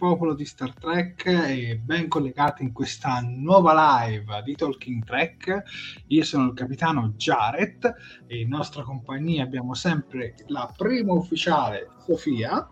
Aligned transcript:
Popolo 0.00 0.32
di 0.32 0.46
Star 0.46 0.72
Trek, 0.72 1.26
e 1.26 1.78
ben 1.84 2.08
collegati 2.08 2.62
in 2.62 2.72
questa 2.72 3.20
nuova 3.22 4.06
live 4.06 4.40
di 4.42 4.54
Talking 4.54 5.04
Trek. 5.04 5.62
Io 6.06 6.24
sono 6.24 6.46
il 6.46 6.54
capitano 6.54 7.12
Jared 7.18 7.94
e 8.26 8.40
in 8.40 8.48
nostra 8.48 8.82
compagnia 8.82 9.44
abbiamo 9.44 9.74
sempre 9.74 10.36
la 10.46 10.72
prima 10.74 11.12
ufficiale 11.12 11.90
Sofia. 12.06 12.66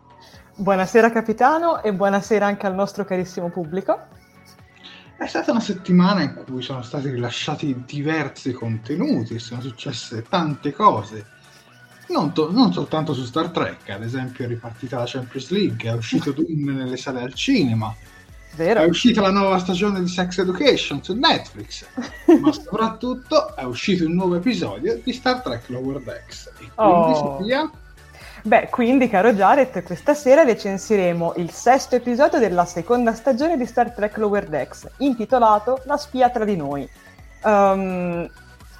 Buonasera 0.56 1.10
capitano 1.10 1.82
e 1.82 1.92
buonasera 1.92 2.46
anche 2.46 2.66
al 2.66 2.74
nostro 2.74 3.04
carissimo 3.04 3.50
pubblico. 3.50 4.06
È 5.18 5.26
stata 5.26 5.50
una 5.50 5.60
settimana 5.60 6.22
in 6.22 6.44
cui 6.46 6.62
sono 6.62 6.80
stati 6.80 7.10
rilasciati 7.10 7.84
diversi 7.84 8.52
contenuti, 8.52 9.38
sono 9.38 9.60
successe 9.60 10.22
tante 10.22 10.72
cose 10.72 11.36
non, 12.08 12.32
to- 12.32 12.50
non, 12.50 12.72
soltanto 12.72 13.12
su 13.14 13.24
Star 13.24 13.48
Trek, 13.50 13.88
ad 13.90 14.02
esempio 14.02 14.44
è 14.44 14.48
ripartita 14.48 14.98
la 14.98 15.04
Champions 15.06 15.50
League, 15.50 15.88
è 15.90 15.92
uscito 15.94 16.32
Dune 16.36 16.72
nelle 16.72 16.96
sale 16.96 17.20
al 17.20 17.34
cinema, 17.34 17.94
Vero. 18.56 18.80
è 18.80 18.86
uscita 18.86 19.20
la 19.20 19.30
nuova 19.30 19.58
stagione 19.58 20.00
di 20.00 20.08
Sex 20.08 20.38
Education 20.38 21.02
su 21.02 21.14
Netflix, 21.14 21.86
ma 22.40 22.52
soprattutto 22.52 23.54
è 23.54 23.62
uscito 23.64 24.04
un 24.06 24.14
nuovo 24.14 24.36
episodio 24.36 24.98
di 25.02 25.12
Star 25.12 25.40
Trek 25.42 25.68
Lower 25.68 26.00
Decks. 26.00 26.46
E 26.46 26.52
quindi 26.58 26.72
Oh. 26.76 27.14
Sofia, 27.14 27.70
Beh, 28.42 28.68
quindi 28.70 29.08
caro 29.08 29.32
Jared, 29.34 29.82
questa 29.82 30.14
sera 30.14 30.44
recensiremo 30.44 31.34
il 31.36 31.50
sesto 31.50 31.96
episodio 31.96 32.38
della 32.38 32.64
seconda 32.64 33.12
stagione 33.12 33.56
di 33.58 33.66
Star 33.66 33.90
Trek 33.92 34.16
Lower 34.16 34.48
Decks, 34.48 34.88
intitolato 34.98 35.82
La 35.84 35.96
spia 35.96 36.30
tra 36.30 36.44
di 36.44 36.56
noi. 36.56 36.88
Ehm, 37.44 38.30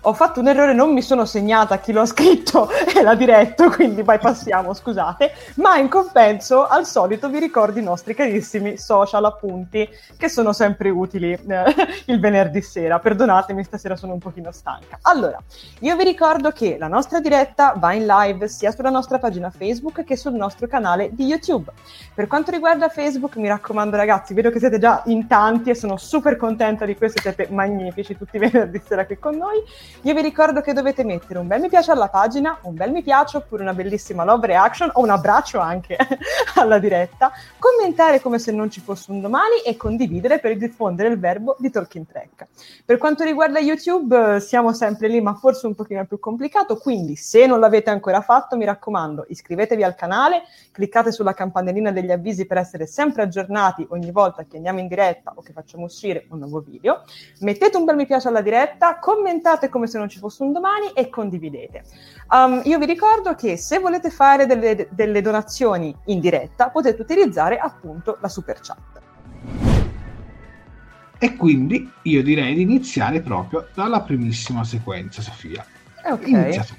ho 0.08 0.14
fatto 0.14 0.40
un 0.40 0.48
errore, 0.48 0.72
non 0.72 0.92
mi 0.92 1.02
sono 1.02 1.26
segnata 1.26 1.78
chi 1.78 1.92
l'ho 1.92 2.06
scritto 2.06 2.70
e 2.96 3.02
l'ha 3.02 3.14
diretto, 3.14 3.68
quindi 3.68 4.02
bypassiamo, 4.02 4.72
scusate, 4.72 5.32
ma 5.56 5.76
in 5.76 5.88
compenso 5.88 6.66
al 6.66 6.86
solito 6.86 7.28
vi 7.28 7.38
ricordo 7.38 7.78
i 7.78 7.82
nostri 7.82 8.14
carissimi 8.14 8.78
social 8.78 9.26
appunti 9.26 9.86
che 10.16 10.28
sono 10.30 10.54
sempre 10.54 10.88
utili 10.88 11.32
eh, 11.32 11.74
il 12.06 12.20
venerdì 12.20 12.62
sera. 12.62 12.98
Perdonatemi, 12.98 13.62
stasera 13.62 13.96
sono 13.96 14.14
un 14.14 14.18
pochino 14.18 14.50
stanca. 14.50 14.98
Allora, 15.02 15.38
io 15.80 15.96
vi 15.96 16.04
ricordo 16.04 16.52
che 16.52 16.76
la 16.78 16.88
nostra 16.88 17.20
diretta 17.20 17.74
va 17.76 17.92
in 17.92 18.06
live 18.06 18.48
sia 18.48 18.70
sulla 18.70 18.90
nostra 18.90 19.18
pagina 19.18 19.50
Facebook 19.50 20.04
che 20.04 20.16
sul 20.16 20.32
nostro 20.32 20.66
canale 20.66 21.10
di 21.12 21.26
YouTube. 21.26 21.70
Per 22.14 22.26
quanto 22.26 22.50
riguarda 22.50 22.88
Facebook, 22.88 23.36
mi 23.36 23.48
raccomando 23.48 23.94
ragazzi, 23.96 24.32
vedo 24.32 24.50
che 24.50 24.58
siete 24.58 24.78
già 24.78 25.02
in 25.06 25.26
tanti 25.26 25.68
e 25.68 25.74
sono 25.74 25.98
super 25.98 26.36
contenta 26.36 26.86
di 26.86 26.96
questo, 26.96 27.20
siete 27.20 27.48
magnifici 27.50 28.16
tutti 28.16 28.36
i 28.36 28.38
venerdì 28.48 28.80
sera 28.86 29.04
qui 29.04 29.18
con 29.18 29.36
noi. 29.36 29.62
Io 30.02 30.14
vi 30.14 30.22
ricordo 30.22 30.60
che 30.60 30.72
dovete 30.72 31.02
mettere 31.02 31.40
un 31.40 31.48
bel 31.48 31.60
mi 31.60 31.68
piace 31.68 31.90
alla 31.90 32.06
pagina, 32.06 32.60
un 32.62 32.74
bel 32.74 32.92
mi 32.92 33.02
piace 33.02 33.38
oppure 33.38 33.62
una 33.62 33.74
bellissima 33.74 34.22
love 34.22 34.46
reaction 34.46 34.88
o 34.92 35.02
un 35.02 35.10
abbraccio 35.10 35.58
anche 35.58 35.96
alla 36.54 36.78
diretta, 36.78 37.32
commentare 37.58 38.20
come 38.20 38.38
se 38.38 38.52
non 38.52 38.70
ci 38.70 38.80
fosse 38.80 39.10
un 39.10 39.20
domani 39.20 39.58
e 39.66 39.76
condividere 39.76 40.38
per 40.38 40.56
diffondere 40.56 41.08
il 41.08 41.18
verbo 41.18 41.56
di 41.58 41.68
Talking 41.70 42.06
Track. 42.06 42.46
Per 42.84 42.96
quanto 42.96 43.24
riguarda 43.24 43.58
YouTube 43.58 44.38
siamo 44.38 44.72
sempre 44.72 45.08
lì 45.08 45.20
ma 45.20 45.34
forse 45.34 45.66
un 45.66 45.74
pochino 45.74 46.06
più 46.06 46.20
complicato, 46.20 46.76
quindi 46.76 47.16
se 47.16 47.46
non 47.46 47.58
l'avete 47.58 47.90
ancora 47.90 48.20
fatto 48.20 48.56
mi 48.56 48.66
raccomando 48.66 49.26
iscrivetevi 49.28 49.82
al 49.82 49.96
canale, 49.96 50.42
cliccate 50.70 51.10
sulla 51.10 51.34
campanellina 51.34 51.90
degli 51.90 52.12
avvisi 52.12 52.46
per 52.46 52.58
essere 52.58 52.86
sempre 52.86 53.22
aggiornati 53.22 53.84
ogni 53.90 54.12
volta 54.12 54.44
che 54.44 54.58
andiamo 54.58 54.78
in 54.78 54.86
diretta 54.86 55.32
o 55.34 55.42
che 55.42 55.52
facciamo 55.52 55.86
uscire 55.86 56.26
un 56.30 56.38
nuovo 56.38 56.60
video, 56.60 57.02
mettete 57.40 57.76
un 57.76 57.84
bel 57.84 57.96
mi 57.96 58.06
piace 58.06 58.28
alla 58.28 58.42
diretta, 58.42 59.00
commentate 59.00 59.68
come 59.68 59.77
come 59.78 59.86
se 59.86 59.98
non 59.98 60.08
ci 60.08 60.18
fosse 60.18 60.42
un 60.42 60.52
domani 60.52 60.90
e 60.92 61.08
condividete. 61.08 61.84
Um, 62.30 62.60
io 62.64 62.78
vi 62.78 62.86
ricordo 62.86 63.34
che 63.36 63.56
se 63.56 63.78
volete 63.78 64.10
fare 64.10 64.44
delle, 64.44 64.88
delle 64.90 65.22
donazioni 65.22 65.94
in 66.06 66.18
diretta 66.18 66.68
potete 66.68 67.00
utilizzare 67.00 67.58
appunto 67.58 68.18
la 68.20 68.28
super 68.28 68.58
chat. 68.60 69.00
E 71.20 71.36
quindi 71.36 71.90
io 72.02 72.22
direi 72.22 72.54
di 72.54 72.62
iniziare 72.62 73.20
proprio 73.20 73.68
dalla 73.74 74.02
primissima 74.02 74.64
sequenza, 74.64 75.22
Sofia. 75.22 75.64
Ok. 76.04 76.26
Inizia 76.26 76.64
tu. 76.64 76.74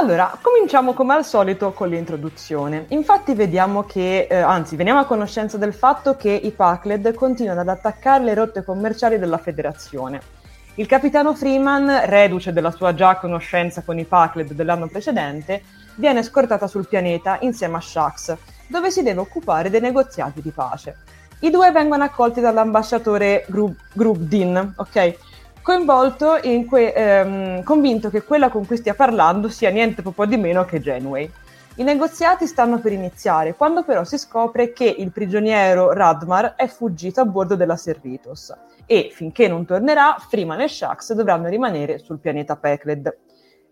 Allora, 0.00 0.36
cominciamo 0.40 0.92
come 0.92 1.14
al 1.14 1.24
solito 1.24 1.72
con 1.72 1.88
l'introduzione. 1.88 2.84
Infatti 2.88 3.34
vediamo 3.34 3.84
che, 3.84 4.26
eh, 4.30 4.36
anzi, 4.36 4.76
veniamo 4.76 5.00
a 5.00 5.06
conoscenza 5.06 5.56
del 5.56 5.72
fatto 5.72 6.14
che 6.14 6.30
i 6.30 6.50
Pacled 6.50 7.14
continuano 7.14 7.60
ad 7.60 7.68
attaccare 7.68 8.22
le 8.22 8.34
rotte 8.34 8.62
commerciali 8.62 9.18
della 9.18 9.38
federazione. 9.38 10.37
Il 10.78 10.86
capitano 10.86 11.34
Freeman, 11.34 12.02
reduce 12.04 12.52
della 12.52 12.70
sua 12.70 12.94
già 12.94 13.16
conoscenza 13.16 13.82
con 13.82 13.98
i 13.98 14.04
Pacled 14.04 14.52
dell'anno 14.52 14.86
precedente, 14.86 15.60
viene 15.96 16.22
scortata 16.22 16.68
sul 16.68 16.86
pianeta 16.86 17.38
insieme 17.40 17.78
a 17.78 17.80
Shax, 17.80 18.36
dove 18.68 18.92
si 18.92 19.02
deve 19.02 19.18
occupare 19.18 19.70
dei 19.70 19.80
negoziati 19.80 20.40
di 20.40 20.50
pace. 20.50 20.98
I 21.40 21.50
due 21.50 21.72
vengono 21.72 22.04
accolti 22.04 22.40
dall'ambasciatore 22.40 23.44
Grub- 23.48 23.74
Grubdin, 23.92 24.74
ok? 24.76 25.18
coinvolto 25.62 26.38
in 26.44 26.64
que- 26.64 26.92
ehm, 26.92 27.64
convinto 27.64 28.08
che 28.08 28.22
quella 28.22 28.48
con 28.48 28.64
cui 28.64 28.76
stia 28.76 28.94
parlando 28.94 29.48
sia 29.48 29.70
niente 29.70 30.00
po' 30.12 30.26
di 30.26 30.36
meno 30.36 30.64
che 30.64 30.80
Genway. 30.80 31.28
I 31.74 31.82
negoziati 31.82 32.46
stanno 32.46 32.78
per 32.78 32.92
iniziare, 32.92 33.56
quando 33.56 33.82
però 33.82 34.04
si 34.04 34.16
scopre 34.16 34.72
che 34.72 34.84
il 34.84 35.10
prigioniero 35.10 35.92
Radmar 35.92 36.54
è 36.54 36.68
fuggito 36.68 37.20
a 37.20 37.24
bordo 37.24 37.56
della 37.56 37.76
Serritos 37.76 38.54
e, 38.88 39.10
finché 39.12 39.48
non 39.48 39.66
tornerà, 39.66 40.16
Freeman 40.18 40.62
e 40.62 40.68
Shax 40.68 41.12
dovranno 41.12 41.48
rimanere 41.48 41.98
sul 41.98 42.20
pianeta 42.20 42.56
Pecled. 42.56 43.18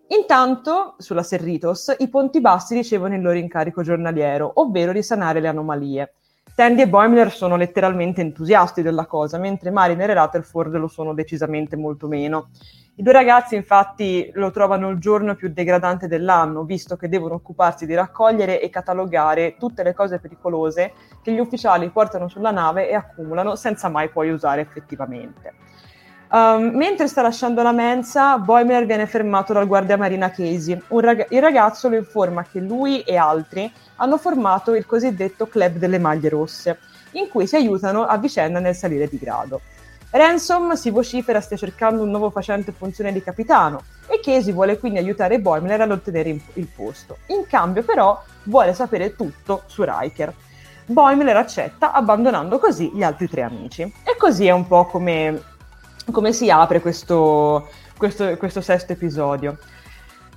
Intanto, 0.09 0.95
sulla 0.99 1.23
Serritos, 1.23 1.93
i 1.99 2.09
ponti 2.09 2.43
bassi 2.43 2.75
ricevono 2.75 3.15
il 3.15 3.23
loro 3.23 3.39
incarico 3.39 3.83
giornaliero, 3.83 4.53
ovvero 4.57 4.93
risanare 4.93 5.41
le 5.41 5.49
anomalie. 5.49 6.15
Tandy 6.57 6.81
e 6.81 6.89
Boimler 6.89 7.31
sono 7.31 7.57
letteralmente 7.57 8.23
entusiasti 8.23 8.81
della 8.81 9.05
cosa, 9.05 9.37
mentre 9.37 9.71
Mariner 9.71 10.09
e 10.09 10.15
Rutherford 10.15 10.75
lo 10.77 10.89
sono 10.89 11.13
decisamente 11.13 11.77
molto 11.77 12.09
meno. 12.09 12.49
I 12.95 13.03
due 13.03 13.13
ragazzi 13.13 13.57
infatti 13.57 14.31
lo 14.33 14.51
trovano 14.51 14.89
il 14.89 14.99
giorno 14.99 15.35
più 15.35 15.51
degradante 15.51 16.09
dell'anno, 16.09 16.65
visto 16.65 16.97
che 16.97 17.11
devono 17.11 17.35
occuparsi 17.35 17.85
di 17.85 17.95
raccogliere 17.95 18.63
e 18.63 18.71
catalogare 18.71 19.57
tutte 19.59 19.83
le 19.83 19.93
cose 19.93 20.19
pericolose 20.19 20.95
che 21.21 21.31
gli 21.31 21.39
ufficiali 21.39 21.91
portano 21.91 22.27
sulla 22.27 22.53
nave 22.53 22.89
e 22.89 22.95
accumulano 22.95 23.55
senza 23.55 23.91
mai 23.91 24.09
poi 24.09 24.31
usare 24.31 24.63
effettivamente. 24.63 25.53
Um, 26.29 26.73
mentre 26.75 27.07
sta 27.07 27.23
lasciando 27.23 27.63
la 27.63 27.71
mensa, 27.73 28.39
Boimler 28.39 28.85
viene 28.85 29.07
fermato 29.07 29.53
dal 29.53 29.67
guardia 29.67 29.97
marina 29.97 30.31
Casey. 30.31 30.81
Rag- 30.89 31.27
il 31.31 31.41
ragazzo 31.41 31.89
lo 31.89 31.97
informa 31.97 32.45
che 32.45 32.59
lui 32.59 33.01
e 33.03 33.17
altri 33.17 33.73
hanno 33.97 34.19
formato 34.19 34.75
il 34.75 34.87
cosiddetto 34.87 35.47
Club 35.47 35.77
delle 35.77 35.99
Maglie 35.99 36.29
Rosse, 36.29 36.79
in 37.13 37.29
cui 37.29 37.47
si 37.47 37.55
aiutano 37.55 38.05
a 38.05 38.19
vicenda 38.19 38.59
nel 38.59 38.75
salire 38.75 39.07
di 39.07 39.19
grado. 39.19 39.61
Ransom 40.11 40.73
si 40.73 40.91
vocifera 40.91 41.41
stia 41.41 41.57
cercando 41.57 42.03
un 42.03 42.11
nuovo 42.11 42.31
facente 42.31 42.73
funzione 42.73 43.13
di 43.13 43.23
capitano 43.23 43.83
e 44.07 44.21
Casey 44.21 44.53
vuole 44.53 44.79
quindi 44.79 44.99
aiutare 44.99 45.41
Boimler 45.41 45.81
ad 45.81 45.91
ottenere 45.91 46.41
il 46.55 46.69
posto. 46.75 47.19
In 47.29 47.47
cambio 47.47 47.83
però 47.83 48.21
vuole 48.45 48.75
sapere 48.75 49.15
tutto 49.15 49.63
su 49.67 49.85
Riker. 49.85 50.33
Boimler 50.87 51.37
accetta 51.37 51.93
abbandonando 51.93 52.59
così 52.59 52.91
gli 52.95 53.03
altri 53.03 53.29
tre 53.29 53.43
amici. 53.43 53.83
E 53.83 54.17
così 54.17 54.47
è 54.47 54.53
un 54.53 54.67
po' 54.67 54.87
come 54.87 55.55
come 56.11 56.33
si 56.33 56.51
apre 56.51 56.81
questo, 56.81 57.69
questo, 57.97 58.37
questo 58.37 58.61
sesto 58.61 58.93
episodio. 58.93 59.59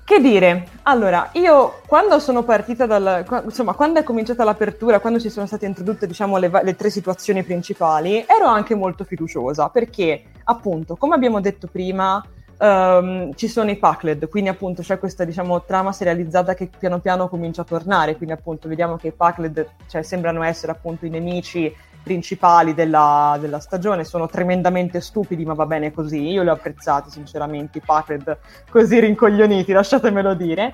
Che 0.09 0.19
dire? 0.19 0.67
Allora, 0.83 1.29
io 1.33 1.81
quando 1.85 2.17
sono 2.17 2.41
partita 2.41 2.87
dal... 2.87 3.23
insomma, 3.43 3.73
quando 3.73 3.99
è 3.99 4.03
cominciata 4.03 4.43
l'apertura, 4.43 4.99
quando 4.99 5.19
ci 5.19 5.29
sono 5.29 5.45
state 5.45 5.67
introdotte, 5.67 6.07
diciamo, 6.07 6.37
le, 6.37 6.49
le, 6.63 6.75
tre 6.75 6.89
situazioni 6.89 7.43
principali, 7.43 8.25
ero 8.27 8.47
anche 8.47 8.73
molto 8.73 9.03
fiduciosa, 9.03 9.69
perché, 9.69 10.23
appunto, 10.45 10.95
come 10.95 11.13
abbiamo 11.13 11.39
detto 11.41 11.67
prima, 11.67 12.25
um, 12.57 13.35
ci 13.35 13.47
sono 13.47 13.69
i 13.69 13.77
Pacled, 13.77 14.29
quindi 14.29 14.49
appunto 14.49 14.81
c'è 14.81 14.97
questa, 14.97 15.25
diciamo, 15.25 15.61
trama 15.61 15.91
serializzata 15.91 16.55
che 16.55 16.71
piano 16.75 16.97
piano 16.97 17.29
comincia 17.29 17.61
a 17.61 17.65
tornare, 17.65 18.15
quindi 18.15 18.33
appunto 18.33 18.67
vediamo 18.67 18.97
che 18.97 19.09
i 19.09 19.11
Pacled, 19.11 19.67
cioè, 19.87 20.01
sembrano 20.01 20.41
essere 20.41 20.71
appunto 20.71 21.05
i 21.05 21.09
nemici 21.09 21.71
principali 22.01 22.73
della, 22.73 23.37
della, 23.39 23.59
stagione 23.59 24.03
sono 24.03 24.27
tremendamente 24.27 25.01
stupidi, 25.01 25.45
ma 25.45 25.53
va 25.53 25.65
bene 25.65 25.91
così. 25.91 26.29
Io 26.29 26.43
li 26.43 26.49
ho 26.49 26.53
apprezzati, 26.53 27.09
sinceramente, 27.09 27.79
i 27.79 27.81
Packard 27.85 28.37
così 28.69 28.99
rincoglioniti, 28.99 29.71
lasciatemelo 29.71 30.33
dire. 30.33 30.73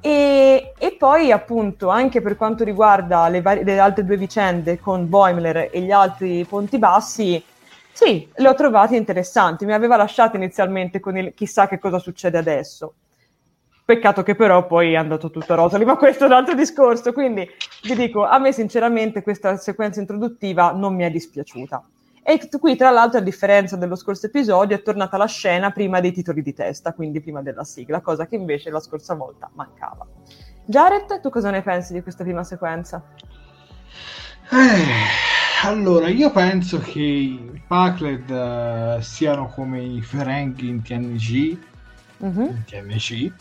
E, 0.00 0.74
e, 0.76 0.96
poi, 0.98 1.32
appunto, 1.32 1.88
anche 1.88 2.20
per 2.20 2.36
quanto 2.36 2.62
riguarda 2.62 3.28
le, 3.28 3.40
var- 3.40 3.62
le 3.62 3.78
altre 3.78 4.04
due 4.04 4.16
vicende 4.16 4.78
con 4.78 5.08
Boimler 5.08 5.70
e 5.72 5.80
gli 5.80 5.90
altri 5.90 6.44
ponti 6.44 6.78
bassi, 6.78 7.42
sì, 7.92 8.28
le 8.34 8.48
ho 8.48 8.54
trovate 8.54 8.96
interessanti. 8.96 9.64
Mi 9.64 9.72
aveva 9.72 9.96
lasciato 9.96 10.36
inizialmente 10.36 11.00
con 11.00 11.16
il 11.16 11.32
chissà 11.34 11.68
che 11.68 11.78
cosa 11.78 11.98
succede 11.98 12.36
adesso. 12.36 12.94
Peccato 13.86 14.22
che 14.22 14.34
però 14.34 14.66
poi 14.66 14.92
è 14.92 14.96
andato 14.96 15.30
tutto 15.30 15.52
a 15.52 15.56
rotoli, 15.56 15.84
ma 15.84 15.96
questo 15.96 16.24
è 16.24 16.26
un 16.26 16.32
altro 16.32 16.54
discorso. 16.54 17.12
Quindi 17.12 17.46
vi 17.82 17.94
dico, 17.94 18.24
a 18.24 18.38
me 18.38 18.50
sinceramente 18.50 19.22
questa 19.22 19.58
sequenza 19.58 20.00
introduttiva 20.00 20.72
non 20.72 20.94
mi 20.94 21.02
è 21.02 21.10
dispiaciuta. 21.10 21.84
E 22.22 22.48
qui, 22.58 22.76
tra 22.76 22.88
l'altro, 22.88 23.18
a 23.18 23.22
differenza 23.22 23.76
dello 23.76 23.96
scorso 23.96 24.24
episodio, 24.24 24.74
è 24.74 24.82
tornata 24.82 25.18
la 25.18 25.26
scena 25.26 25.70
prima 25.70 26.00
dei 26.00 26.12
titoli 26.12 26.40
di 26.40 26.54
testa, 26.54 26.94
quindi 26.94 27.20
prima 27.20 27.42
della 27.42 27.64
sigla, 27.64 28.00
cosa 28.00 28.26
che 28.26 28.36
invece 28.36 28.70
la 28.70 28.80
scorsa 28.80 29.12
volta 29.14 29.50
mancava. 29.52 30.06
Jared, 30.64 31.20
tu 31.20 31.28
cosa 31.28 31.50
ne 31.50 31.60
pensi 31.60 31.92
di 31.92 32.00
questa 32.00 32.24
prima 32.24 32.42
sequenza? 32.42 33.04
Eh, 34.50 35.66
allora, 35.66 36.08
io 36.08 36.30
penso 36.30 36.78
che 36.78 37.00
i 37.00 37.62
Pacled 37.68 38.30
uh, 38.30 39.00
siano 39.02 39.48
come 39.48 39.82
i 39.82 40.00
Ferengi 40.00 40.68
in 40.68 40.80
TNG, 40.80 41.58
mm-hmm. 42.24 42.46
in 42.46 42.64
TNG 42.64 43.32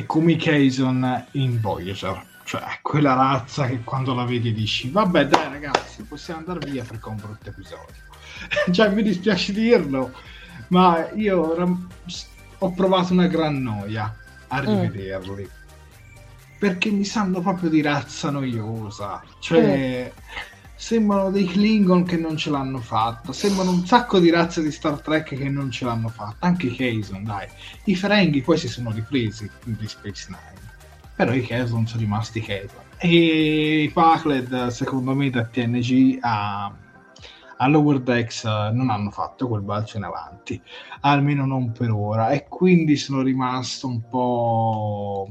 e 0.00 0.06
come 0.06 0.32
i 0.32 0.36
Kazon 0.36 1.26
in 1.32 1.60
Voyager. 1.60 2.24
Cioè, 2.44 2.78
quella 2.82 3.14
razza 3.14 3.66
che 3.66 3.80
quando 3.84 4.14
la 4.14 4.24
vedi 4.24 4.52
dici, 4.52 4.90
vabbè 4.90 5.26
dai 5.26 5.48
ragazzi, 5.50 6.02
possiamo 6.02 6.40
andare 6.40 6.68
via 6.68 6.82
perché 6.82 7.06
è 7.06 7.10
un 7.10 7.16
brutto 7.16 7.48
episodio. 7.48 7.94
cioè, 8.72 8.88
mi 8.88 9.02
dispiace 9.02 9.52
dirlo, 9.52 10.12
ma 10.68 11.10
io 11.12 11.54
ram- 11.54 11.86
ho 12.58 12.72
provato 12.72 13.12
una 13.12 13.26
gran 13.26 13.62
noia 13.62 14.16
a 14.48 14.62
mm. 14.62 14.64
rivederli. 14.64 15.42
Mm. 15.42 15.58
Perché 16.58 16.90
mi 16.90 17.04
sanno 17.04 17.40
proprio 17.40 17.70
di 17.70 17.82
razza 17.82 18.30
noiosa. 18.30 19.22
Cioè... 19.38 20.12
Mm 20.14 20.48
sembrano 20.80 21.30
dei 21.30 21.44
Klingon 21.44 22.04
che 22.04 22.16
non 22.16 22.38
ce 22.38 22.48
l'hanno 22.48 22.78
fatta, 22.78 23.34
sembrano 23.34 23.70
un 23.70 23.84
sacco 23.84 24.18
di 24.18 24.30
razze 24.30 24.62
di 24.62 24.72
Star 24.72 25.02
Trek 25.02 25.36
che 25.36 25.48
non 25.50 25.70
ce 25.70 25.84
l'hanno 25.84 26.08
fatta, 26.08 26.46
anche 26.46 26.68
i 26.68 26.74
Kazon, 26.74 27.22
dai. 27.22 27.46
I 27.84 27.94
Ferenghi 27.94 28.40
poi 28.40 28.56
si 28.56 28.66
sono 28.66 28.90
ripresi 28.90 29.48
di 29.62 29.86
Space 29.86 30.28
Nine, 30.28 30.72
però 31.14 31.34
i 31.34 31.42
Kazon 31.42 31.86
sono 31.86 32.00
rimasti 32.00 32.40
Kazon. 32.40 32.80
E 32.96 33.82
i 33.82 33.90
Pacled, 33.90 34.68
secondo 34.68 35.14
me, 35.14 35.28
da 35.28 35.44
TNG 35.44 36.16
a, 36.22 36.72
a 37.58 37.68
Lower 37.68 38.00
Decks 38.00 38.44
non 38.44 38.88
hanno 38.88 39.10
fatto 39.10 39.48
quel 39.48 39.60
balzo 39.60 39.98
in 39.98 40.04
avanti, 40.04 40.60
almeno 41.00 41.44
non 41.44 41.72
per 41.72 41.90
ora, 41.90 42.30
e 42.30 42.48
quindi 42.48 42.96
sono 42.96 43.20
rimasto 43.20 43.86
un 43.86 44.08
po' 44.08 45.28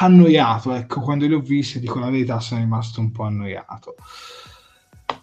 annoiato, 0.00 0.72
ecco, 0.72 1.00
quando 1.00 1.26
li 1.26 1.34
ho 1.34 1.40
visti, 1.40 1.80
dico 1.80 1.98
la 1.98 2.10
verità, 2.10 2.40
sono 2.40 2.60
rimasto 2.60 3.00
un 3.00 3.10
po' 3.10 3.24
annoiato. 3.24 3.94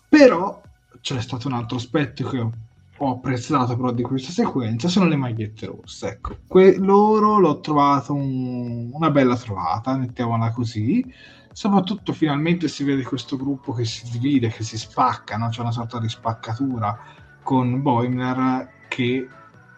Però 0.07 0.61
c'è 1.01 1.21
stato 1.21 1.47
un 1.47 1.53
altro 1.53 1.77
aspetto 1.77 2.27
che 2.29 2.39
ho, 2.39 2.51
ho 2.97 3.11
apprezzato 3.11 3.75
però 3.75 3.91
di 3.91 4.03
questa 4.03 4.31
sequenza, 4.31 4.87
sono 4.87 5.07
le 5.07 5.15
magliette 5.15 5.65
rosse, 5.65 6.07
ecco. 6.07 6.37
Que- 6.47 6.77
loro 6.77 7.39
l'ho 7.39 7.59
trovato 7.59 8.13
un, 8.13 8.89
una 8.93 9.11
bella 9.11 9.35
trovata, 9.35 9.97
mettiamola 9.97 10.51
così. 10.51 11.05
Soprattutto 11.51 12.13
finalmente 12.13 12.67
si 12.67 12.83
vede 12.83 13.03
questo 13.03 13.35
gruppo 13.35 13.73
che 13.73 13.83
si 13.83 14.09
divide, 14.11 14.49
che 14.49 14.63
si 14.63 14.77
spacca, 14.77 15.37
no? 15.37 15.49
c'è 15.49 15.61
una 15.61 15.71
sorta 15.71 15.99
di 15.99 16.07
spaccatura 16.07 16.95
con 17.41 17.81
Boimler 17.81 18.69
che 18.87 19.27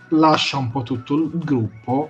lascia 0.10 0.58
un 0.58 0.72
po' 0.72 0.84
tutto 0.84 1.16
il 1.16 1.30
gruppo 1.34 2.10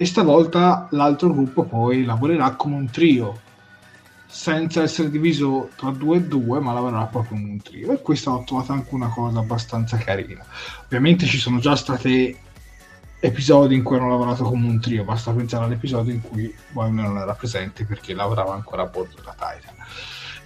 e 0.00 0.06
stavolta 0.06 0.88
l'altro 0.92 1.30
gruppo 1.30 1.64
poi 1.64 2.04
lavorerà 2.04 2.52
come 2.52 2.74
un 2.74 2.88
trio 2.88 3.38
senza 4.26 4.80
essere 4.80 5.10
diviso 5.10 5.68
tra 5.76 5.90
due 5.90 6.16
e 6.16 6.22
due 6.22 6.58
ma 6.58 6.72
lavorerà 6.72 7.04
proprio 7.04 7.36
come 7.36 7.50
un 7.50 7.60
trio. 7.60 7.92
E 7.92 8.00
questa 8.00 8.30
ho 8.30 8.42
trovato 8.44 8.72
anche 8.72 8.94
una 8.94 9.08
cosa 9.08 9.40
abbastanza 9.40 9.98
carina. 9.98 10.42
Ovviamente 10.86 11.26
ci 11.26 11.36
sono 11.36 11.58
già 11.58 11.76
stati 11.76 12.34
episodi 13.20 13.74
in 13.74 13.82
cui 13.82 13.96
hanno 13.96 14.08
lavorato 14.08 14.44
come 14.44 14.66
un 14.66 14.80
trio 14.80 15.04
basta 15.04 15.32
pensare 15.32 15.66
all'episodio 15.66 16.14
in 16.14 16.22
cui 16.22 16.50
Boimler 16.70 17.04
non 17.04 17.18
era 17.18 17.34
presente 17.34 17.84
perché 17.84 18.14
lavorava 18.14 18.54
ancora 18.54 18.84
a 18.84 18.86
bordo 18.86 19.16
della 19.16 19.34
Titan. 19.34 19.74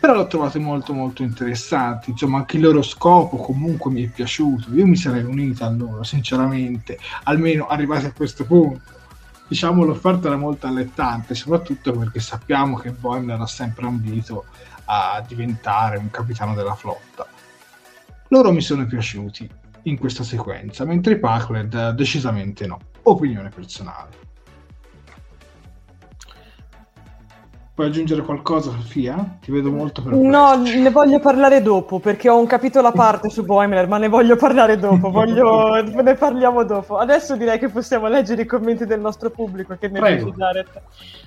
Però 0.00 0.14
l'ho 0.14 0.26
trovato 0.26 0.58
molto 0.58 0.92
molto 0.92 1.22
interessante, 1.22 2.10
insomma 2.10 2.38
anche 2.38 2.56
il 2.56 2.62
loro 2.64 2.82
scopo 2.82 3.36
comunque 3.36 3.92
mi 3.92 4.02
è 4.02 4.08
piaciuto, 4.08 4.74
io 4.74 4.84
mi 4.84 4.96
sarei 4.96 5.22
unita 5.22 5.66
a 5.66 5.70
loro 5.70 6.02
sinceramente, 6.02 6.98
almeno 7.22 7.68
arrivati 7.68 8.06
a 8.06 8.12
questo 8.12 8.44
punto. 8.44 8.93
Diciamo 9.54 9.84
l'offerta 9.84 10.26
era 10.26 10.36
molto 10.36 10.66
allettante, 10.66 11.36
soprattutto 11.36 11.92
perché 11.92 12.18
sappiamo 12.18 12.76
che 12.76 12.90
Boimler 12.90 13.40
ha 13.40 13.46
sempre 13.46 13.86
ambito 13.86 14.46
a 14.86 15.24
diventare 15.24 15.96
un 15.96 16.10
capitano 16.10 16.54
della 16.54 16.74
flotta. 16.74 17.24
Loro 18.30 18.50
mi 18.50 18.60
sono 18.60 18.84
piaciuti 18.84 19.48
in 19.82 19.96
questa 19.96 20.24
sequenza, 20.24 20.84
mentre 20.84 21.12
i 21.12 21.18
Packled 21.20 21.90
decisamente 21.90 22.66
no. 22.66 22.80
Opinione 23.04 23.48
personale. 23.50 24.23
Puoi 27.74 27.88
aggiungere 27.88 28.22
qualcosa, 28.22 28.70
Sofia? 28.70 29.38
Ti 29.40 29.50
vedo 29.50 29.68
molto. 29.72 30.00
No, 30.06 30.54
ne 30.54 30.90
voglio 30.90 31.18
parlare 31.18 31.60
dopo, 31.60 31.98
perché 31.98 32.28
ho 32.28 32.38
un 32.38 32.46
capitolo 32.46 32.86
a 32.86 32.92
parte 32.94 33.28
su 33.30 33.44
Boimler, 33.44 33.88
ma 33.88 33.98
ne 33.98 34.06
voglio 34.06 34.36
parlare 34.36 34.78
dopo, 34.78 35.10
voglio... 35.10 35.82
ne 35.82 36.14
parliamo 36.14 36.62
dopo. 36.62 36.98
Adesso 36.98 37.34
direi 37.34 37.58
che 37.58 37.68
possiamo 37.68 38.06
leggere 38.06 38.42
i 38.42 38.46
commenti 38.46 38.86
del 38.86 39.00
nostro 39.00 39.30
pubblico, 39.30 39.76
che 39.76 39.88
ne 39.88 39.98
dice 39.98 40.30
Jared. 40.30 40.68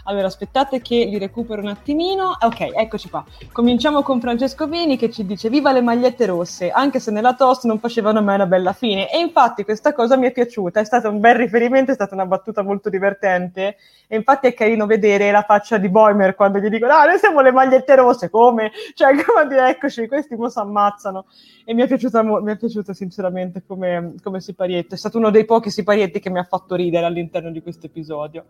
Allora, 0.05 0.27
aspettate 0.27 0.81
che 0.81 0.95
li 0.95 1.17
recupero 1.17 1.61
un 1.61 1.67
attimino. 1.67 2.37
Ok, 2.39 2.69
eccoci 2.73 3.09
qua. 3.09 3.25
Cominciamo 3.51 4.01
con 4.01 4.21
Francesco 4.21 4.67
Vini 4.67 4.95
che 4.95 5.11
ci 5.11 5.25
dice 5.25 5.49
viva 5.49 5.73
le 5.73 5.81
magliette 5.81 6.27
rosse, 6.27 6.69
anche 6.69 7.01
se 7.01 7.11
nella 7.11 7.33
toast 7.33 7.65
non 7.65 7.77
facevano 7.77 8.21
mai 8.21 8.35
una 8.35 8.45
bella 8.45 8.71
fine. 8.71 9.11
E 9.11 9.19
infatti 9.19 9.65
questa 9.65 9.91
cosa 9.91 10.15
mi 10.15 10.27
è 10.27 10.31
piaciuta, 10.31 10.79
è 10.79 10.85
stato 10.85 11.09
un 11.09 11.19
bel 11.19 11.35
riferimento, 11.35 11.91
è 11.91 11.95
stata 11.95 12.13
una 12.13 12.25
battuta 12.25 12.61
molto 12.61 12.89
divertente. 12.89 13.75
E 14.07 14.15
infatti 14.15 14.47
è 14.47 14.53
carino 14.53 14.85
vedere 14.85 15.29
la 15.31 15.41
faccia 15.41 15.77
di 15.77 15.89
Boimer 15.89 16.35
quando 16.37 16.59
gli 16.59 16.69
dicono: 16.69 16.93
Ah, 16.93 17.03
noi 17.03 17.17
siamo 17.17 17.41
le 17.41 17.51
magliette 17.51 17.95
rosse, 17.95 18.29
come? 18.29 18.71
Cioè, 18.93 19.09
come 19.25 19.41
a 19.41 19.45
dire, 19.45 19.67
eccoci, 19.67 20.07
questi 20.07 20.35
mo 20.35 20.47
si 20.47 20.59
ammazzano. 20.59 21.25
E 21.65 21.73
mi 21.73 21.81
è 21.81 21.87
piaciuta, 21.87 22.23
mi 22.23 22.51
è 22.51 22.55
piaciuto 22.55 22.93
sinceramente 22.93 23.63
come, 23.67 24.13
come 24.23 24.39
siparietto. 24.39 24.95
È 24.95 24.97
stato 24.97 25.17
uno 25.17 25.31
dei 25.31 25.43
pochi 25.43 25.69
siparietti 25.69 26.21
che 26.21 26.29
mi 26.29 26.39
ha 26.39 26.45
fatto 26.45 26.75
ridere 26.75 27.05
all'interno 27.05 27.51
di 27.51 27.61
questo 27.61 27.87
episodio. 27.87 28.45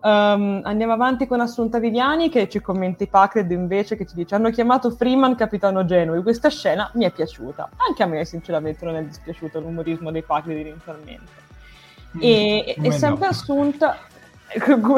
Um, 0.00 0.60
andiamo 0.62 0.92
avanti 0.92 1.26
con 1.26 1.40
Assunta 1.40 1.78
Viviani 1.80 2.28
che 2.28 2.48
ci 2.48 2.60
commenta 2.60 3.02
i 3.02 3.08
Packard 3.08 3.50
invece 3.50 3.96
che 3.96 4.06
ci 4.06 4.14
dice 4.14 4.36
hanno 4.36 4.50
chiamato 4.50 4.92
Freeman 4.92 5.34
capitano 5.34 5.84
Genui 5.84 6.22
questa 6.22 6.50
scena 6.50 6.88
mi 6.94 7.04
è 7.04 7.10
piaciuta 7.10 7.70
anche 7.74 8.04
a 8.04 8.06
me 8.06 8.24
sinceramente 8.24 8.84
non 8.84 8.94
è 8.94 9.02
dispiaciuto 9.02 9.58
l'umorismo 9.58 10.12
dei 10.12 10.22
Packard 10.22 10.56
inizialmente 10.56 11.46
e, 12.20 12.76
Mm, 12.78 12.84
e 12.84 12.88
me 12.88 12.92
sempre 12.92 13.24
no. 13.24 13.30
Assunta 13.30 13.98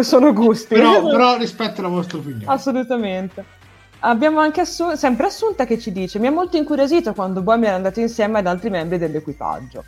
sono 0.02 0.32
gusti 0.32 0.74
Però, 0.74 1.06
però 1.08 1.36
rispetto 1.36 1.80
alla 1.80 1.88
vostra 1.88 2.18
opinione. 2.18 2.44
Assolutamente. 2.46 3.58
Abbiamo 4.00 4.40
anche 4.40 4.62
assu- 4.62 4.94
sempre 4.94 5.26
Assunta 5.26 5.66
che 5.66 5.78
ci 5.78 5.92
dice: 5.92 6.18
Mi 6.18 6.26
ha 6.26 6.30
molto 6.30 6.56
incuriosito 6.56 7.12
quando 7.12 7.42
Boemi 7.42 7.66
era 7.66 7.76
andato 7.76 8.00
insieme 8.00 8.38
ad 8.38 8.46
altri 8.46 8.70
membri 8.70 8.98
dell'equipaggio. 8.98 9.84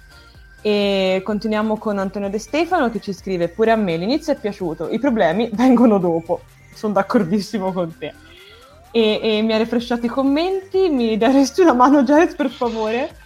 E 0.60 1.22
continuiamo 1.24 1.76
con 1.76 1.98
Antonio 1.98 2.28
De 2.28 2.38
Stefano 2.38 2.90
che 2.90 3.00
ci 3.00 3.12
scrive: 3.12 3.48
Pure 3.48 3.70
a 3.70 3.76
me 3.76 3.96
l'inizio 3.96 4.32
è 4.32 4.36
piaciuto, 4.36 4.88
i 4.90 4.98
problemi 4.98 5.48
vengono 5.52 5.98
dopo. 5.98 6.42
Sono 6.74 6.92
d'accordissimo 6.94 7.72
con 7.72 7.96
te. 7.96 8.12
E, 8.90 9.20
e 9.22 9.42
mi 9.42 9.54
ha 9.54 9.56
refresciato 9.56 10.04
i 10.04 10.10
commenti. 10.10 10.88
Mi 10.90 11.16
daresti 11.16 11.62
una 11.62 11.72
mano, 11.72 12.02
Jared, 12.02 12.36
per 12.36 12.50
favore? 12.50 13.16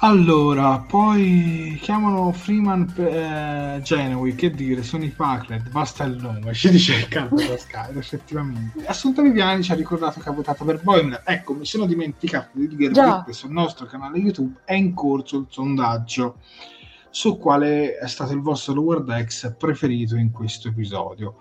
Allora, 0.00 0.78
poi 0.80 1.78
chiamano 1.80 2.30
Freeman 2.30 2.92
eh, 2.96 3.80
Genowi, 3.82 4.34
che 4.34 4.50
dire, 4.50 4.82
sono 4.82 5.04
i 5.04 5.08
Paclet, 5.08 5.70
basta 5.70 6.04
il 6.04 6.16
nome, 6.16 6.52
ci 6.54 6.68
dice 6.68 6.96
Riccardo 6.96 7.36
Pascale, 7.36 7.98
effettivamente. 7.98 8.84
Assunta 8.84 9.22
Viviani 9.22 9.62
ci 9.62 9.72
ha 9.72 9.74
ricordato 9.74 10.20
che 10.20 10.28
ha 10.28 10.32
votato 10.32 10.66
per 10.66 10.82
Boimler. 10.82 11.22
Ecco, 11.24 11.54
mi 11.54 11.64
sono 11.64 11.86
dimenticato 11.86 12.50
di 12.52 12.68
dirvi 12.68 12.92
Già. 12.92 13.24
che 13.24 13.32
sul 13.32 13.50
nostro 13.50 13.86
canale 13.86 14.18
YouTube 14.18 14.60
è 14.66 14.74
in 14.74 14.92
corso 14.92 15.38
il 15.38 15.46
sondaggio 15.48 16.40
su 17.08 17.38
quale 17.38 17.96
è 17.96 18.06
stato 18.06 18.34
il 18.34 18.42
vostro 18.42 18.74
Lower 18.74 19.02
Decks 19.02 19.54
preferito 19.58 20.16
in 20.16 20.30
questo 20.30 20.68
episodio. 20.68 21.36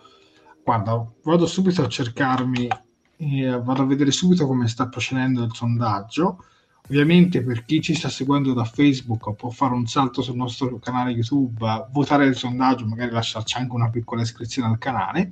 Guarda, 0.64 1.06
vado 1.24 1.46
subito 1.46 1.84
a 1.84 1.90
cercarmi, 1.90 2.70
eh, 3.18 3.60
vado 3.62 3.82
a 3.82 3.86
vedere 3.86 4.12
subito 4.12 4.48
come 4.48 4.70
sta 4.70 4.88
procedendo 4.88 5.44
il 5.44 5.54
sondaggio. 5.54 6.38
Ovviamente 6.88 7.44
per 7.44 7.66
chi 7.66 7.82
ci 7.82 7.96
sta 7.96 8.10
seguendo 8.10 8.54
da 8.54 8.64
Facebook 8.64 9.34
può 9.34 9.50
fare 9.50 9.74
un 9.74 9.88
salto 9.88 10.22
sul 10.22 10.36
nostro 10.36 10.78
canale 10.78 11.12
YouTube, 11.12 11.88
votare 11.92 12.26
il 12.26 12.36
sondaggio, 12.36 12.86
magari 12.86 13.12
lasciarci 13.12 13.58
anche 13.58 13.74
una 13.76 13.90
piccola 13.90 14.22
iscrizione 14.22 14.70
al 14.70 14.78
canale. 14.78 15.32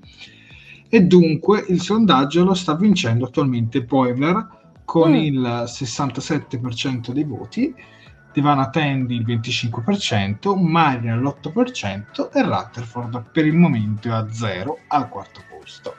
E 0.89 1.01
dunque 1.01 1.63
il 1.69 1.81
sondaggio 1.81 2.43
lo 2.43 2.53
sta 2.55 2.75
vincendo 2.75 3.25
attualmente 3.25 3.83
Poimler 3.83 4.47
con 4.85 5.11
Mm. 5.11 5.15
il 5.15 5.63
67% 5.67 7.11
dei 7.11 7.23
voti, 7.23 7.73
Divana 8.33 8.69
Tendi 8.69 9.15
il 9.15 9.25
25%, 9.25 10.55
Marina 10.55 11.15
l'8% 11.15 12.29
e 12.33 12.41
Rutherford 12.41 13.29
per 13.31 13.45
il 13.45 13.55
momento 13.55 14.07
è 14.09 14.11
a 14.11 14.27
0 14.31 14.79
al 14.87 15.07
quarto 15.09 15.41
posto. 15.47 15.95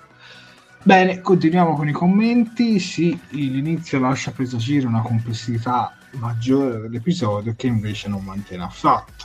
Bene, 0.86 1.22
continuiamo 1.22 1.76
con 1.76 1.88
i 1.88 1.92
commenti. 1.92 2.78
Sì, 2.78 3.18
l'inizio 3.30 3.98
lascia 3.98 4.32
presagire 4.32 4.86
una 4.86 5.00
complessità 5.00 5.96
maggiore 6.18 6.78
dell'episodio 6.78 7.54
che 7.56 7.68
invece 7.68 8.10
non 8.10 8.22
mantiene 8.22 8.64
affatto. 8.64 9.24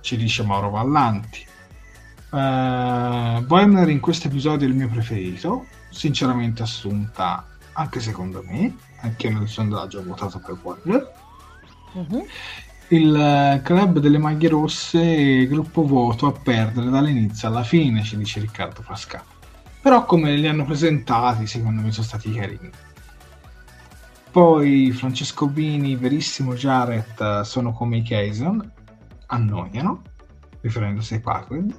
Ci 0.00 0.16
dice 0.16 0.42
Mauro 0.42 0.70
Vallanti. 0.70 1.44
Uh, 2.30 3.44
Boimler 3.44 3.90
in 3.90 4.00
questo 4.00 4.28
episodio 4.28 4.66
è 4.66 4.70
il 4.70 4.76
mio 4.76 4.88
preferito, 4.88 5.66
sinceramente 5.90 6.62
assunta 6.62 7.46
anche 7.72 8.00
secondo 8.00 8.42
me, 8.42 8.74
anche 9.02 9.26
io 9.26 9.38
nel 9.38 9.48
sondaggio 9.48 9.98
ho 9.98 10.02
votato 10.02 10.38
per 10.38 10.54
Boimler. 10.54 11.12
Mhm. 11.92 12.24
Il 12.88 13.14
eh, 13.14 13.60
club 13.62 13.98
delle 13.98 14.16
maglie 14.16 14.48
rosse, 14.48 15.46
gruppo 15.46 15.86
voto 15.86 16.26
a 16.26 16.32
perdere 16.32 16.88
dall'inizio 16.88 17.48
alla 17.48 17.64
fine, 17.64 18.02
ci 18.02 18.16
dice 18.16 18.40
Riccardo 18.40 18.80
Pascale. 18.80 19.35
Però 19.86 20.04
come 20.04 20.34
li 20.34 20.48
hanno 20.48 20.64
presentati, 20.64 21.46
secondo 21.46 21.80
me 21.80 21.92
sono 21.92 22.04
stati 22.04 22.32
carini. 22.32 22.68
Poi 24.32 24.90
Francesco 24.90 25.46
Bini, 25.46 25.94
verissimo 25.94 26.54
Jared, 26.54 27.14
eh, 27.20 27.44
sono 27.44 27.72
come 27.72 27.98
i 27.98 28.02
Kayson, 28.02 28.68
annoiano, 29.26 30.02
riferendosi 30.60 31.14
ai 31.14 31.20
Parkland. 31.20 31.72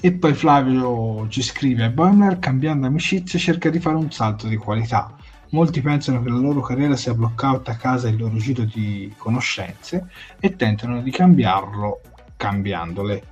E 0.00 0.12
poi 0.12 0.32
Flavio 0.32 1.28
ci 1.28 1.42
scrive: 1.42 1.90
Boimler, 1.90 2.38
cambiando 2.38 2.86
amicizia, 2.86 3.38
cerca 3.38 3.68
di 3.68 3.78
fare 3.78 3.96
un 3.96 4.10
salto 4.10 4.48
di 4.48 4.56
qualità. 4.56 5.14
Molti 5.50 5.82
pensano 5.82 6.22
che 6.22 6.30
la 6.30 6.38
loro 6.38 6.62
carriera 6.62 6.96
sia 6.96 7.12
bloccata 7.12 7.72
a 7.72 7.76
casa 7.76 8.08
il 8.08 8.16
loro 8.16 8.38
giro 8.38 8.64
di 8.64 9.12
conoscenze 9.18 10.08
e 10.40 10.56
tentano 10.56 11.02
di 11.02 11.10
cambiarlo 11.10 12.00
cambiandole. 12.38 13.22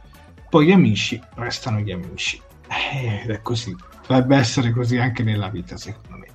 Poi 0.51 0.67
gli 0.67 0.73
amici 0.73 1.19
restano 1.37 1.79
gli 1.79 1.93
amici. 1.93 2.39
Ed 2.93 3.31
è 3.31 3.41
così. 3.41 3.75
Dovrebbe 4.07 4.37
essere 4.37 4.71
così 4.73 4.99
anche 4.99 5.23
nella 5.23 5.49
vita, 5.49 5.77
secondo 5.77 6.17
me. 6.19 6.27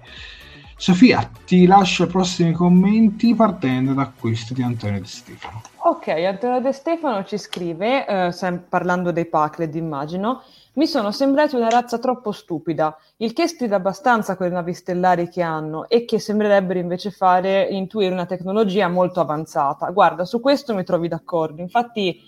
Sofia, 0.79 1.27
ti 1.43 1.65
lascio 1.65 2.03
i 2.03 2.07
prossimi 2.07 2.51
commenti 2.51 3.33
partendo 3.33 3.93
da 3.93 4.11
questo 4.17 4.53
di 4.53 4.61
Antonio 4.61 4.99
Di 4.99 5.07
Stefano. 5.07 5.63
Ok, 5.77 6.09
Antonio 6.09 6.61
De 6.61 6.71
Stefano 6.71 7.23
ci 7.23 7.39
scrive, 7.39 8.05
eh, 8.05 8.31
sem- 8.31 8.63
parlando 8.69 9.11
dei 9.11 9.25
Pacled 9.25 9.73
immagino, 9.73 10.43
mi 10.73 10.85
sono 10.85 11.11
sembrati 11.11 11.55
una 11.55 11.69
razza 11.69 11.97
troppo 11.97 12.31
stupida, 12.31 12.95
il 13.17 13.33
che 13.33 13.47
stride 13.47 13.73
abbastanza 13.73 14.37
con 14.37 14.45
le 14.45 14.53
navi 14.53 14.75
stellari 14.75 15.29
che 15.29 15.41
hanno 15.41 15.89
e 15.89 16.05
che 16.05 16.19
sembrerebbero 16.19 16.77
invece 16.77 17.09
fare 17.09 17.63
intuire 17.71 18.13
una 18.13 18.27
tecnologia 18.27 18.87
molto 18.87 19.19
avanzata. 19.19 19.89
Guarda, 19.89 20.25
su 20.25 20.39
questo 20.39 20.75
mi 20.75 20.83
trovi 20.83 21.07
d'accordo. 21.07 21.63
Infatti, 21.63 22.21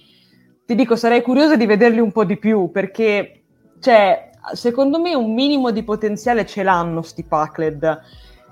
ti 0.65 0.73
dico, 0.73 0.95
sarei 0.95 1.21
curiosa 1.21 1.55
di 1.55 1.67
vederli 1.67 1.99
un 1.99 2.11
po' 2.11 2.25
di 2.25 2.37
più 2.37 2.71
perché, 2.71 3.43
cioè, 3.79 4.28
secondo 4.53 4.99
me 4.99 5.15
un 5.15 5.33
minimo 5.33 5.71
di 5.71 5.83
potenziale 5.83 6.45
ce 6.45 6.63
l'hanno 6.63 7.01
sti 7.01 7.23
Pacled. 7.23 8.01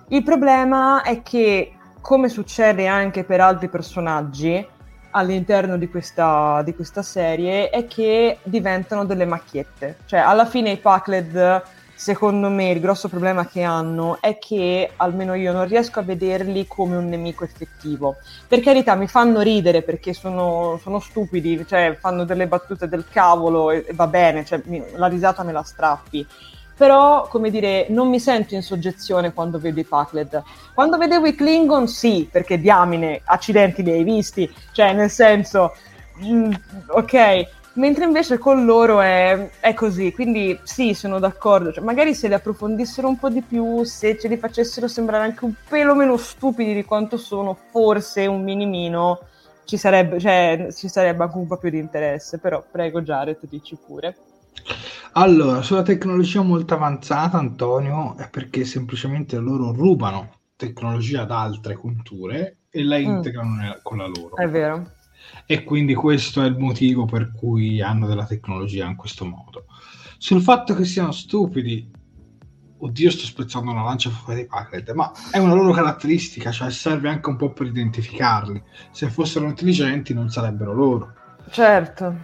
Il 0.10 0.24
problema 0.24 1.02
è 1.02 1.22
che, 1.22 1.74
come 2.02 2.30
succede 2.30 2.88
anche 2.88 3.24
per 3.24 3.42
altri 3.42 3.68
personaggi, 3.68 4.66
all'interno 5.12 5.78
di 5.78 5.90
questa, 5.90 6.62
di 6.64 6.76
questa 6.76 7.02
serie 7.02 7.70
è 7.70 7.88
che 7.88 8.38
diventano 8.44 9.06
delle 9.06 9.26
macchiette. 9.26 9.98
Cioè, 10.06 10.20
alla 10.20 10.46
fine 10.46 10.72
i 10.72 10.78
Pacled, 10.78 11.64
secondo 11.98 12.48
me, 12.50 12.70
il 12.70 12.80
grosso 12.80 13.10
problema 13.10 13.48
che 13.48 13.64
hanno 13.64 14.20
è 14.22 14.38
che 14.38 14.94
almeno 14.98 15.34
io 15.34 15.52
non 15.52 15.68
riesco 15.68 16.00
a 16.00 16.04
vederli 16.04 16.68
come 16.68 16.96
un 16.96 17.10
nemico 17.10 17.44
effettivo. 17.44 18.18
Per 18.48 18.60
carità, 18.62 18.94
mi 18.96 19.08
fanno 19.08 19.42
ridere 19.42 19.82
perché 19.82 20.14
sono, 20.14 20.78
sono 20.82 21.00
stupidi, 21.00 21.66
cioè 21.68 21.98
fanno 22.00 22.24
delle 22.24 22.48
battute 22.48 22.88
del 22.88 23.06
cavolo 23.10 23.72
e, 23.72 23.84
e 23.88 23.94
va 23.94 24.06
bene, 24.08 24.46
cioè, 24.46 24.62
mi- 24.66 24.84
la 24.96 25.08
risata 25.08 25.44
me 25.44 25.52
la 25.52 25.64
strappi. 25.64 26.26
Però, 26.78 27.28
come 27.28 27.50
dire, 27.50 27.88
non 27.90 28.08
mi 28.08 28.20
sento 28.20 28.54
in 28.54 28.62
soggezione 28.62 29.34
quando 29.34 29.58
vedo 29.58 29.80
i 29.80 29.84
Pacled. 29.84 30.44
Quando 30.76 30.98
vedevo 30.98 31.26
i 31.26 31.34
Klingon, 31.36 31.88
sì, 31.88 32.30
perché 32.32 32.60
diamine, 32.60 33.22
accidenti 33.26 33.82
li 33.82 33.92
hai 33.92 34.04
visti, 34.04 34.48
cioè 34.72 34.94
nel 34.94 35.10
senso, 35.10 35.74
mm, 36.24 36.52
ok, 36.90 37.48
Mentre 37.78 38.06
invece 38.06 38.40
con 38.40 38.66
loro 38.66 39.02
è, 39.02 39.52
è 39.60 39.74
così, 39.76 40.12
quindi 40.12 40.60
sì, 40.64 40.96
sono 40.96 41.20
d'accordo. 41.20 41.72
Cioè, 41.72 41.84
magari 41.84 42.16
se 42.16 42.28
li 42.28 42.34
approfondissero 42.34 43.08
un 43.08 43.18
po' 43.18 43.30
di 43.30 43.44
più, 43.44 43.84
se 43.84 44.18
ce 44.18 44.28
li 44.28 44.38
facessero 44.38 44.88
sembrare 44.88 45.26
anche 45.26 45.46
un 45.46 45.54
pelo 45.70 45.94
meno 45.94 46.18
stupidi 46.18 46.74
di 46.74 46.84
quanto 46.84 47.18
sono, 47.18 47.56
forse 47.70 48.26
un 48.26 48.42
minimino 48.44 49.20
ci 49.64 49.78
sarebbe, 49.78 50.20
cioè, 50.20 50.70
ci 50.74 50.88
sarebbe 50.88 51.24
anche 51.24 51.38
un 51.38 51.46
po' 51.46 51.58
più 51.58 51.70
di 51.70 51.78
interesse. 51.78 52.40
Però 52.40 52.64
prego 52.70 53.02
Jared, 53.04 53.38
dici 53.42 53.78
pure. 53.78 54.18
Allora, 55.14 55.62
sulla 55.62 55.84
tecnologia 55.84 56.42
molto 56.42 56.74
avanzata, 56.74 57.38
Antonio, 57.38 58.18
è 58.18 58.28
perché 58.28 58.66
semplicemente 58.66 59.38
loro 59.38 59.72
rubano 59.72 60.32
tecnologia 60.56 61.26
da 61.26 61.42
altre 61.42 61.76
culture 61.76 62.58
e 62.72 62.84
la 62.84 62.98
mm. 62.98 63.04
integrano 63.04 63.52
mm. 63.52 63.72
con 63.84 63.98
la 64.00 64.08
loro. 64.08 64.36
È 64.36 64.48
vero 64.50 64.96
e 65.46 65.64
quindi 65.64 65.94
questo 65.94 66.42
è 66.42 66.46
il 66.46 66.58
motivo 66.58 67.06
per 67.06 67.32
cui 67.32 67.82
hanno 67.82 68.08
della 68.08 68.26
tecnologia 68.26 68.86
in 68.86 68.96
questo 68.96 69.26
modo. 69.26 69.66
Sul 70.18 70.42
fatto 70.42 70.74
che 70.74 70.86
siano 70.86 71.12
stupidi, 71.12 71.90
oddio 72.80 73.10
sto 73.10 73.26
spezzando 73.26 73.72
una 73.72 73.84
lancia 73.84 74.10
favore 74.10 74.36
dei 74.36 74.46
Packard, 74.46 74.90
ma 74.90 75.12
è 75.32 75.38
una 75.38 75.54
loro 75.54 75.72
caratteristica, 75.72 76.52
cioè 76.52 76.70
serve 76.72 77.10
anche 77.10 77.30
un 77.30 77.36
po' 77.36 77.52
per 77.52 77.68
identificarli. 77.68 78.62
Se 78.92 79.10
fossero 79.10 79.46
intelligenti 79.48 80.14
non 80.14 80.30
sarebbero 80.30 80.74
loro. 80.74 81.14
Certo. 81.50 82.16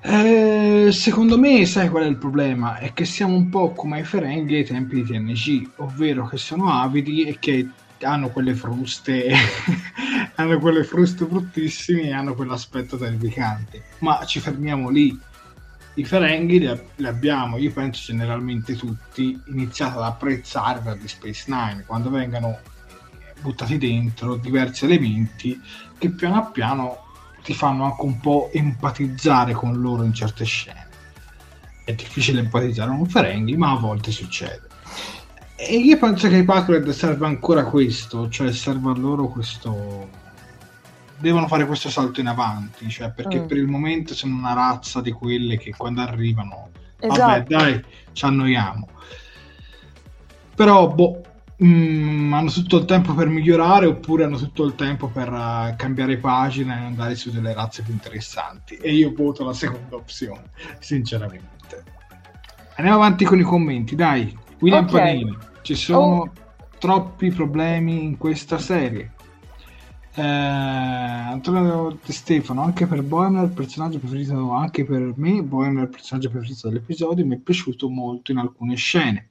Eh, 0.00 0.90
secondo 0.92 1.38
me, 1.38 1.64
sai 1.64 1.88
qual 1.88 2.04
è 2.04 2.06
il 2.06 2.18
problema? 2.18 2.76
È 2.76 2.92
che 2.92 3.04
siamo 3.04 3.34
un 3.34 3.48
po' 3.48 3.72
come 3.72 4.00
i 4.00 4.04
Ferengi 4.04 4.56
ai 4.56 4.64
tempi 4.64 4.96
di 4.96 5.04
TNG, 5.04 5.70
ovvero 5.76 6.26
che 6.26 6.36
sono 6.36 6.70
avidi 6.70 7.24
e 7.24 7.38
che 7.38 7.68
hanno 8.04 8.30
quelle 8.30 8.54
fruste, 8.54 9.32
hanno 10.36 10.58
quelle 10.58 10.84
fruste 10.84 11.24
bruttissime 11.24 12.02
e 12.02 12.12
hanno 12.12 12.34
quell'aspetto 12.34 12.96
terrificante. 12.96 13.82
Ma 13.98 14.24
ci 14.24 14.40
fermiamo 14.40 14.88
lì. 14.90 15.18
I 15.96 16.04
Ferenghi 16.04 16.58
li, 16.58 16.80
li, 16.96 17.06
abbiamo, 17.06 17.56
io 17.56 17.72
penso 17.72 18.02
generalmente 18.06 18.74
tutti, 18.74 19.40
iniziato 19.46 19.98
ad 19.98 20.06
apprezzare 20.06 20.80
per 20.80 20.96
di 20.96 21.06
Space 21.06 21.44
Nine, 21.46 21.84
quando 21.86 22.10
vengono 22.10 22.58
buttati 23.40 23.78
dentro 23.78 24.36
diversi 24.36 24.86
elementi 24.86 25.60
che 25.98 26.10
piano 26.10 26.50
piano 26.50 26.98
ti 27.44 27.52
fanno 27.52 27.84
anche 27.84 28.02
un 28.02 28.18
po' 28.18 28.50
empatizzare 28.52 29.52
con 29.52 29.78
loro 29.80 30.02
in 30.02 30.14
certe 30.14 30.44
scene. 30.44 30.88
È 31.84 31.92
difficile 31.92 32.40
empatizzare 32.40 32.88
con 32.88 33.00
un 33.00 33.06
Ferenghi, 33.06 33.56
ma 33.56 33.72
a 33.72 33.76
volte 33.76 34.10
succede. 34.10 34.63
E 35.66 35.76
io 35.76 35.96
penso 35.96 36.28
che 36.28 36.36
ai 36.36 36.44
Packard 36.44 36.88
serve 36.90 37.24
ancora 37.24 37.64
questo, 37.64 38.28
cioè 38.28 38.52
serve 38.52 38.90
a 38.90 38.94
loro 38.94 39.28
questo... 39.28 40.22
Devono 41.16 41.46
fare 41.46 41.64
questo 41.64 41.88
salto 41.88 42.20
in 42.20 42.26
avanti, 42.26 42.88
cioè 42.90 43.10
perché 43.10 43.40
mm. 43.40 43.46
per 43.46 43.56
il 43.56 43.66
momento 43.66 44.14
sono 44.14 44.36
una 44.36 44.52
razza 44.52 45.00
di 45.00 45.10
quelle 45.10 45.56
che 45.56 45.72
quando 45.74 46.02
arrivano, 46.02 46.68
esatto. 46.98 47.18
vabbè 47.18 47.42
dai, 47.44 47.84
ci 48.12 48.24
annoiamo. 48.26 48.88
Però, 50.54 50.88
boh, 50.88 51.22
mm, 51.64 52.32
hanno 52.34 52.50
tutto 52.50 52.76
il 52.76 52.84
tempo 52.84 53.14
per 53.14 53.28
migliorare 53.28 53.86
oppure 53.86 54.24
hanno 54.24 54.36
tutto 54.36 54.64
il 54.64 54.74
tempo 54.74 55.08
per 55.08 55.32
uh, 55.32 55.74
cambiare 55.76 56.18
pagina 56.18 56.76
e 56.76 56.84
andare 56.84 57.14
su 57.14 57.30
delle 57.30 57.54
razze 57.54 57.82
più 57.82 57.94
interessanti. 57.94 58.76
E 58.76 58.92
io 58.92 59.14
voto 59.16 59.44
la 59.44 59.54
seconda 59.54 59.96
opzione, 59.96 60.50
sinceramente. 60.80 61.84
Andiamo 62.76 62.98
avanti 62.98 63.24
con 63.24 63.38
i 63.38 63.44
commenti, 63.44 63.94
dai. 63.94 64.36
William 64.60 64.84
okay. 64.84 65.00
Panini, 65.00 65.38
ci 65.64 65.74
sono 65.74 66.20
oh. 66.20 66.32
troppi 66.78 67.30
problemi 67.30 68.04
in 68.04 68.18
questa 68.18 68.58
serie. 68.58 69.12
Eh, 70.14 70.22
Antonio 70.22 71.98
De 72.04 72.12
Stefano, 72.12 72.62
anche 72.62 72.86
per 72.86 73.02
Boemer, 73.02 73.44
il 73.44 73.50
personaggio 73.50 73.98
preferito, 73.98 74.50
anche 74.50 74.84
per 74.84 75.14
me, 75.16 75.42
Boemer 75.42 75.84
è 75.84 75.86
il 75.86 75.88
personaggio 75.88 76.28
preferito 76.28 76.68
dell'episodio, 76.68 77.24
mi 77.24 77.36
è 77.36 77.38
piaciuto 77.38 77.88
molto 77.88 78.30
in 78.30 78.38
alcune 78.38 78.76
scene. 78.76 79.30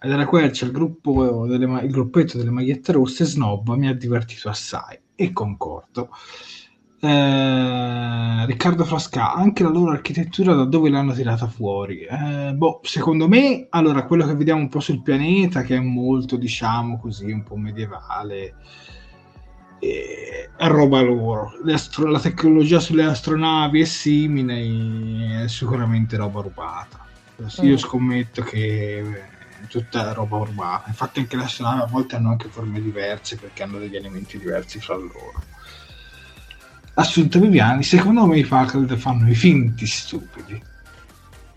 Ed 0.00 0.10
era 0.10 0.24
Quercia, 0.24 0.66
il, 0.66 0.70
gruppo 0.70 1.46
delle, 1.46 1.82
il 1.82 1.90
gruppetto 1.90 2.38
delle 2.38 2.50
magliette 2.50 2.92
rosse, 2.92 3.24
Snob, 3.24 3.74
mi 3.74 3.88
ha 3.88 3.94
divertito 3.94 4.48
assai 4.48 4.98
e 5.16 5.32
concordo. 5.32 6.10
Eh, 6.98 8.46
Riccardo 8.46 8.84
Frasca, 8.84 9.34
anche 9.34 9.62
la 9.62 9.68
loro 9.68 9.90
architettura 9.90 10.54
da 10.54 10.64
dove 10.64 10.88
l'hanno 10.88 11.12
tirata 11.12 11.46
fuori? 11.46 12.00
Eh, 12.00 12.52
boh, 12.54 12.80
secondo 12.82 13.28
me, 13.28 13.66
allora, 13.70 14.04
quello 14.04 14.26
che 14.26 14.34
vediamo 14.34 14.60
un 14.60 14.68
po' 14.68 14.80
sul 14.80 15.02
pianeta, 15.02 15.62
che 15.62 15.76
è 15.76 15.80
molto, 15.80 16.36
diciamo 16.36 16.98
così, 16.98 17.30
un 17.30 17.42
po' 17.42 17.56
medievale, 17.56 18.54
eh, 19.78 20.50
è 20.56 20.66
roba 20.68 21.00
loro. 21.02 21.52
Astro- 21.66 22.08
la 22.08 22.20
tecnologia 22.20 22.80
sulle 22.80 23.04
astronavi 23.04 23.80
è 23.80 23.84
simile, 23.84 25.44
è 25.44 25.48
sicuramente 25.48 26.16
roba 26.16 26.40
rubata. 26.40 27.04
Io 27.60 27.74
mm. 27.74 27.76
scommetto 27.76 28.42
che 28.42 29.00
è 29.00 29.66
tutta 29.68 30.12
roba 30.14 30.38
rubata. 30.38 30.84
Infatti 30.88 31.20
anche 31.20 31.36
le 31.36 31.42
astronavi 31.44 31.82
a 31.82 31.86
volte 31.86 32.16
hanno 32.16 32.30
anche 32.30 32.48
forme 32.48 32.80
diverse 32.80 33.36
perché 33.36 33.62
hanno 33.62 33.78
degli 33.78 33.96
elementi 33.96 34.38
diversi 34.38 34.80
fra 34.80 34.96
loro 34.96 35.54
Assunta 36.98 37.38
Viviani, 37.38 37.82
secondo 37.82 38.24
me 38.24 38.38
i 38.38 38.44
Faculty 38.44 38.96
fanno 38.96 39.28
i 39.28 39.34
finti 39.34 39.86
stupidi. 39.86 40.62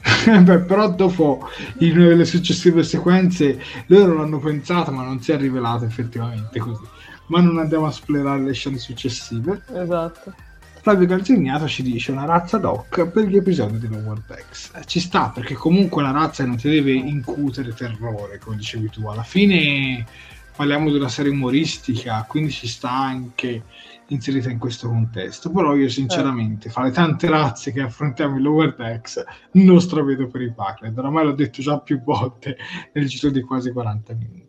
Beh, 0.44 0.60
però 0.60 0.90
dopo 0.92 1.50
in 1.80 2.18
le 2.18 2.26
successive 2.26 2.84
sequenze 2.84 3.62
loro 3.88 4.16
l'hanno 4.16 4.40
pensato 4.40 4.92
ma 4.92 5.04
non 5.04 5.22
si 5.22 5.32
è 5.32 5.38
rivelato 5.38 5.86
effettivamente 5.86 6.60
così. 6.60 6.84
Ma 7.28 7.40
non 7.40 7.58
andiamo 7.58 7.86
a 7.86 7.90
esplorare 7.90 8.42
le 8.42 8.54
scene 8.54 8.78
successive. 8.78 9.62
Esatto. 9.74 10.34
Flavio 10.82 11.08
Calzignato 11.08 11.68
ci 11.68 11.84
dice 11.84 12.12
una 12.12 12.26
razza 12.26 12.58
doc 12.58 13.06
per 13.08 13.26
gli 13.26 13.38
episodi 13.38 13.80
di 13.80 13.88
Lower 13.88 14.22
Decks 14.26 14.72
eh, 14.76 14.86
ci 14.86 15.00
sta 15.00 15.30
perché 15.30 15.54
comunque 15.54 16.02
la 16.02 16.12
razza 16.12 16.46
non 16.46 16.56
ti 16.56 16.70
deve 16.70 16.94
incutere 16.94 17.74
terrore 17.74 18.40
come 18.40 18.58
dicevi 18.58 18.90
tu. 18.90 19.06
Alla 19.08 19.24
fine 19.24 20.06
parliamo 20.54 20.90
di 20.90 20.98
una 20.98 21.08
serie 21.08 21.32
umoristica 21.32 22.26
quindi 22.28 22.52
ci 22.52 22.68
sta 22.68 22.92
anche 22.92 23.64
inserita 24.10 24.50
in 24.50 24.60
questo 24.60 24.88
contesto. 24.88 25.52
Però 25.52 25.76
io 25.76 25.90
sinceramente, 25.90 26.68
eh. 26.68 26.72
fra 26.72 26.84
le 26.84 26.92
tante 26.92 27.28
razze 27.28 27.72
che 27.72 27.82
affrontiamo 27.82 28.38
in 28.38 28.44
Lower 28.44 28.76
Decks, 28.76 29.24
non 29.54 29.82
stravedo 29.82 30.28
per 30.28 30.42
i 30.42 30.54
Packlet. 30.54 30.98
Oramai 30.98 31.26
l'ho 31.26 31.34
detto 31.34 31.62
già 31.62 31.80
più 31.80 32.02
volte 32.04 32.58
nel 32.94 33.08
giro 33.08 33.32
di 33.32 33.42
quasi 33.42 33.72
40 33.72 34.14
minuti. 34.14 34.48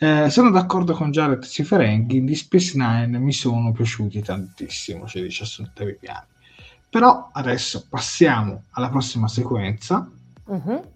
Eh, 0.00 0.30
sono 0.30 0.50
d'accordo 0.50 0.92
con 0.92 1.10
Jared 1.10 1.44
Ciferenghi, 1.44 2.22
di 2.22 2.34
Space 2.36 2.78
Nine 2.78 3.18
mi 3.18 3.32
sono 3.32 3.72
piaciuti 3.72 4.22
tantissimo, 4.22 5.06
ci 5.06 5.20
dice 5.22 5.42
Assunta 5.42 5.84
Viviani. 5.84 6.26
Però 6.90 7.30
adesso 7.32 7.86
passiamo 7.88 8.64
alla 8.70 8.88
prossima 8.88 9.28
sequenza. 9.28 10.08
Uh-huh. 10.44 10.92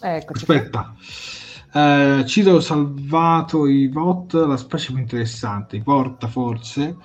Aspetta. 0.00 0.94
Qui. 0.96 1.43
Eh, 1.76 2.24
Ciro 2.24 2.60
salvato 2.60 3.66
i 3.66 3.88
VOT, 3.88 4.34
la 4.34 4.56
specie 4.56 4.92
più 4.92 5.00
interessante, 5.00 5.74
i 5.74 5.82
Porta 5.82 6.28
forse, 6.28 6.96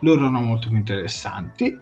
loro 0.00 0.20
erano 0.20 0.40
molto 0.40 0.68
più 0.68 0.78
interessanti. 0.78 1.78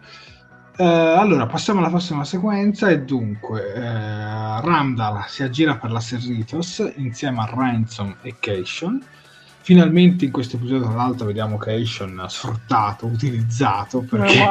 Eh, 0.76 0.84
allora, 0.84 1.46
passiamo 1.46 1.78
alla 1.78 1.88
prossima 1.88 2.24
sequenza 2.24 2.88
e 2.88 3.02
dunque 3.02 3.72
eh, 3.74 3.80
Ramdal 3.80 5.24
si 5.28 5.44
aggira 5.44 5.76
per 5.76 5.92
la 5.92 6.00
Serritos 6.00 6.82
insieme 6.96 7.42
a 7.42 7.44
Ransom 7.44 8.16
e 8.22 8.34
Cation. 8.40 9.00
Finalmente 9.60 10.24
in 10.24 10.32
questo 10.32 10.56
episodio, 10.56 10.86
tra 10.88 10.96
l'altro, 10.96 11.26
vediamo 11.26 11.58
Cation 11.58 12.24
sfruttato, 12.26 13.06
utilizzato 13.06 14.00
perché 14.00 14.44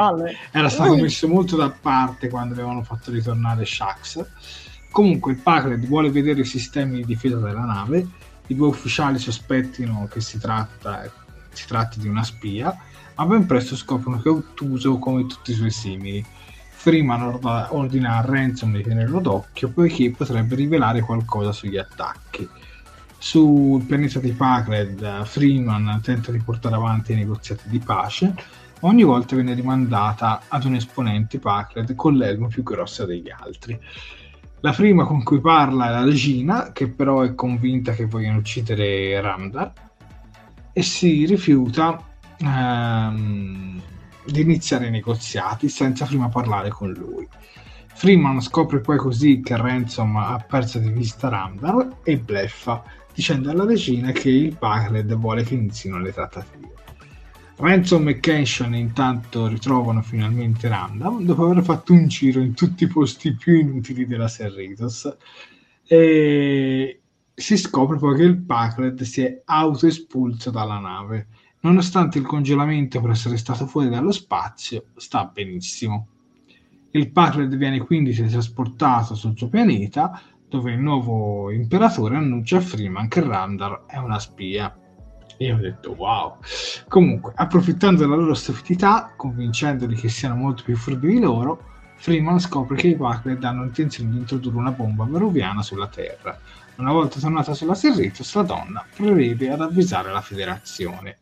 era 0.50 0.70
stato 0.70 0.96
messo 0.96 1.28
molto 1.28 1.56
da 1.56 1.70
parte 1.70 2.30
quando 2.30 2.54
avevano 2.54 2.82
fatto 2.82 3.10
ritornare 3.10 3.66
Shax 3.66 4.24
Comunque 4.92 5.32
il 5.32 5.38
Packard 5.38 5.86
vuole 5.86 6.10
vedere 6.10 6.42
i 6.42 6.44
sistemi 6.44 6.96
di 6.96 7.06
difesa 7.06 7.38
della 7.38 7.64
nave, 7.64 8.06
i 8.48 8.54
due 8.54 8.66
ufficiali 8.66 9.18
sospettino 9.18 10.06
che 10.12 10.20
si, 10.20 10.38
tratta, 10.38 11.10
si 11.50 11.66
tratti 11.66 11.98
di 11.98 12.08
una 12.08 12.22
spia, 12.22 12.76
ma 13.16 13.24
ben 13.24 13.46
presto 13.46 13.74
scoprono 13.74 14.20
che 14.20 14.28
è 14.28 14.32
ottuso 14.32 14.98
come 14.98 15.26
tutti 15.26 15.52
i 15.52 15.54
suoi 15.54 15.70
simili. 15.70 16.22
Freeman 16.68 17.38
ordina 17.70 18.18
a 18.18 18.20
Ransom 18.20 18.74
di 18.74 18.82
tenerlo 18.82 19.20
d'occhio 19.20 19.70
poiché 19.70 20.10
potrebbe 20.10 20.56
rivelare 20.56 21.00
qualcosa 21.00 21.52
sugli 21.52 21.78
attacchi. 21.78 22.46
Sul 23.16 23.82
pianeta 23.84 24.18
di 24.18 24.32
Packard, 24.32 25.24
Freeman 25.24 26.00
tenta 26.02 26.30
di 26.30 26.40
portare 26.40 26.74
avanti 26.74 27.12
i 27.12 27.16
negoziati 27.16 27.70
di 27.70 27.78
pace, 27.78 28.34
ma 28.80 28.88
ogni 28.90 29.04
volta 29.04 29.36
viene 29.36 29.54
rimandata 29.54 30.42
ad 30.48 30.64
un 30.64 30.74
esponente 30.74 31.38
Packard 31.38 31.94
con 31.94 32.14
l'elmo 32.14 32.48
più 32.48 32.62
grossa 32.62 33.06
degli 33.06 33.30
altri. 33.30 33.80
La 34.64 34.70
prima 34.70 35.04
con 35.04 35.24
cui 35.24 35.40
parla 35.40 35.88
è 35.88 35.90
la 35.90 36.04
regina, 36.04 36.70
che 36.70 36.88
però 36.88 37.22
è 37.22 37.34
convinta 37.34 37.94
che 37.94 38.06
vogliono 38.06 38.38
uccidere 38.38 39.20
Ramdar 39.20 39.72
e 40.72 40.82
si 40.82 41.26
rifiuta 41.26 42.00
ehm, 42.38 43.82
di 44.24 44.40
iniziare 44.40 44.86
i 44.86 44.90
negoziati 44.92 45.68
senza 45.68 46.06
prima 46.06 46.28
parlare 46.28 46.68
con 46.68 46.92
lui. 46.92 47.26
Freeman 47.92 48.40
scopre 48.40 48.80
poi 48.80 48.98
così 48.98 49.40
che 49.40 49.56
Ransom 49.56 50.16
ha 50.16 50.44
perso 50.48 50.78
di 50.78 50.90
vista 50.90 51.28
Ramdar 51.28 51.96
e 52.04 52.18
bleffa, 52.18 52.84
dicendo 53.12 53.50
alla 53.50 53.64
regina 53.64 54.12
che 54.12 54.30
il 54.30 54.56
Bagred 54.56 55.12
vuole 55.16 55.42
che 55.42 55.54
inizino 55.54 55.98
le 55.98 56.12
trattative. 56.12 56.71
Ransom 57.56 58.08
e 58.08 58.18
Kenshin 58.18 58.74
intanto 58.74 59.46
ritrovano 59.46 60.02
finalmente 60.02 60.68
Random 60.68 61.22
dopo 61.24 61.44
aver 61.44 61.62
fatto 61.62 61.92
un 61.92 62.08
giro 62.08 62.40
in 62.40 62.54
tutti 62.54 62.84
i 62.84 62.88
posti 62.88 63.34
più 63.34 63.54
inutili 63.54 64.06
della 64.06 64.28
Serritos 64.28 65.16
e 65.86 67.00
si 67.34 67.56
scopre 67.56 67.98
poi 67.98 68.16
che 68.16 68.22
il 68.22 68.38
Packlet 68.38 69.02
si 69.02 69.22
è 69.22 69.42
autoespulso 69.44 70.50
dalla 70.50 70.78
nave. 70.78 71.28
Nonostante 71.60 72.18
il 72.18 72.26
congelamento 72.26 73.00
per 73.00 73.10
essere 73.10 73.36
stato 73.36 73.66
fuori 73.66 73.88
dallo 73.88 74.10
spazio, 74.10 74.86
sta 74.96 75.24
benissimo. 75.32 76.08
Il 76.90 77.10
Packlet 77.10 77.54
viene 77.56 77.78
quindi 77.80 78.12
trasportato 78.12 79.14
sul 79.14 79.36
suo 79.36 79.48
pianeta, 79.48 80.20
dove 80.48 80.72
il 80.72 80.80
nuovo 80.80 81.50
imperatore 81.50 82.16
annuncia 82.16 82.56
a 82.58 82.60
Freeman 82.60 83.08
che 83.08 83.20
Randall 83.20 83.86
è 83.86 83.96
una 83.98 84.18
spia. 84.18 84.76
Io 85.42 85.56
ho 85.56 85.60
detto 85.60 85.94
wow. 85.96 86.36
Comunque, 86.88 87.32
approfittando 87.34 88.00
della 88.00 88.16
loro 88.16 88.34
stupidità, 88.34 89.12
convincendoli 89.16 89.96
che 89.96 90.08
siano 90.08 90.36
molto 90.36 90.62
più 90.62 90.76
furbi 90.76 91.08
di 91.08 91.20
loro, 91.20 91.70
Freeman 91.96 92.40
scopre 92.40 92.76
che 92.76 92.88
i 92.88 92.96
Packlet 92.96 93.44
hanno 93.44 93.64
intenzione 93.64 94.10
di 94.10 94.18
introdurre 94.18 94.56
una 94.56 94.72
bomba 94.72 95.04
veruviana 95.04 95.62
sulla 95.62 95.86
Terra. 95.86 96.38
Una 96.76 96.92
volta 96.92 97.20
tornata 97.20 97.54
sulla 97.54 97.74
Serritos, 97.74 98.34
la 98.34 98.42
donna 98.42 98.84
prevede 98.94 99.50
ad 99.50 99.60
avvisare 99.60 100.10
la 100.10 100.20
federazione. 100.20 101.18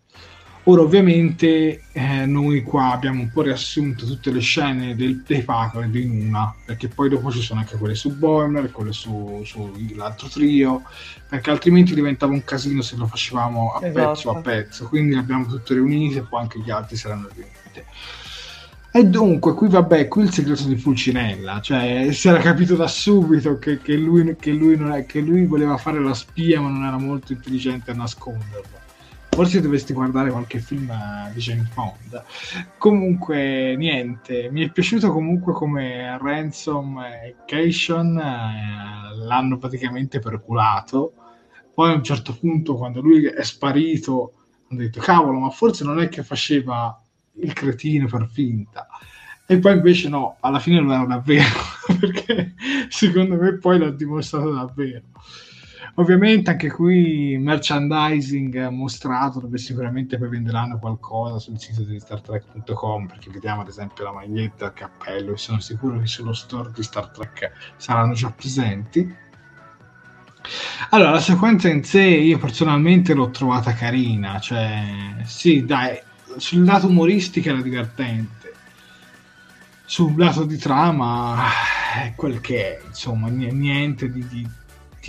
Ora 0.64 0.82
ovviamente 0.82 1.84
eh, 1.92 2.26
noi 2.26 2.62
qua 2.62 2.92
abbiamo 2.92 3.22
un 3.22 3.30
po' 3.30 3.40
riassunto 3.40 4.04
tutte 4.04 4.30
le 4.30 4.40
scene 4.40 4.94
del, 4.94 5.22
dei 5.26 5.42
Packard 5.42 5.94
in 5.94 6.26
una, 6.28 6.54
perché 6.66 6.88
poi 6.88 7.08
dopo 7.08 7.30
ci 7.30 7.40
sono 7.40 7.60
anche 7.60 7.78
quelle 7.78 7.94
su 7.94 8.14
Boimer, 8.14 8.70
quelle 8.70 8.92
su, 8.92 9.40
sull'altro 9.42 10.28
trio, 10.28 10.82
perché 11.26 11.50
altrimenti 11.50 11.94
diventava 11.94 12.32
un 12.32 12.44
casino 12.44 12.82
se 12.82 12.96
lo 12.96 13.06
facevamo 13.06 13.72
a 13.72 13.86
esatto. 13.86 14.10
pezzo 14.10 14.30
a 14.30 14.40
pezzo, 14.42 14.88
quindi 14.88 15.16
abbiamo 15.16 15.46
tutte 15.46 15.72
riunite 15.72 16.18
e 16.18 16.22
poi 16.22 16.40
anche 16.42 16.60
gli 16.60 16.70
altri 16.70 16.96
saranno 16.96 17.28
riunite. 17.32 17.86
E 18.92 19.04
dunque, 19.04 19.54
qui 19.54 19.68
vabbè, 19.68 20.08
qui 20.08 20.24
il 20.24 20.32
segreto 20.32 20.64
di 20.64 20.74
Pulcinella, 20.74 21.60
cioè 21.62 22.08
si 22.12 22.28
era 22.28 22.38
capito 22.38 22.76
da 22.76 22.88
subito 22.88 23.58
che, 23.58 23.78
che, 23.80 23.96
lui, 23.96 24.36
che, 24.38 24.50
lui 24.50 24.74
è, 24.74 25.06
che 25.06 25.20
lui 25.20 25.46
voleva 25.46 25.78
fare 25.78 26.00
la 26.00 26.12
spia 26.12 26.60
ma 26.60 26.68
non 26.68 26.84
era 26.84 26.98
molto 26.98 27.32
intelligente 27.32 27.92
a 27.92 27.94
nasconderlo 27.94 28.88
forse 29.40 29.62
dovresti 29.62 29.94
guardare 29.94 30.30
qualche 30.30 30.58
film 30.58 30.92
di 31.32 31.40
James 31.40 31.72
Bond. 31.72 32.24
Comunque, 32.76 33.74
niente, 33.74 34.50
mi 34.50 34.62
è 34.62 34.70
piaciuto 34.70 35.10
comunque 35.10 35.54
come 35.54 36.18
Ransom 36.20 36.98
e 36.98 37.36
Cation 37.46 38.18
eh, 38.18 39.16
l'hanno 39.16 39.56
praticamente 39.56 40.18
perculato. 40.18 41.14
Poi 41.72 41.90
a 41.90 41.94
un 41.94 42.04
certo 42.04 42.36
punto, 42.38 42.74
quando 42.74 43.00
lui 43.00 43.24
è 43.24 43.42
sparito, 43.42 44.34
hanno 44.68 44.80
detto, 44.80 45.00
cavolo, 45.00 45.38
ma 45.38 45.48
forse 45.48 45.84
non 45.84 46.02
è 46.02 46.10
che 46.10 46.22
faceva 46.22 47.02
il 47.36 47.54
cretino 47.54 48.08
per 48.08 48.28
finta. 48.30 48.88
E 49.46 49.58
poi 49.58 49.72
invece 49.72 50.10
no, 50.10 50.36
alla 50.40 50.58
fine 50.58 50.80
lo 50.80 50.92
era 50.92 51.06
davvero, 51.06 51.48
perché 51.98 52.56
secondo 52.90 53.36
me 53.36 53.56
poi 53.56 53.78
l'ha 53.78 53.90
dimostrato 53.90 54.52
davvero. 54.52 55.06
Ovviamente 55.94 56.50
anche 56.50 56.70
qui 56.70 57.36
merchandising 57.38 58.68
mostrato 58.68 59.40
dove 59.40 59.58
sicuramente 59.58 60.18
poi 60.18 60.28
venderanno 60.28 60.78
qualcosa 60.78 61.38
sul 61.38 61.58
sito 61.58 61.82
di 61.82 61.98
StarTrek.com 61.98 63.06
perché 63.06 63.30
vediamo 63.30 63.62
ad 63.62 63.68
esempio 63.68 64.04
la 64.04 64.12
maglietta, 64.12 64.66
il 64.66 64.72
cappello 64.72 65.32
e 65.32 65.36
sono 65.36 65.60
sicuro 65.60 65.98
che 65.98 66.06
sullo 66.06 66.32
store 66.32 66.70
di 66.74 66.82
Star 66.82 67.08
Trek 67.08 67.52
saranno 67.76 68.14
già 68.14 68.30
presenti. 68.30 69.28
Allora, 70.90 71.10
la 71.10 71.20
sequenza 71.20 71.68
in 71.68 71.84
sé 71.84 72.02
io 72.02 72.38
personalmente 72.38 73.12
l'ho 73.12 73.30
trovata 73.30 73.72
carina, 73.74 74.40
cioè 74.40 75.22
sì, 75.24 75.64
dai, 75.64 76.00
sul 76.36 76.64
lato 76.64 76.86
umoristico 76.86 77.50
era 77.50 77.60
divertente, 77.60 78.54
sul 79.84 80.16
lato 80.16 80.44
di 80.44 80.56
trama 80.56 81.44
è 82.02 82.14
quel 82.16 82.40
che 82.40 82.78
è, 82.78 82.86
insomma, 82.86 83.28
niente 83.28 84.10
di, 84.10 84.26
di 84.28 84.48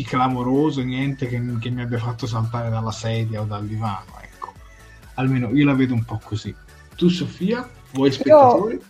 di 0.02 0.04
clamoroso, 0.04 0.82
niente 0.82 1.28
che, 1.28 1.40
che, 1.60 1.70
mi 1.70 1.82
abbia 1.82 2.00
fatto 2.00 2.26
saltare 2.26 2.70
dalla 2.70 2.92
sedia 2.92 3.42
o 3.42 3.46
dal 3.46 3.66
divano, 3.66 4.18
ecco. 4.22 4.52
Almeno 5.16 5.50
io 5.50 5.66
la 5.66 5.74
vedo 5.74 5.94
un 5.94 6.04
po' 6.04 6.20
così. 6.24 6.54
Tu 6.96 7.10
Sofia, 7.10 7.68
vuoi 7.94 8.12
spettatori? 8.12 8.82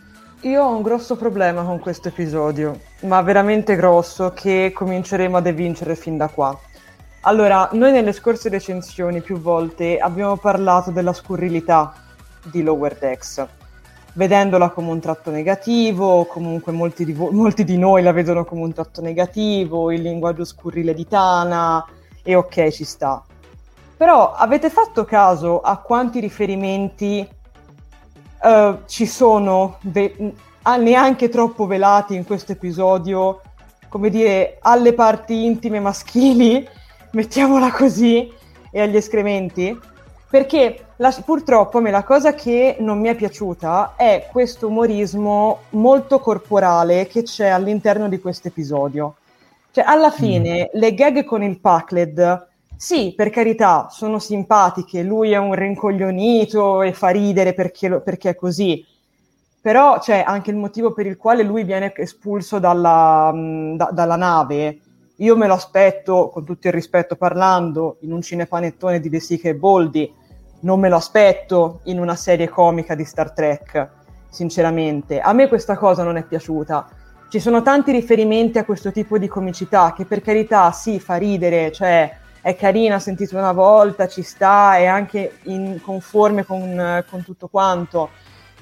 Io, 0.41 0.49
io 0.49 0.63
ho 0.63 0.75
un 0.75 0.81
grosso 0.81 1.17
problema 1.17 1.63
con 1.63 1.79
questo 1.79 2.07
episodio, 2.07 2.79
ma 3.01 3.21
veramente 3.21 3.75
grosso, 3.75 4.31
che 4.33 4.71
cominceremo 4.73 5.37
ad 5.37 5.47
evincere 5.47 5.95
fin 5.95 6.17
da 6.17 6.29
qua. 6.29 6.57
Allora, 7.21 7.69
noi 7.73 7.91
nelle 7.91 8.13
scorse 8.13 8.49
recensioni 8.49 9.21
più 9.21 9.37
volte 9.37 9.97
abbiamo 9.97 10.37
parlato 10.37 10.91
della 10.91 11.13
scurrilità 11.13 11.93
di 12.43 12.63
Lower 12.63 12.97
Decks 12.97 13.45
vedendola 14.13 14.69
come 14.69 14.89
un 14.89 14.99
tratto 14.99 15.31
negativo, 15.31 16.25
comunque 16.25 16.71
molti 16.71 17.05
di, 17.05 17.13
vo- 17.13 17.31
molti 17.31 17.63
di 17.63 17.77
noi 17.77 18.03
la 18.03 18.11
vedono 18.11 18.43
come 18.45 18.61
un 18.61 18.73
tratto 18.73 19.01
negativo, 19.01 19.91
il 19.91 20.01
linguaggio 20.01 20.43
scurrile 20.43 20.93
di 20.93 21.07
Tana, 21.07 21.85
e 22.23 22.35
ok, 22.35 22.69
ci 22.69 22.83
sta. 22.83 23.23
Però 23.95 24.33
avete 24.33 24.69
fatto 24.69 25.05
caso 25.05 25.61
a 25.61 25.77
quanti 25.77 26.19
riferimenti 26.19 27.27
uh, 28.41 28.79
ci 28.85 29.05
sono, 29.05 29.77
ve- 29.81 30.33
neanche 30.79 31.29
troppo 31.29 31.65
velati 31.67 32.15
in 32.15 32.25
questo 32.25 32.51
episodio, 32.51 33.41
come 33.87 34.09
dire, 34.09 34.57
alle 34.61 34.93
parti 34.93 35.45
intime 35.45 35.79
maschili, 35.79 36.67
mettiamola 37.11 37.71
così, 37.71 38.31
e 38.71 38.81
agli 38.81 38.95
escrementi? 38.95 39.77
Perché 40.31 40.85
la, 40.95 41.13
purtroppo 41.25 41.79
a 41.79 41.81
me 41.81 41.91
la 41.91 42.05
cosa 42.05 42.33
che 42.33 42.77
non 42.79 43.01
mi 43.01 43.09
è 43.09 43.15
piaciuta 43.15 43.95
è 43.97 44.29
questo 44.31 44.67
umorismo 44.67 45.63
molto 45.71 46.19
corporale 46.19 47.05
che 47.07 47.23
c'è 47.23 47.47
all'interno 47.47 48.07
di 48.07 48.17
questo 48.17 48.47
episodio. 48.47 49.15
Cioè, 49.71 49.83
alla 49.85 50.07
mm. 50.07 50.11
fine, 50.13 50.69
mm. 50.73 50.79
le 50.79 50.93
gag 50.93 51.25
con 51.25 51.43
il 51.43 51.59
Pacled, 51.59 52.47
sì, 52.77 53.13
per 53.13 53.29
carità, 53.29 53.89
sono 53.89 54.19
simpatiche, 54.19 55.03
lui 55.03 55.33
è 55.33 55.37
un 55.37 55.53
rincoglionito 55.53 56.81
e 56.81 56.93
fa 56.93 57.09
ridere 57.09 57.53
perché, 57.53 57.99
perché 57.99 58.29
è 58.29 58.35
così, 58.35 58.85
però 59.59 59.99
c'è 59.99 60.23
anche 60.25 60.49
il 60.49 60.55
motivo 60.55 60.93
per 60.93 61.07
il 61.07 61.17
quale 61.17 61.43
lui 61.43 61.65
viene 61.65 61.91
espulso 61.93 62.57
dalla, 62.57 63.31
mm, 63.33 63.75
da, 63.75 63.89
dalla 63.91 64.15
nave. 64.15 64.79
Io 65.17 65.35
me 65.35 65.45
lo 65.45 65.55
aspetto, 65.55 66.29
con 66.29 66.45
tutto 66.45 66.67
il 66.67 66.73
rispetto 66.73 67.17
parlando, 67.17 67.97
in 67.99 68.13
un 68.13 68.21
cinepanettone 68.21 69.01
di 69.01 69.09
De 69.09 69.19
Sica 69.19 69.49
e 69.49 69.55
Boldi, 69.55 70.19
non 70.61 70.79
me 70.79 70.89
lo 70.89 70.95
aspetto 70.95 71.81
in 71.83 71.99
una 71.99 72.15
serie 72.15 72.49
comica 72.49 72.95
di 72.95 73.05
Star 73.05 73.31
Trek, 73.31 73.89
sinceramente. 74.29 75.19
A 75.19 75.33
me 75.33 75.47
questa 75.47 75.77
cosa 75.77 76.03
non 76.03 76.17
è 76.17 76.23
piaciuta. 76.23 76.87
Ci 77.29 77.39
sono 77.39 77.61
tanti 77.61 77.91
riferimenti 77.91 78.57
a 78.57 78.65
questo 78.65 78.91
tipo 78.91 79.17
di 79.17 79.27
comicità 79.27 79.93
che 79.95 80.05
per 80.05 80.21
carità 80.21 80.71
sì, 80.71 80.99
fa 80.99 81.15
ridere, 81.15 81.71
cioè 81.71 82.17
è 82.41 82.55
carina, 82.55 82.99
sentito 82.99 83.37
una 83.37 83.51
volta, 83.53 84.07
ci 84.07 84.23
sta, 84.23 84.75
è 84.75 84.85
anche 84.85 85.37
in 85.43 85.79
conforme 85.81 86.43
con, 86.43 87.03
con 87.09 87.23
tutto 87.23 87.47
quanto. 87.47 88.09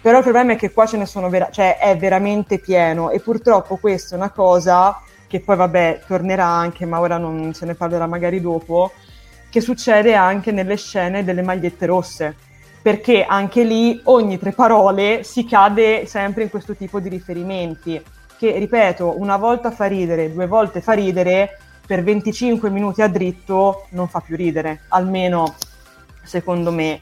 Però 0.02 0.18
il 0.18 0.24
problema 0.24 0.54
è 0.54 0.56
che 0.56 0.72
qua 0.72 0.86
ce 0.86 0.98
ne 0.98 1.06
sono, 1.06 1.30
vera- 1.30 1.50
cioè 1.50 1.78
è 1.78 1.98
veramente 1.98 2.60
pieno 2.60 3.10
e 3.10 3.20
purtroppo 3.20 3.78
questa 3.78 4.16
è 4.16 4.18
una 4.18 4.32
cosa 4.32 5.02
che 5.28 5.42
poi 5.42 5.56
vabbè 5.56 6.02
tornerà 6.08 6.46
anche, 6.46 6.86
ma 6.86 7.00
ora 7.00 7.18
non 7.18 7.54
se 7.54 7.66
ne 7.66 7.76
parlerà 7.76 8.08
magari 8.08 8.42
dopo, 8.42 8.92
che 9.50 9.62
succede 9.62 10.14
anche 10.16 10.52
nelle 10.52 10.78
scene 10.78 11.24
delle 11.24 11.42
magliette 11.42 11.86
rosse, 11.86 12.36
perché 12.82 13.26
anche 13.26 13.64
lì 13.64 14.00
ogni 14.06 14.38
tre 14.38 14.52
parole 14.52 15.24
si 15.24 15.46
cade 15.46 16.06
sempre 16.06 16.44
in 16.44 16.50
questo 16.50 16.76
tipo 16.76 17.00
di 17.00 17.10
riferimenti, 17.10 18.02
che 18.38 18.58
ripeto, 18.58 19.20
una 19.20 19.38
volta 19.38 19.72
fa 19.72 19.86
ridere, 19.86 20.32
due 20.32 20.48
volte 20.48 20.82
fa 20.82 20.94
ridere, 20.94 21.58
per 21.86 22.04
25 22.04 22.70
minuti 22.70 23.02
a 23.02 23.08
dritto 23.08 23.88
non 23.90 24.08
fa 24.08 24.20
più 24.20 24.36
ridere, 24.36 24.82
almeno 24.90 25.56
secondo 26.24 26.72
me. 26.72 27.02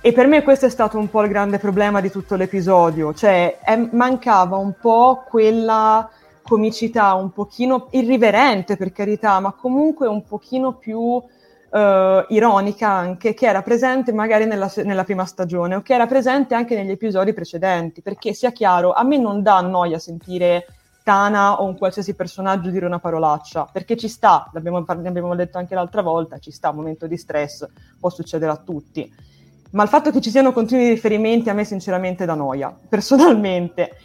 E 0.00 0.12
per 0.12 0.26
me 0.26 0.42
questo 0.42 0.66
è 0.66 0.70
stato 0.70 0.96
un 0.96 1.10
po' 1.10 1.22
il 1.22 1.28
grande 1.28 1.58
problema 1.58 2.00
di 2.00 2.10
tutto 2.10 2.36
l'episodio, 2.36 3.12
cioè 3.14 3.58
è, 3.58 3.76
mancava 3.90 4.56
un 4.56 4.74
po' 4.80 5.24
quella 5.28 6.08
comicità 6.42 7.14
un 7.14 7.32
pochino 7.32 7.88
irriverente 7.90 8.76
per 8.76 8.92
carità, 8.92 9.40
ma 9.40 9.52
comunque 9.52 10.06
un 10.06 10.24
pochino 10.24 10.72
più 10.72 11.22
uh, 11.72 12.24
ironica 12.28 12.88
anche, 12.88 13.34
che 13.34 13.46
era 13.46 13.62
presente 13.62 14.12
magari 14.12 14.44
nella, 14.44 14.70
nella, 14.84 15.04
prima 15.04 15.24
stagione 15.24 15.76
o 15.76 15.82
che 15.82 15.94
era 15.94 16.06
presente 16.06 16.54
anche 16.54 16.76
negli 16.76 16.90
episodi 16.90 17.32
precedenti, 17.32 18.02
perché 18.02 18.34
sia 18.34 18.52
chiaro, 18.52 18.92
a 18.92 19.02
me 19.02 19.16
non 19.16 19.42
dà 19.42 19.60
noia 19.60 19.98
sentire 19.98 20.66
Tana 21.02 21.60
o 21.60 21.64
un 21.64 21.76
qualsiasi 21.76 22.14
personaggio 22.14 22.70
dire 22.70 22.86
una 22.86 23.00
parolaccia, 23.00 23.68
perché 23.72 23.96
ci 23.96 24.06
sta, 24.06 24.48
l'abbiamo, 24.52 24.84
l'abbiamo 24.86 25.34
detto 25.34 25.58
anche 25.58 25.74
l'altra 25.74 26.02
volta, 26.02 26.38
ci 26.38 26.52
sta 26.52 26.70
un 26.70 26.76
momento 26.76 27.08
di 27.08 27.16
stress, 27.16 27.66
può 27.98 28.08
succedere 28.08 28.52
a 28.52 28.56
tutti. 28.56 29.12
Ma 29.70 29.82
il 29.82 29.88
fatto 29.88 30.10
che 30.10 30.20
ci 30.20 30.30
siano 30.30 30.52
continui 30.52 30.90
riferimenti 30.90 31.48
a 31.48 31.54
me 31.54 31.64
sinceramente 31.64 32.24
dà 32.24 32.34
noia, 32.34 32.72
personalmente. 32.88 33.96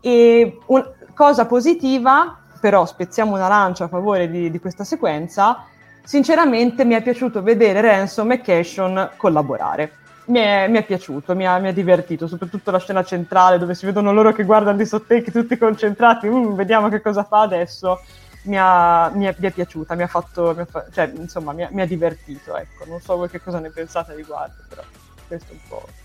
E 0.00 0.58
un, 0.66 0.92
cosa 1.14 1.46
positiva, 1.46 2.38
però 2.60 2.86
spezziamo 2.86 3.34
una 3.34 3.48
lancia 3.48 3.84
a 3.84 3.88
favore 3.88 4.30
di, 4.30 4.50
di 4.50 4.58
questa 4.60 4.84
sequenza, 4.84 5.66
sinceramente 6.04 6.84
mi 6.84 6.94
è 6.94 7.02
piaciuto 7.02 7.42
vedere 7.42 7.80
Ransom 7.80 8.32
e 8.32 8.40
Cation 8.40 9.10
collaborare. 9.16 9.92
mi 10.26 10.38
è, 10.38 10.68
mi 10.68 10.78
è 10.78 10.84
piaciuto, 10.84 11.34
mi 11.34 11.46
ha, 11.46 11.58
mi 11.58 11.68
ha, 11.68 11.72
divertito, 11.72 12.26
soprattutto 12.26 12.70
la 12.70 12.78
scena 12.78 13.04
centrale 13.04 13.58
dove 13.58 13.74
si 13.74 13.84
vedono 13.84 14.12
loro 14.12 14.32
che 14.32 14.44
guardano 14.44 14.78
di 14.78 14.86
sottecchi 14.86 15.30
tutti 15.30 15.58
concentrati, 15.58 16.28
mm, 16.28 16.54
vediamo 16.54 16.88
che 16.88 17.00
cosa 17.00 17.24
fa 17.24 17.40
adesso. 17.40 18.00
Mi, 18.44 18.56
ha, 18.58 19.10
mi, 19.14 19.24
è, 19.24 19.34
mi 19.38 19.46
è, 19.46 19.50
piaciuta, 19.50 19.94
mi 19.94 20.02
ha 20.02 20.06
fatto, 20.06 20.54
fa, 20.68 20.84
cioè, 20.92 21.10
insomma, 21.16 21.52
mi 21.52 21.80
ha, 21.80 21.86
divertito, 21.86 22.56
ecco. 22.56 22.84
Non 22.86 23.00
so 23.00 23.16
voi 23.16 23.30
che 23.30 23.40
cosa 23.40 23.58
ne 23.58 23.70
pensate 23.70 24.14
riguardo, 24.14 24.62
però 24.68 24.82
questo 25.26 25.52
è 25.52 25.54
un 25.54 25.60
po'... 25.68 26.03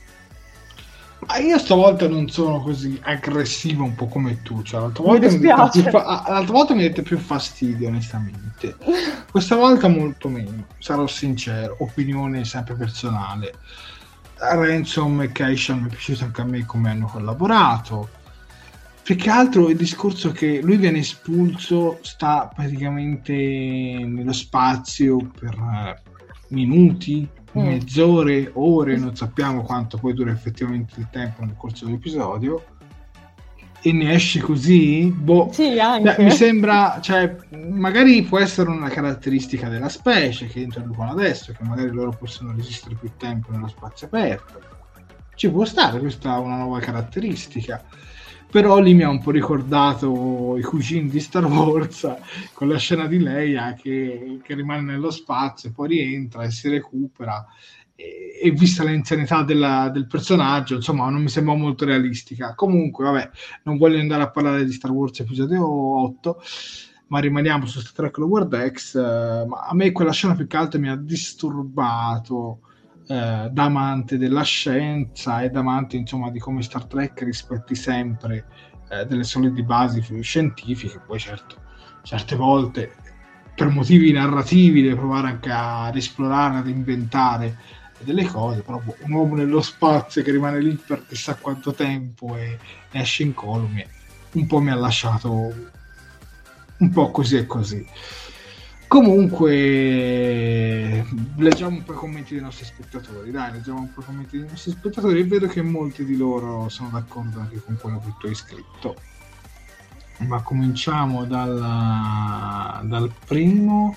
Ma 1.27 1.37
io 1.37 1.57
stavolta 1.57 2.07
non 2.07 2.29
sono 2.29 2.61
così 2.61 2.97
aggressivo 3.03 3.83
un 3.83 3.93
po' 3.93 4.07
come 4.07 4.41
tu, 4.41 4.63
cioè 4.63 4.79
l'altra 4.79 5.03
volta 5.03 5.27
mi, 5.27 5.37
mi 5.37 5.47
fa... 5.47 6.23
l'altra 6.27 6.53
volta 6.53 6.73
mi 6.73 6.81
dette 6.81 7.01
più 7.01 7.17
fastidio 7.17 7.89
onestamente, 7.89 8.77
questa 9.29 9.55
volta 9.55 9.89
molto 9.89 10.29
meno, 10.29 10.65
sarò 10.79 11.05
sincero, 11.07 11.75
opinione 11.79 12.45
sempre 12.45 12.75
personale. 12.75 13.53
Ransom 14.39 15.21
e 15.21 15.31
Keishan 15.31 15.79
mi 15.79 15.87
è 15.87 15.89
piaciuto 15.89 16.23
anche 16.23 16.41
a 16.41 16.45
me 16.45 16.65
come 16.65 16.89
hanno 16.89 17.07
collaborato. 17.07 18.09
Più 19.03 19.15
che 19.15 19.29
altro 19.29 19.69
il 19.69 19.75
discorso 19.75 20.31
che 20.31 20.61
lui 20.61 20.77
viene 20.77 20.99
espulso, 20.99 21.99
sta 22.01 22.49
praticamente 22.53 23.33
nello 23.33 24.31
spazio 24.33 25.17
per 25.37 25.53
eh, 25.53 26.01
minuti. 26.49 27.27
Mezz'ore, 27.53 28.51
ore, 28.53 28.97
non 28.97 29.15
sappiamo 29.15 29.61
quanto 29.61 29.97
poi 29.97 30.13
dura 30.13 30.31
effettivamente 30.31 30.99
il 30.99 31.07
tempo 31.11 31.43
nel 31.43 31.55
corso 31.57 31.85
dell'episodio. 31.85 32.63
E 33.81 33.93
ne 33.93 34.13
esce 34.13 34.41
così, 34.41 35.09
boh, 35.09 35.51
sì, 35.53 35.73
mi 36.17 36.31
sembra, 36.31 36.99
cioè, 37.01 37.33
magari 37.69 38.23
può 38.23 38.37
essere 38.37 38.69
una 38.69 38.89
caratteristica 38.89 39.69
della 39.69 39.87
specie 39.87 40.47
che 40.47 40.59
introducono 40.59 41.11
adesso, 41.11 41.53
che 41.53 41.63
magari 41.63 41.89
loro 41.89 42.11
possono 42.11 42.53
resistere 42.53 42.95
più 42.95 43.11
tempo 43.15 43.51
nello 43.51 43.69
spazio 43.69 44.07
aperto. 44.07 44.59
Ci 45.33 45.49
può 45.49 45.63
stare, 45.63 45.99
questa 45.99 46.35
è 46.35 46.39
una 46.39 46.57
nuova 46.57 46.79
caratteristica. 46.79 47.81
Però 48.51 48.79
lì 48.79 48.95
mi 48.95 49.03
ha 49.03 49.09
un 49.09 49.21
po' 49.21 49.29
ricordato 49.29 50.57
i 50.57 50.63
cugini 50.63 51.07
di 51.07 51.19
Star 51.19 51.45
Wars 51.45 52.11
con 52.53 52.67
la 52.67 52.77
scena 52.77 53.05
di 53.05 53.19
Leia 53.19 53.73
che, 53.73 54.39
che 54.41 54.55
rimane 54.55 54.81
nello 54.81 55.11
spazio, 55.11 55.71
poi 55.71 55.89
rientra 55.89 56.43
e 56.43 56.49
si 56.49 56.67
recupera 56.67 57.45
e, 58.41 58.51
vista 58.51 58.83
l'anzianità 58.83 59.43
della, 59.43 59.89
del 59.89 60.07
personaggio, 60.07 60.75
insomma, 60.75 61.09
non 61.09 61.21
mi 61.21 61.27
sembra 61.27 61.53
molto 61.53 61.85
realistica. 61.85 62.55
Comunque, 62.55 63.03
vabbè, 63.03 63.29
non 63.63 63.77
voglio 63.77 63.99
andare 63.99 64.23
a 64.23 64.29
parlare 64.29 64.63
di 64.63 64.71
Star 64.71 64.91
Wars 64.91 65.19
episodio 65.19 65.67
8, 65.67 66.41
ma 67.07 67.19
rimaniamo 67.19 67.65
su 67.65 67.79
Star 67.79 67.93
Trek 67.93 68.17
Lower 68.17 68.47
Decks. 68.47 68.95
Eh, 68.95 69.45
ma 69.47 69.67
a 69.67 69.75
me 69.75 69.91
quella 69.91 70.11
scena 70.11 70.35
più 70.35 70.47
che 70.47 70.57
altro 70.57 70.79
mi 70.79 70.89
ha 70.89 70.95
disturbato 70.95 72.61
eh, 73.11 73.49
da 73.51 73.63
amante 73.63 74.19
della 74.19 74.43
scienza 74.43 75.41
e 75.41 75.49
da 75.49 75.61
amante, 75.61 75.97
insomma, 75.97 76.29
di 76.29 76.37
come 76.37 76.61
Star 76.61 76.85
Trek 76.85 77.23
rispetti 77.23 77.73
sempre 77.73 78.45
eh, 78.89 79.05
delle 79.05 79.23
solide 79.23 79.63
basi 79.63 80.03
scientifiche. 80.21 80.99
Poi, 80.99 81.17
certo, 81.17 81.55
certe 82.03 82.35
volte 82.35 82.93
per 83.55 83.69
motivi 83.69 84.11
narrativi 84.11 84.83
deve 84.83 84.95
provare 84.95 85.27
anche 85.27 85.49
ad 85.51 85.95
esplorare, 85.95 86.59
ad 86.59 86.67
inventare 86.67 87.57
delle 88.01 88.25
cose, 88.25 88.61
però 88.61 88.79
boh, 88.79 88.95
un 88.99 89.11
uomo 89.11 89.35
nello 89.35 89.61
spazio 89.61 90.21
che 90.21 90.31
rimane 90.31 90.61
lì 90.61 90.75
per 90.75 91.05
chissà 91.07 91.35
quanto 91.35 91.73
tempo 91.73 92.37
e 92.37 92.59
esce 92.91 93.23
in 93.23 93.33
columi, 93.33 93.83
un 94.33 94.45
po' 94.45 94.59
mi 94.59 94.69
ha 94.69 94.75
lasciato 94.75 95.53
un 96.77 96.89
po' 96.91 97.09
così 97.09 97.37
e 97.37 97.45
così. 97.47 97.85
Comunque, 98.89 99.45
leggiamo 101.37 101.75
un 101.75 101.83
po' 101.83 101.93
i 101.93 101.95
commenti 101.95 102.33
dei 102.33 102.41
nostri 102.41 102.65
spettatori. 102.65 103.29
Dai, 103.29 103.51
leggiamo 103.51 103.81
un 103.81 103.93
po' 103.93 104.01
i 104.01 104.03
commenti 104.03 104.39
dei 104.39 104.49
nostri 104.49 104.71
spettatori 104.71 105.19
e 105.19 105.25
vedo 105.25 105.45
che 105.45 105.61
molti 105.61 106.03
di 106.03 106.17
loro 106.17 106.69
sono 106.69 106.89
d'accordo 106.89 107.39
anche 107.39 107.61
con 107.63 107.77
quello 107.79 108.01
che 108.03 108.15
tu 108.17 108.25
hai 108.25 108.33
scritto. 108.33 108.95
Ma 110.27 110.41
cominciamo 110.41 111.25
dalla, 111.25 112.81
dal 112.83 113.11
primo 113.27 113.95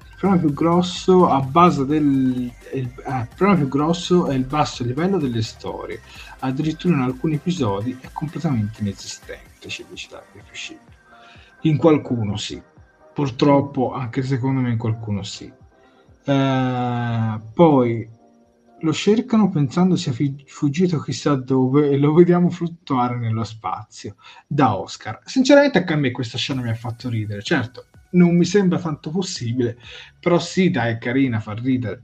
il 0.00 0.16
problema 0.18 0.42
più 0.42 0.52
grosso 0.52 1.28
a 1.28 1.40
base 1.40 1.86
del 1.86 2.52
il, 2.72 2.92
eh, 3.04 3.28
problema 3.36 3.54
più 3.54 3.68
grosso 3.68 4.26
è 4.26 4.34
il 4.34 4.44
basso 4.44 4.82
livello 4.82 5.18
delle 5.18 5.42
storie 5.42 6.00
addirittura 6.38 6.94
in 6.94 7.02
alcuni 7.02 7.34
episodi 7.34 7.96
è 8.00 8.08
completamente 8.12 8.80
inesistente 8.80 9.68
ci 9.68 9.84
dice 9.90 10.08
Davide 10.10 10.42
Piscino 10.48 10.80
in 11.62 11.76
qualcuno 11.76 12.38
sì 12.38 12.60
purtroppo 13.16 13.94
anche 13.94 14.22
secondo 14.22 14.60
me 14.60 14.76
qualcuno 14.76 15.22
sì. 15.22 15.50
Eh, 16.24 17.40
poi 17.54 18.10
lo 18.78 18.92
cercano 18.92 19.48
pensando 19.48 19.96
sia 19.96 20.12
fuggito 20.44 21.00
chissà 21.00 21.34
dove 21.34 21.88
e 21.88 21.96
lo 21.96 22.12
vediamo 22.12 22.50
fluttuare 22.50 23.16
nello 23.16 23.42
spazio. 23.42 24.16
Da 24.46 24.76
Oscar. 24.76 25.20
Sinceramente 25.24 25.78
anche 25.78 25.94
a 25.94 25.96
me 25.96 26.10
questa 26.10 26.36
scena 26.36 26.60
mi 26.60 26.68
ha 26.68 26.74
fatto 26.74 27.08
ridere. 27.08 27.40
Certo 27.40 27.86
non 28.10 28.36
mi 28.36 28.44
sembra 28.44 28.78
tanto 28.78 29.10
possibile, 29.10 29.78
però 30.20 30.38
sì, 30.38 30.70
dai, 30.70 30.92
è 30.92 30.98
carina, 30.98 31.40
fa 31.40 31.54
ridere. 31.54 32.02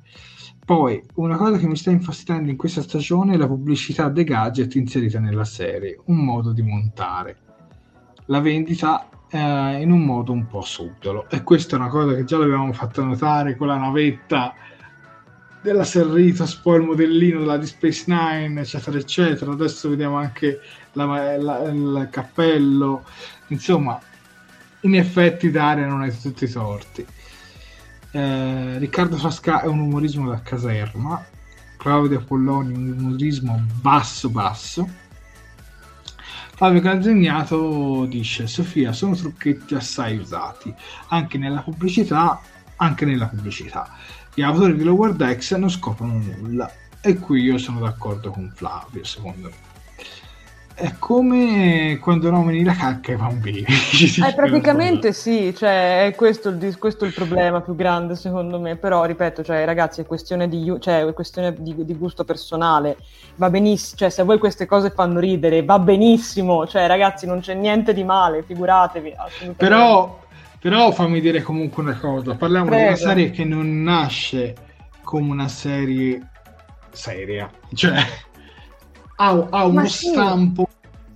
Poi, 0.64 1.02
una 1.16 1.36
cosa 1.36 1.58
che 1.58 1.66
mi 1.66 1.76
sta 1.76 1.90
infastidendo 1.90 2.50
in 2.50 2.56
questa 2.56 2.80
stagione 2.80 3.34
è 3.34 3.36
la 3.36 3.46
pubblicità 3.46 4.08
dei 4.08 4.24
gadget 4.24 4.74
inserita 4.76 5.20
nella 5.20 5.44
serie, 5.44 6.00
un 6.06 6.24
modo 6.24 6.52
di 6.52 6.62
montare. 6.62 7.36
La 8.26 8.40
vendita 8.40 9.08
eh, 9.32 9.80
in 9.80 9.90
un 9.90 10.04
modo 10.04 10.32
un 10.32 10.46
po' 10.46 10.60
subdolo. 10.60 11.28
E 11.30 11.42
questa 11.42 11.76
è 11.76 11.78
una 11.78 11.88
cosa 11.88 12.14
che 12.14 12.24
già 12.24 12.36
l'avevamo 12.36 12.72
fatta 12.72 13.02
notare 13.02 13.56
con 13.56 13.66
la 13.68 13.78
navetta 13.78 14.54
della 15.62 15.84
Serritos, 15.84 16.56
poi 16.56 16.80
il 16.80 16.86
modellino 16.86 17.40
della 17.40 17.56
di 17.56 17.66
Space 17.66 18.04
Nine, 18.06 18.60
eccetera, 18.60 18.98
eccetera. 18.98 19.52
Adesso 19.52 19.88
vediamo 19.88 20.16
anche 20.16 20.60
la, 20.92 21.36
la, 21.38 21.62
il 21.62 22.08
cappello. 22.10 23.04
Insomma, 23.48 23.98
in 24.80 24.96
effetti 24.96 25.50
Daria 25.50 25.86
non 25.86 26.02
è 26.02 26.14
tutti 26.14 26.44
i 26.44 26.50
torti. 26.50 27.06
Eh, 28.10 28.78
Riccardo 28.78 29.16
Frasca 29.16 29.62
è 29.62 29.66
un 29.66 29.78
umorismo 29.78 30.28
da 30.28 30.42
caserma, 30.42 31.24
Claudio 31.78 32.22
Polloni 32.22 32.74
un 32.74 32.94
umorismo 32.98 33.58
basso 33.80 34.28
basso. 34.28 35.00
Fabio 36.54 36.80
Calzegnato 36.80 38.04
dice 38.06 38.46
Sofia 38.46 38.92
sono 38.92 39.16
trucchetti 39.16 39.74
assai 39.74 40.16
usati 40.18 40.72
anche 41.08 41.38
nella 41.38 41.60
pubblicità 41.60 42.40
anche 42.76 43.04
nella 43.04 43.26
pubblicità. 43.26 43.88
Gli 44.34 44.42
autori 44.42 44.76
di 44.76 44.82
Lower 44.82 45.12
Decks 45.14 45.52
non 45.52 45.70
scoprono 45.70 46.14
nulla. 46.14 46.70
E 47.00 47.18
qui 47.18 47.42
io 47.42 47.58
sono 47.58 47.80
d'accordo 47.80 48.30
con 48.30 48.52
Flavio 48.54 49.04
secondo 49.04 49.48
me 49.48 49.71
è 50.82 50.96
come 50.98 51.98
quando 52.00 52.28
nomini 52.28 52.64
la 52.64 52.74
cacca 52.74 53.12
ai 53.12 53.16
bambini. 53.18 53.60
eh, 53.60 54.34
praticamente 54.34 55.12
sì, 55.12 55.54
cioè, 55.54 56.06
è 56.06 56.14
questo 56.16 56.48
il, 56.48 56.76
questo 56.76 57.04
il 57.04 57.12
problema 57.12 57.60
più 57.60 57.76
grande 57.76 58.16
secondo 58.16 58.58
me, 58.58 58.74
però 58.74 59.04
ripeto, 59.04 59.44
cioè, 59.44 59.64
ragazzi 59.64 60.00
è 60.00 60.04
questione, 60.06 60.48
di, 60.48 60.74
cioè, 60.80 61.04
è 61.04 61.12
questione 61.12 61.54
di, 61.56 61.84
di, 61.84 61.94
gusto 61.94 62.24
personale, 62.24 62.96
va 63.36 63.48
benissimo, 63.48 63.96
cioè, 63.96 64.10
se 64.10 64.22
a 64.22 64.24
voi 64.24 64.38
queste 64.38 64.66
cose 64.66 64.90
fanno 64.90 65.20
ridere 65.20 65.64
va 65.64 65.78
benissimo, 65.78 66.66
cioè 66.66 66.88
ragazzi 66.88 67.26
non 67.26 67.38
c'è 67.38 67.54
niente 67.54 67.94
di 67.94 68.02
male, 68.02 68.42
figuratevi. 68.42 69.14
Però, 69.56 70.18
però 70.58 70.90
fammi 70.90 71.20
dire 71.20 71.42
comunque 71.42 71.84
una 71.84 71.96
cosa, 71.96 72.34
parliamo 72.34 72.66
Prego. 72.66 72.82
di 72.82 72.88
una 72.88 72.96
serie 72.96 73.30
che 73.30 73.44
non 73.44 73.84
nasce 73.84 74.54
come 75.04 75.30
una 75.30 75.48
serie 75.48 76.28
seria, 76.90 77.48
cioè 77.72 78.04
ha, 79.22 79.46
ha 79.50 79.64
uno 79.64 79.86
sì. 79.86 80.08
stampo 80.08 80.68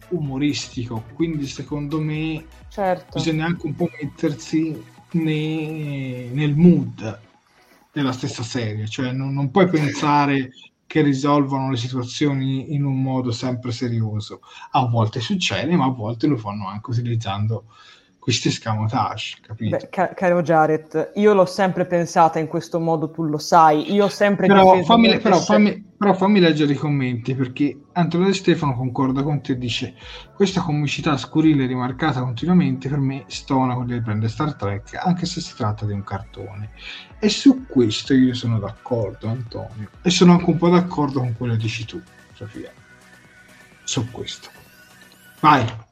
umoristico, 0.08 1.04
quindi 1.14 1.46
secondo 1.46 2.00
me 2.00 2.44
certo. 2.68 3.18
bisogna 3.18 3.46
anche 3.46 3.66
un 3.66 3.74
po' 3.74 3.90
mettersi 4.00 4.84
ne, 5.12 6.28
nel 6.30 6.54
mood 6.54 7.20
della 7.92 8.12
stessa 8.12 8.44
serie, 8.44 8.86
cioè 8.86 9.10
non, 9.10 9.32
non 9.32 9.50
puoi 9.50 9.68
pensare 9.68 10.50
che 10.86 11.02
risolvano 11.02 11.70
le 11.70 11.76
situazioni 11.76 12.74
in 12.74 12.84
un 12.84 13.02
modo 13.02 13.32
sempre 13.32 13.72
serioso. 13.72 14.40
A 14.70 14.86
volte 14.86 15.18
succede, 15.20 15.74
ma 15.74 15.86
a 15.86 15.90
volte 15.90 16.28
lo 16.28 16.36
fanno 16.36 16.68
anche 16.68 16.90
utilizzando 16.90 17.64
questi 18.26 18.48
escamotage, 18.48 19.36
capito? 19.40 19.76
Beh, 19.76 19.88
ca- 19.88 20.12
caro 20.12 20.42
Jared, 20.42 21.12
io 21.14 21.32
l'ho 21.32 21.46
sempre 21.46 21.86
pensata 21.86 22.40
in 22.40 22.48
questo 22.48 22.80
modo, 22.80 23.08
tu 23.12 23.22
lo 23.22 23.38
sai, 23.38 23.92
io 23.92 24.06
ho 24.06 24.08
sempre 24.08 24.48
però 24.48 24.82
fammi, 24.82 25.20
però, 25.20 25.38
fammi, 25.38 25.92
però 25.96 26.12
fammi 26.12 26.40
leggere 26.40 26.72
i 26.72 26.76
commenti, 26.76 27.36
perché 27.36 27.82
Antonio 27.92 28.26
De 28.26 28.34
Stefano 28.34 28.74
concorda 28.74 29.22
con 29.22 29.40
te 29.42 29.52
e 29.52 29.58
dice 29.58 29.94
questa 30.34 30.60
comicità 30.60 31.16
scurile 31.16 31.66
rimarcata 31.66 32.20
continuamente 32.20 32.88
per 32.88 32.98
me 32.98 33.26
stona 33.28 33.74
con 33.74 33.88
il 33.88 34.00
brand 34.00 34.24
Star 34.24 34.56
Trek, 34.56 34.96
anche 35.00 35.24
se 35.24 35.40
si 35.40 35.54
tratta 35.54 35.86
di 35.86 35.92
un 35.92 36.02
cartone. 36.02 36.70
E 37.20 37.28
su 37.28 37.64
questo 37.68 38.12
io 38.12 38.34
sono 38.34 38.58
d'accordo, 38.58 39.28
Antonio, 39.28 39.88
e 40.02 40.10
sono 40.10 40.32
anche 40.32 40.50
un 40.50 40.56
po' 40.56 40.68
d'accordo 40.68 41.20
con 41.20 41.32
quello 41.36 41.52
che 41.52 41.60
dici 41.60 41.84
tu, 41.84 42.02
Sofia, 42.34 42.72
su 43.84 44.10
questo. 44.10 44.48
Vai! 45.38 45.84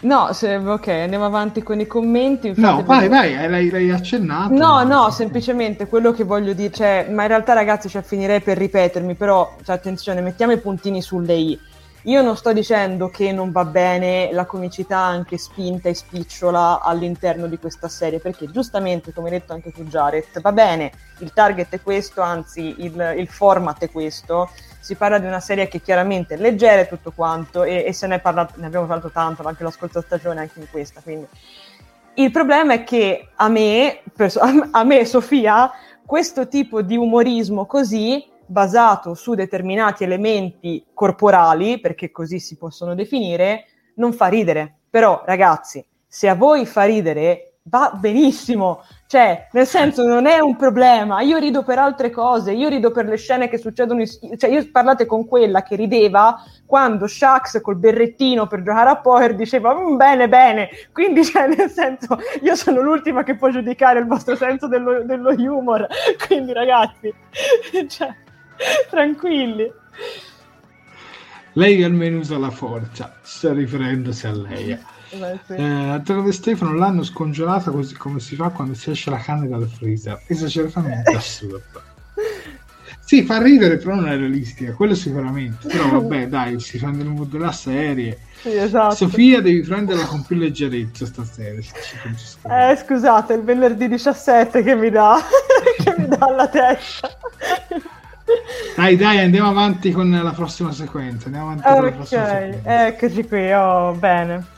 No, 0.00 0.32
se, 0.32 0.54
ok, 0.56 0.86
andiamo 0.88 1.24
avanti 1.24 1.62
con 1.62 1.80
i 1.80 1.86
commenti. 1.86 2.52
No, 2.56 2.84
vai, 2.84 3.08
vai, 3.08 3.48
l'hai, 3.48 3.68
l'hai 3.68 3.90
accennato. 3.90 4.54
No, 4.54 4.84
no, 4.84 5.10
semplicemente 5.10 5.88
quello 5.88 6.12
che 6.12 6.22
voglio 6.22 6.52
dire, 6.52 6.72
cioè, 6.72 7.08
ma 7.10 7.22
in 7.22 7.28
realtà 7.28 7.52
ragazzi, 7.52 7.88
cioè, 7.88 8.02
finirei 8.02 8.40
per 8.40 8.58
ripetermi, 8.58 9.14
però, 9.14 9.56
cioè, 9.64 9.74
attenzione, 9.74 10.20
mettiamo 10.20 10.52
i 10.52 10.58
puntini 10.58 11.02
sulle 11.02 11.34
i. 11.34 11.60
Io 12.02 12.22
non 12.22 12.36
sto 12.36 12.52
dicendo 12.52 13.08
che 13.08 13.32
non 13.32 13.50
va 13.50 13.64
bene 13.64 14.30
la 14.30 14.46
comicità 14.46 14.98
anche 14.98 15.36
spinta 15.36 15.88
e 15.88 15.94
spicciola 15.94 16.80
all'interno 16.80 17.48
di 17.48 17.58
questa 17.58 17.88
serie, 17.88 18.20
perché 18.20 18.48
giustamente, 18.52 19.12
come 19.12 19.30
hai 19.30 19.38
detto 19.40 19.52
anche 19.52 19.72
tu 19.72 19.82
Jared, 19.82 20.40
va 20.40 20.52
bene, 20.52 20.92
il 21.18 21.32
target 21.32 21.70
è 21.70 21.82
questo, 21.82 22.22
anzi 22.22 22.76
il, 22.78 23.14
il 23.18 23.26
format 23.26 23.82
è 23.82 23.90
questo, 23.90 24.48
si 24.88 24.94
parla 24.94 25.18
di 25.18 25.26
una 25.26 25.38
serie 25.38 25.68
che 25.68 25.82
chiaramente 25.82 26.32
è 26.32 26.38
leggera 26.38 26.80
e 26.80 26.88
tutto 26.88 27.12
quanto, 27.14 27.62
e, 27.62 27.84
e 27.84 27.92
se 27.92 28.06
ne, 28.06 28.20
parlato, 28.20 28.54
ne 28.56 28.64
abbiamo 28.64 28.86
parlato 28.86 29.10
tanto 29.10 29.46
anche 29.46 29.62
la 29.62 29.70
scorsa 29.70 30.00
stagione, 30.00 30.40
anche 30.40 30.60
in 30.60 30.70
questa. 30.70 31.02
Quindi. 31.02 31.26
Il 32.14 32.30
problema 32.30 32.72
è 32.72 32.84
che 32.84 33.28
a 33.34 33.48
me, 33.50 34.00
a 34.70 34.84
me, 34.84 35.04
Sofia, 35.04 35.70
questo 36.06 36.48
tipo 36.48 36.80
di 36.80 36.96
umorismo 36.96 37.66
così, 37.66 38.26
basato 38.46 39.12
su 39.12 39.34
determinati 39.34 40.04
elementi 40.04 40.82
corporali, 40.94 41.80
perché 41.80 42.10
così 42.10 42.40
si 42.40 42.56
possono 42.56 42.94
definire, 42.94 43.66
non 43.96 44.14
fa 44.14 44.28
ridere. 44.28 44.78
Però, 44.88 45.22
ragazzi, 45.26 45.86
se 46.06 46.30
a 46.30 46.34
voi 46.34 46.64
fa 46.64 46.84
ridere, 46.84 47.58
va 47.64 47.92
benissimo. 47.94 48.80
Cioè, 49.08 49.48
nel 49.52 49.66
senso, 49.66 50.06
non 50.06 50.26
è 50.26 50.38
un 50.38 50.54
problema. 50.56 51.22
Io 51.22 51.38
rido 51.38 51.62
per 51.62 51.78
altre 51.78 52.10
cose, 52.10 52.52
io 52.52 52.68
rido 52.68 52.90
per 52.90 53.06
le 53.06 53.16
scene 53.16 53.48
che 53.48 53.56
succedono. 53.56 54.02
In... 54.02 54.36
Cioè, 54.36 54.50
io 54.50 54.70
parlate 54.70 55.06
con 55.06 55.26
quella 55.26 55.62
che 55.62 55.76
rideva 55.76 56.44
quando 56.66 57.06
Shax 57.06 57.62
col 57.62 57.78
berrettino 57.78 58.46
per 58.46 58.62
giocare 58.62 58.90
a 58.90 58.98
poker 58.98 59.34
diceva 59.34 59.74
mm, 59.74 59.96
bene, 59.96 60.28
bene. 60.28 60.68
Quindi, 60.92 61.24
cioè, 61.24 61.48
nel 61.48 61.70
senso, 61.70 62.18
io 62.42 62.54
sono 62.54 62.82
l'ultima 62.82 63.22
che 63.22 63.34
può 63.34 63.48
giudicare 63.48 64.00
il 64.00 64.06
vostro 64.06 64.36
senso 64.36 64.68
dello, 64.68 65.02
dello 65.02 65.30
humor. 65.30 65.86
Quindi, 66.26 66.52
ragazzi, 66.52 67.10
cioè, 67.88 68.14
tranquilli. 68.90 69.72
Lei 71.54 71.82
almeno 71.82 72.18
usa 72.18 72.36
la 72.36 72.50
forza, 72.50 73.16
sta 73.22 73.54
riferendosi 73.54 74.26
a 74.26 74.32
lei. 74.32 74.78
Beh, 75.10 75.38
sì. 75.46 75.54
eh, 75.54 76.32
Stefano 76.32 76.74
l'hanno 76.74 77.02
scongelata 77.02 77.70
così 77.70 77.94
come 77.94 78.20
si 78.20 78.34
fa 78.36 78.50
quando 78.50 78.74
si 78.74 78.90
esce 78.90 79.10
la 79.10 79.18
carne 79.18 79.48
dal 79.48 79.66
freezer. 79.68 80.22
Esageratamente 80.26 81.14
assurdo. 81.14 81.82
Sì, 83.08 83.22
fa 83.22 83.40
ridere, 83.40 83.78
però 83.78 83.94
non 83.94 84.08
è 84.08 84.18
realistica, 84.18 84.74
quello 84.74 84.94
sicuramente. 84.94 85.66
Però 85.66 85.88
vabbè, 85.88 86.28
dai, 86.28 86.60
si 86.60 86.76
prende 86.76 87.04
il 87.04 87.08
mood 87.08 87.30
della 87.30 87.52
serie. 87.52 88.18
Sì, 88.42 88.54
esatto. 88.54 88.96
Sofia, 88.96 89.40
devi 89.40 89.62
prenderla 89.62 90.04
con 90.04 90.22
più 90.26 90.36
leggerezza 90.36 91.06
stasera. 91.06 91.56
Eh, 91.56 92.76
scusate, 92.76 93.32
il 93.32 93.42
venerdì 93.44 93.88
17 93.88 94.62
che 94.62 94.74
mi 94.74 94.90
dà, 94.90 95.16
che 95.82 95.94
mi 95.96 96.06
dà 96.06 96.18
alla 96.18 96.48
testa. 96.48 97.08
Dai, 98.76 98.96
dai, 98.96 99.20
andiamo 99.20 99.48
avanti 99.48 99.90
con 99.90 100.10
la 100.10 100.32
prossima 100.32 100.70
sequenza. 100.72 101.28
Andiamo 101.28 101.46
avanti 101.46 101.66
okay, 101.66 101.76
con 101.76 101.84
la 101.84 101.92
prossima 101.92 102.26
sequenza. 102.26 102.86
eccoci 102.88 103.26
qui, 103.26 103.52
oh, 103.52 103.92
bene. 103.92 104.56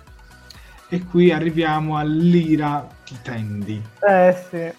E 0.92 1.04
qui 1.04 1.30
arriviamo 1.30 1.96
all'ira 1.96 2.86
di 3.08 3.16
Tandy. 3.22 3.80
Eh 4.00 4.36
sì. 4.50 4.72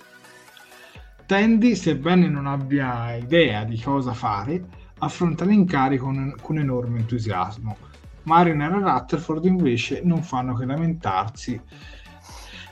Tandy, 1.25 1.73
sebbene 1.73 2.27
non 2.27 2.47
abbia 2.47 3.15
idea 3.15 3.63
di 3.63 3.79
cosa 3.79 4.13
fare, 4.13 4.61
affronta 4.99 5.45
l'incarico 5.45 6.03
con, 6.05 6.35
con 6.41 6.57
enorme 6.57 6.99
entusiasmo. 6.99 7.77
Mariner 8.23 8.73
e 8.73 8.79
Rutherford 8.79 9.45
invece 9.45 10.01
non 10.03 10.21
fanno 10.21 10.53
che 10.53 10.65
lamentarsi 10.65 11.59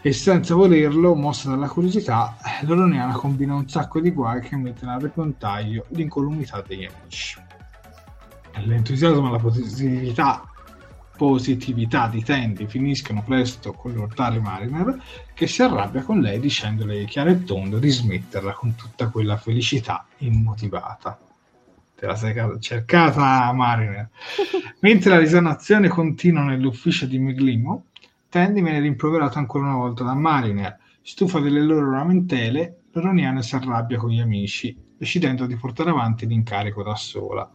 e 0.02 0.14
senza 0.14 0.56
volerlo, 0.56 1.16
mossa 1.16 1.50
dalla 1.50 1.68
curiosità, 1.68 2.38
l'Oroniana 2.62 3.14
combina 3.14 3.56
un 3.56 3.68
sacco 3.68 4.00
di 4.00 4.12
guai 4.12 4.42
che 4.42 4.56
mettono 4.56 4.92
a 4.92 4.98
repentaglio 4.98 5.86
l'incolumità 5.90 6.62
degli 6.62 6.86
amici. 6.86 7.42
L'entusiasmo 8.66 9.30
e 9.30 9.32
la 9.32 9.38
positività 9.38 10.49
positività 11.20 12.08
di 12.08 12.24
Tandy 12.24 12.66
finiscono 12.66 13.22
presto 13.22 13.74
con 13.74 13.92
l'ortale 13.92 14.40
Mariner 14.40 15.04
che 15.34 15.48
si 15.48 15.62
arrabbia 15.62 16.02
con 16.02 16.22
lei 16.22 16.40
dicendole 16.40 17.04
chiaro 17.04 17.32
e 17.32 17.44
tondo 17.44 17.78
di 17.78 17.90
smetterla 17.90 18.54
con 18.54 18.76
tutta 18.76 19.10
quella 19.10 19.36
felicità 19.36 20.08
immotivata. 20.20 21.20
Te 21.94 22.06
la 22.06 22.16
sei 22.16 22.34
cercata 22.62 23.52
Mariner. 23.52 24.10
Mentre 24.80 25.10
la 25.10 25.20
risanazione 25.20 25.90
continua 25.90 26.44
nell'ufficio 26.44 27.06
di 27.06 27.20
Miglimo, 27.20 27.88
Tandy 28.30 28.62
viene 28.62 28.80
rimproverato 28.80 29.40
ancora 29.40 29.66
una 29.66 29.76
volta 29.76 30.06
da 30.06 30.14
Mariner. 30.14 30.80
Stufa 31.02 31.42
delle 31.42 31.60
loro 31.60 31.92
lamentele, 31.92 32.84
l'Oroniana 32.94 33.42
si 33.42 33.56
arrabbia 33.56 33.98
con 33.98 34.10
gli 34.10 34.22
amici, 34.22 34.74
decidendo 34.98 35.46
di 35.46 35.58
portare 35.58 35.90
avanti 35.90 36.26
l'incarico 36.26 36.82
da 36.82 36.96
sola. 36.96 37.52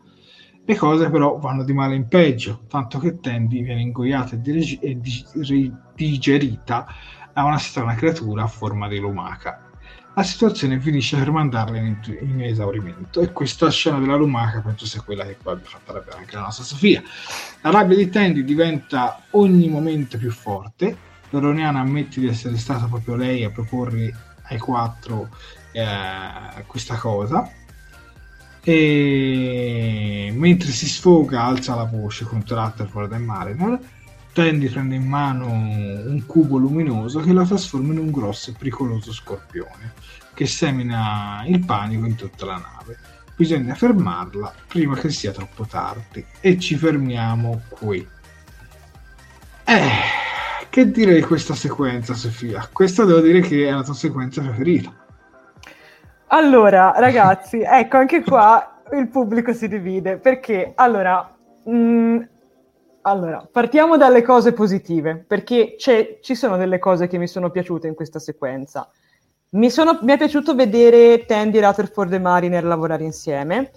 Le 0.67 0.77
cose 0.77 1.11
però 1.11 1.37
vanno 1.37 1.63
di 1.63 1.75
male 1.75 1.95
in 1.95 2.09
peggio, 2.09 2.63
tanto 2.69 2.99
che 2.99 3.21
Tandy 3.21 3.63
viene 3.63 3.83
ingoiata 3.83 4.35
e, 4.43 4.99
digerita 5.95 6.87
da 7.35 7.45
una 7.45 7.59
strana 7.59 7.95
creatura 7.95 8.45
a 8.45 8.47
forma 8.47 8.89
di 8.89 8.99
lumaca. 8.99 9.69
La 10.15 10.23
situazione 10.23 10.81
finisce 10.81 11.19
per 11.19 11.31
mandarla 11.31 11.77
in, 11.77 11.99
in, 12.21 12.41
esaurimento 12.41 13.21
e 13.21 13.33
questa 13.33 13.69
scena 13.71 13.99
della 13.99 14.15
lumaca 14.15 14.61
penso 14.61 14.87
sia 14.87 15.03
quella 15.03 15.27
che 15.27 15.37
poi 15.43 15.55
abbia 15.55 15.69
fatto 15.69 15.91
arrabbiare 15.91 16.21
anche 16.21 16.37
la 16.37 16.43
nostra 16.43 16.65
Sofia. 16.65 17.03
La 17.61 17.71
rabbia 17.71 17.97
di 17.97 18.09
Tandy 18.09 18.43
diventa 18.43 19.21
ogni 19.33 19.69
momento 19.69 20.17
più 20.17 20.31
forte, 20.31 20.97
Loroniana 21.29 21.81
ammette 21.81 22.21
di 22.21 22.29
essere 22.29 22.57
stata 22.57 22.87
proprio 22.87 23.17
lei 23.17 23.45
a 23.45 23.51
proporre 23.51 24.15
ai 24.45 24.59
quattro 24.59 25.29
eh, 25.73 26.65
questa 26.67 26.97
cosa 26.97 27.51
e 28.65 30.33
mentre 30.35 30.71
si 30.71 30.87
sfoga 30.87 31.45
alza 31.45 31.75
la 31.75 31.85
voce 31.85 32.25
contro 32.25 32.57
Rutherford 32.57 33.13
e 33.13 33.19
Mariner 33.19 33.79
Tandy 34.35 34.69
prende 34.69 34.97
in 34.97 35.07
mano 35.07 35.47
un 35.47 36.23
cubo 36.27 36.57
luminoso 36.57 37.21
che 37.21 37.33
la 37.33 37.45
trasforma 37.45 37.93
in 37.93 38.01
un 38.01 38.11
grosso 38.11 38.51
e 38.51 38.55
pericoloso 38.59 39.13
scorpione 39.13 39.93
che 40.35 40.47
semina 40.47 41.45
il 41.47 41.65
panico 41.65 42.05
in 42.05 42.17
tutta 42.17 42.45
la 42.45 42.57
nave. 42.57 42.99
Bisogna 43.37 43.77
fermarla 43.77 44.53
prima 44.67 44.97
che 44.97 45.11
sia 45.11 45.31
troppo 45.31 45.65
tardi. 45.67 46.25
E 46.41 46.59
ci 46.59 46.75
fermiamo 46.75 47.63
qui. 47.69 48.05
Eh, 49.67 49.91
che 50.69 50.91
dire 50.91 51.15
di 51.15 51.23
questa 51.23 51.55
sequenza 51.55 52.15
Sofia? 52.15 52.69
questa 52.73 53.05
devo 53.05 53.21
dire 53.21 53.41
che 53.41 53.69
è 53.69 53.71
la 53.71 53.85
tua 53.85 53.95
sequenza 53.95 54.43
preferita 54.43 55.04
allora, 56.35 56.93
ragazzi, 56.97 57.61
ecco, 57.61 57.97
anche 57.97 58.23
qua 58.23 58.83
il 58.93 59.09
pubblico 59.09 59.53
si 59.53 59.69
divide, 59.69 60.19
perché 60.19 60.73
allora, 60.75 61.33
mh, 61.65 61.73
mm, 61.73 62.21
allora 63.03 63.49
partiamo 63.51 63.97
dalle 63.97 64.23
cose 64.23 64.53
positive, 64.53 65.25
perché 65.27 65.77
ci 65.79 66.35
sono 66.35 66.57
delle 66.57 66.81
cose 66.81 67.07
che 67.07 67.19
mi 67.19 67.29
sono 67.29 67.51
piaciute 67.51 67.87
in 67.87 67.95
questa 67.95 68.19
sequenza. 68.19 68.91
Mi, 69.51 69.71
sono, 69.71 70.01
mi 70.03 70.13
è 70.13 70.17
piaciuto 70.17 70.57
vedere 70.57 71.25
Tandy, 71.25 71.61
Rutherford 71.61 72.13
e 72.13 72.19
Mariner 72.19 72.65
lavorare 72.65 73.05
insieme. 73.05 73.71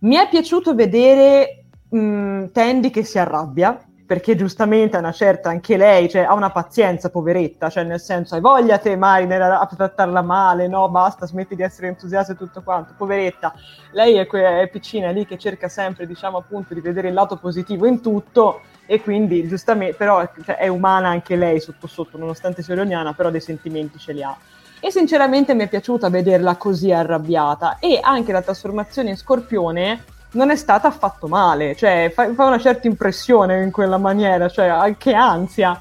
Mi 0.00 0.14
è 0.14 0.28
piaciuto 0.28 0.74
vedere 0.74 1.64
mh, 1.88 1.98
mm, 1.98 2.44
Tandy 2.52 2.90
che 2.90 3.02
si 3.02 3.18
arrabbia, 3.18 3.76
perché 4.06 4.36
giustamente 4.36 4.96
a 4.96 4.98
una 4.98 5.12
certa 5.12 5.48
anche 5.48 5.76
lei 5.76 6.08
cioè, 6.08 6.22
ha 6.22 6.34
una 6.34 6.50
pazienza, 6.50 7.08
poveretta, 7.08 7.70
cioè 7.70 7.84
nel 7.84 8.00
senso 8.00 8.34
hai 8.34 8.40
voglia 8.40 8.78
te 8.78 8.96
Mariner 8.96 9.40
a 9.40 9.68
trattarla 9.74 10.20
male, 10.20 10.68
no 10.68 10.88
basta, 10.90 11.26
smetti 11.26 11.56
di 11.56 11.62
essere 11.62 11.88
entusiasta 11.88 12.32
e 12.32 12.36
tutto 12.36 12.62
quanto, 12.62 12.94
poveretta, 12.96 13.54
lei 13.92 14.16
è, 14.16 14.26
que- 14.26 14.60
è 14.60 14.68
piccina 14.68 15.10
lì 15.10 15.24
che 15.24 15.38
cerca 15.38 15.68
sempre 15.68 16.06
diciamo 16.06 16.38
appunto 16.38 16.74
di 16.74 16.80
vedere 16.80 17.08
il 17.08 17.14
lato 17.14 17.36
positivo 17.36 17.86
in 17.86 18.02
tutto 18.02 18.60
e 18.86 19.00
quindi 19.00 19.48
giustamente, 19.48 19.96
però 19.96 20.28
cioè, 20.44 20.56
è 20.56 20.68
umana 20.68 21.08
anche 21.08 21.36
lei 21.36 21.58
sotto 21.60 21.86
sotto, 21.86 22.18
nonostante 22.18 22.62
sia 22.62 22.74
leoniana, 22.74 23.14
però 23.14 23.30
dei 23.30 23.40
sentimenti 23.40 23.98
ce 23.98 24.12
li 24.12 24.22
ha. 24.22 24.36
E 24.80 24.90
sinceramente 24.90 25.54
mi 25.54 25.64
è 25.64 25.68
piaciuta 25.68 26.10
vederla 26.10 26.56
così 26.56 26.92
arrabbiata 26.92 27.78
e 27.78 27.98
anche 28.02 28.32
la 28.32 28.42
trasformazione 28.42 29.08
in 29.08 29.16
scorpione 29.16 30.04
non 30.34 30.50
è 30.50 30.56
stata 30.56 30.88
affatto 30.88 31.26
male, 31.26 31.74
cioè 31.74 32.12
fa, 32.14 32.32
fa 32.34 32.44
una 32.44 32.58
certa 32.58 32.86
impressione 32.86 33.62
in 33.62 33.70
quella 33.70 33.98
maniera, 33.98 34.48
cioè 34.48 34.66
anche 34.66 35.12
ansia. 35.12 35.80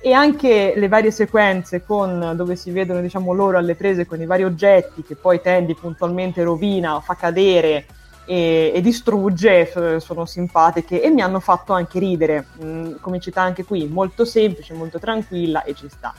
E 0.00 0.12
anche 0.12 0.74
le 0.76 0.86
varie 0.86 1.10
sequenze 1.10 1.84
con, 1.84 2.34
dove 2.36 2.54
si 2.54 2.70
vedono 2.70 3.00
diciamo, 3.00 3.32
loro 3.32 3.58
alle 3.58 3.74
prese 3.74 4.06
con 4.06 4.20
i 4.20 4.26
vari 4.26 4.44
oggetti 4.44 5.02
che 5.02 5.16
poi 5.16 5.40
Tandy 5.40 5.74
puntualmente 5.74 6.44
rovina, 6.44 7.00
fa 7.00 7.14
cadere 7.16 7.84
e, 8.24 8.70
e 8.72 8.80
distrugge, 8.80 9.98
sono 9.98 10.24
simpatiche 10.24 11.02
e 11.02 11.10
mi 11.10 11.20
hanno 11.20 11.40
fatto 11.40 11.72
anche 11.72 11.98
ridere. 11.98 12.46
Mm, 12.62 12.92
comicità 13.00 13.42
anche 13.42 13.64
qui, 13.64 13.88
molto 13.88 14.24
semplice, 14.24 14.72
molto 14.72 15.00
tranquilla 15.00 15.64
e 15.64 15.74
ci 15.74 15.88
sta. 15.88 16.14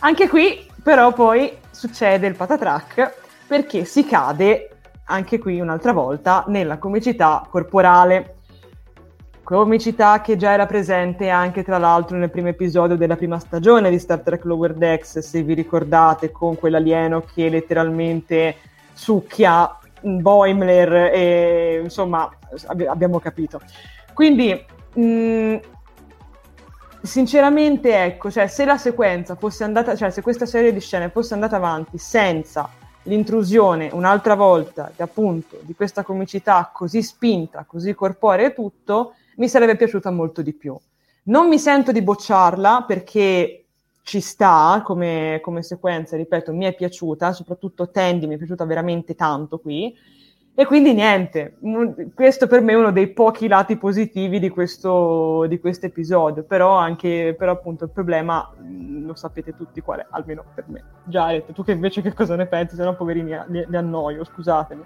Anche 0.00 0.28
qui 0.28 0.70
però 0.80 1.12
poi 1.12 1.56
succede 1.70 2.28
il 2.28 2.36
patatrack 2.36 3.14
perché 3.48 3.84
si 3.84 4.04
cade 4.04 4.75
anche 5.06 5.38
qui 5.38 5.60
un'altra 5.60 5.92
volta 5.92 6.44
nella 6.48 6.78
comicità 6.78 7.46
corporale. 7.48 8.34
comicità 9.42 10.20
che 10.20 10.36
già 10.36 10.52
era 10.52 10.66
presente 10.66 11.28
anche 11.28 11.62
tra 11.62 11.78
l'altro 11.78 12.16
nel 12.16 12.30
primo 12.30 12.48
episodio 12.48 12.96
della 12.96 13.14
prima 13.14 13.38
stagione 13.38 13.90
di 13.90 13.98
Star 14.00 14.20
Trek 14.20 14.44
Lower 14.44 14.74
Decks, 14.74 15.20
se 15.20 15.42
vi 15.42 15.54
ricordate, 15.54 16.32
con 16.32 16.56
quell'alieno 16.56 17.22
che 17.32 17.48
letteralmente 17.48 18.56
succhia 18.92 19.78
Boimler 20.00 21.12
e 21.12 21.80
insomma 21.82 22.28
ab- 22.66 22.86
abbiamo 22.88 23.20
capito. 23.20 23.60
Quindi 24.12 24.64
mh, 24.94 25.00
mm, 25.00 25.56
sinceramente 27.02 28.04
ecco, 28.04 28.30
cioè, 28.30 28.48
se 28.48 28.64
la 28.64 28.76
sequenza 28.78 29.36
fosse 29.36 29.62
andata, 29.62 29.94
cioè 29.94 30.10
se 30.10 30.22
questa 30.22 30.46
serie 30.46 30.72
di 30.72 30.80
scene 30.80 31.08
fosse 31.08 31.34
andata 31.34 31.56
avanti 31.56 31.98
senza 31.98 32.68
l'intrusione 33.06 33.90
un'altra 33.92 34.34
volta 34.34 34.92
di, 34.94 35.02
appunto 35.02 35.58
di 35.62 35.74
questa 35.74 36.02
comicità 36.02 36.70
così 36.72 37.02
spinta, 37.02 37.64
così 37.66 37.94
corporea 37.94 38.46
e 38.46 38.54
tutto, 38.54 39.14
mi 39.36 39.48
sarebbe 39.48 39.76
piaciuta 39.76 40.10
molto 40.10 40.42
di 40.42 40.52
più. 40.52 40.76
Non 41.24 41.48
mi 41.48 41.58
sento 41.58 41.92
di 41.92 42.02
bocciarla 42.02 42.84
perché 42.86 43.64
ci 44.02 44.20
sta 44.20 44.82
come, 44.84 45.40
come 45.42 45.62
sequenza, 45.62 46.16
ripeto, 46.16 46.52
mi 46.52 46.64
è 46.64 46.74
piaciuta, 46.74 47.32
soprattutto 47.32 47.90
Tandy 47.90 48.26
mi 48.26 48.34
è 48.34 48.38
piaciuta 48.38 48.64
veramente 48.64 49.16
tanto 49.16 49.58
qui. 49.58 49.92
E 50.58 50.64
quindi 50.64 50.94
niente, 50.94 51.58
questo 52.14 52.46
per 52.46 52.62
me 52.62 52.72
è 52.72 52.76
uno 52.76 52.90
dei 52.90 53.08
pochi 53.08 53.46
lati 53.46 53.76
positivi 53.76 54.38
di 54.38 54.48
questo, 54.48 55.44
di 55.48 55.60
questo 55.60 55.84
episodio, 55.84 56.44
però 56.44 56.76
anche, 56.76 57.34
però 57.36 57.52
appunto 57.52 57.84
il 57.84 57.90
problema 57.90 58.50
lo 59.04 59.14
sapete 59.14 59.54
tutti 59.54 59.82
qual 59.82 59.98
è, 59.98 60.06
almeno 60.08 60.42
per 60.54 60.64
me. 60.68 60.82
Jared, 61.04 61.52
tu 61.52 61.62
che 61.62 61.72
invece 61.72 62.00
che 62.00 62.14
cosa 62.14 62.36
ne 62.36 62.46
pensi? 62.46 62.74
Se 62.74 62.82
no 62.84 62.96
poverini 62.96 63.36
li, 63.48 63.66
li 63.68 63.76
annoio, 63.76 64.24
scusatemi. 64.24 64.82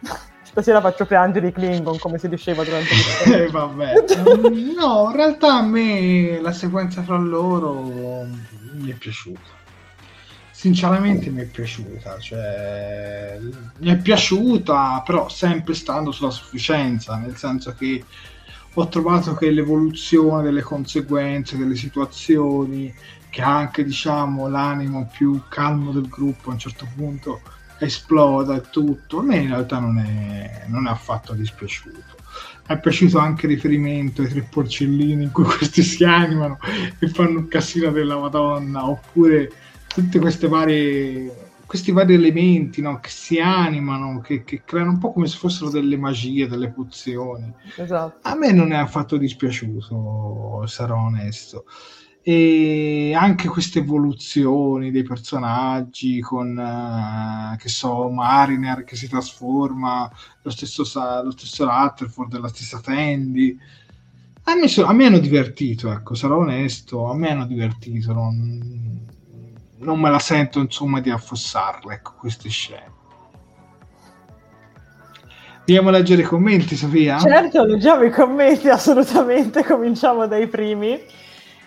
Stasera 0.40 0.80
faccio 0.80 1.04
piangere 1.04 1.48
i 1.48 1.52
Klingon 1.52 1.98
come 1.98 2.16
si 2.16 2.26
diceva 2.26 2.64
durante 2.64 2.88
il 2.94 3.32
eh, 3.42 3.50
vabbè. 3.50 3.92
no, 4.74 5.10
in 5.10 5.16
realtà 5.16 5.58
a 5.58 5.62
me 5.62 6.40
la 6.40 6.52
sequenza 6.52 7.02
fra 7.02 7.18
loro 7.18 8.24
mi 8.72 8.90
è 8.90 8.94
piaciuta. 8.94 9.59
Sinceramente 10.60 11.30
mi 11.30 11.40
è 11.40 11.46
piaciuta, 11.46 12.18
cioè 12.18 13.38
mi 13.78 13.88
è 13.88 13.96
piaciuta, 13.96 15.02
però 15.06 15.26
sempre 15.30 15.72
stando 15.72 16.12
sulla 16.12 16.28
sufficienza, 16.28 17.16
nel 17.16 17.34
senso 17.38 17.72
che 17.72 18.04
ho 18.74 18.88
trovato 18.88 19.32
che 19.32 19.50
l'evoluzione 19.50 20.42
delle 20.42 20.60
conseguenze, 20.60 21.56
delle 21.56 21.76
situazioni, 21.76 22.94
che 23.30 23.40
anche 23.40 23.84
diciamo 23.84 24.48
l'animo 24.48 25.08
più 25.10 25.40
calmo 25.48 25.92
del 25.92 26.08
gruppo 26.10 26.50
a 26.50 26.52
un 26.52 26.58
certo 26.58 26.86
punto 26.94 27.40
esploda 27.78 28.56
e 28.56 28.64
tutto, 28.68 29.20
a 29.20 29.22
me 29.22 29.36
in 29.36 29.48
realtà 29.48 29.78
non 29.78 29.96
è, 29.96 30.66
non 30.66 30.86
è 30.86 30.90
affatto 30.90 31.32
dispiaciuto. 31.32 32.18
Mi 32.68 32.76
è 32.76 32.78
piaciuto 32.78 33.16
anche 33.16 33.46
il 33.46 33.52
riferimento 33.52 34.20
ai 34.20 34.28
tre 34.28 34.42
porcellini 34.42 35.22
in 35.22 35.30
cui 35.30 35.44
questi 35.56 35.82
si 35.82 36.04
animano 36.04 36.58
e 36.98 37.08
fanno 37.08 37.38
un 37.38 37.48
casino 37.48 37.90
della 37.90 38.18
Madonna, 38.18 38.86
oppure 38.86 39.50
varie 40.48 41.48
questi 41.70 41.92
vari 41.92 42.14
elementi 42.14 42.82
no, 42.82 42.98
che 42.98 43.10
si 43.10 43.38
animano, 43.38 44.20
che, 44.20 44.42
che, 44.42 44.62
creano 44.64 44.90
un 44.90 44.98
po' 44.98 45.12
come 45.12 45.28
se 45.28 45.36
fossero 45.36 45.70
delle 45.70 45.96
magie, 45.96 46.48
delle 46.48 46.68
pozioni. 46.68 47.54
Esatto. 47.76 48.18
A 48.22 48.34
me 48.34 48.50
non 48.50 48.72
è 48.72 48.76
affatto 48.76 49.16
dispiaciuto, 49.16 50.64
sarò 50.66 50.96
onesto 50.96 51.64
e 52.22 53.14
anche 53.14 53.48
queste 53.48 53.78
evoluzioni 53.78 54.90
dei 54.90 55.04
personaggi 55.04 56.20
con 56.20 56.54
uh, 56.54 57.56
che 57.56 57.70
so 57.70 58.10
Mariner 58.10 58.84
che 58.84 58.94
si 58.94 59.08
trasforma 59.08 60.10
lo 60.42 60.50
stesso, 60.50 60.82
lo 61.22 61.30
stesso 61.30 61.64
Rutherford 61.64 62.38
la 62.38 62.48
stessa 62.48 62.78
Tandy 62.80 63.56
a 64.44 64.54
me, 64.54 64.68
so, 64.68 64.84
a 64.84 64.92
me 64.92 65.06
hanno 65.06 65.18
divertito 65.18 65.90
ecco 65.90 66.14
sarò 66.14 66.40
onesto 66.40 67.06
a 67.06 67.14
me 67.14 67.30
hanno 67.30 67.46
divertito 67.46 68.12
non, 68.12 69.06
non 69.80 70.00
me 70.00 70.10
la 70.10 70.18
sento 70.18 70.60
insomma 70.60 71.00
di 71.00 71.10
affossarle 71.10 71.94
ecco 71.94 72.14
queste 72.18 72.48
scene 72.48 72.98
Andiamo 75.70 75.90
a 75.90 75.92
leggere 75.92 76.22
i 76.22 76.24
commenti, 76.24 76.74
Sofia? 76.74 77.18
Certo, 77.20 77.62
leggiamo 77.64 78.02
i 78.02 78.10
commenti, 78.10 78.68
assolutamente. 78.68 79.62
Cominciamo 79.62 80.26
dai 80.26 80.48
primi. 80.48 81.00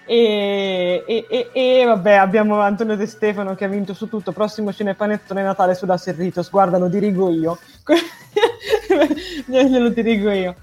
E, 0.05 1.03
e, 1.07 1.26
e, 1.30 1.49
e, 1.53 1.86
vabbè, 1.86 2.16
abbiamo 2.16 2.59
Antonio 2.59 2.97
De 2.97 3.05
Stefano 3.05 3.55
che 3.55 3.64
ha 3.64 3.70
vinto 3.70 3.93
su 3.93 4.09
tutto. 4.09 4.34
Prossimo 4.34 4.74
cinepanettone 4.74 5.41
Natale 5.41 5.74
sulla 5.74 5.95
Serritos. 5.95 6.49
Guarda, 6.49 6.78
lo 6.78 6.89
dirigo 6.89 7.32
io. 7.32 7.57
Glielo 9.45 9.88
dirigo 9.88 10.32
io. 10.32 10.55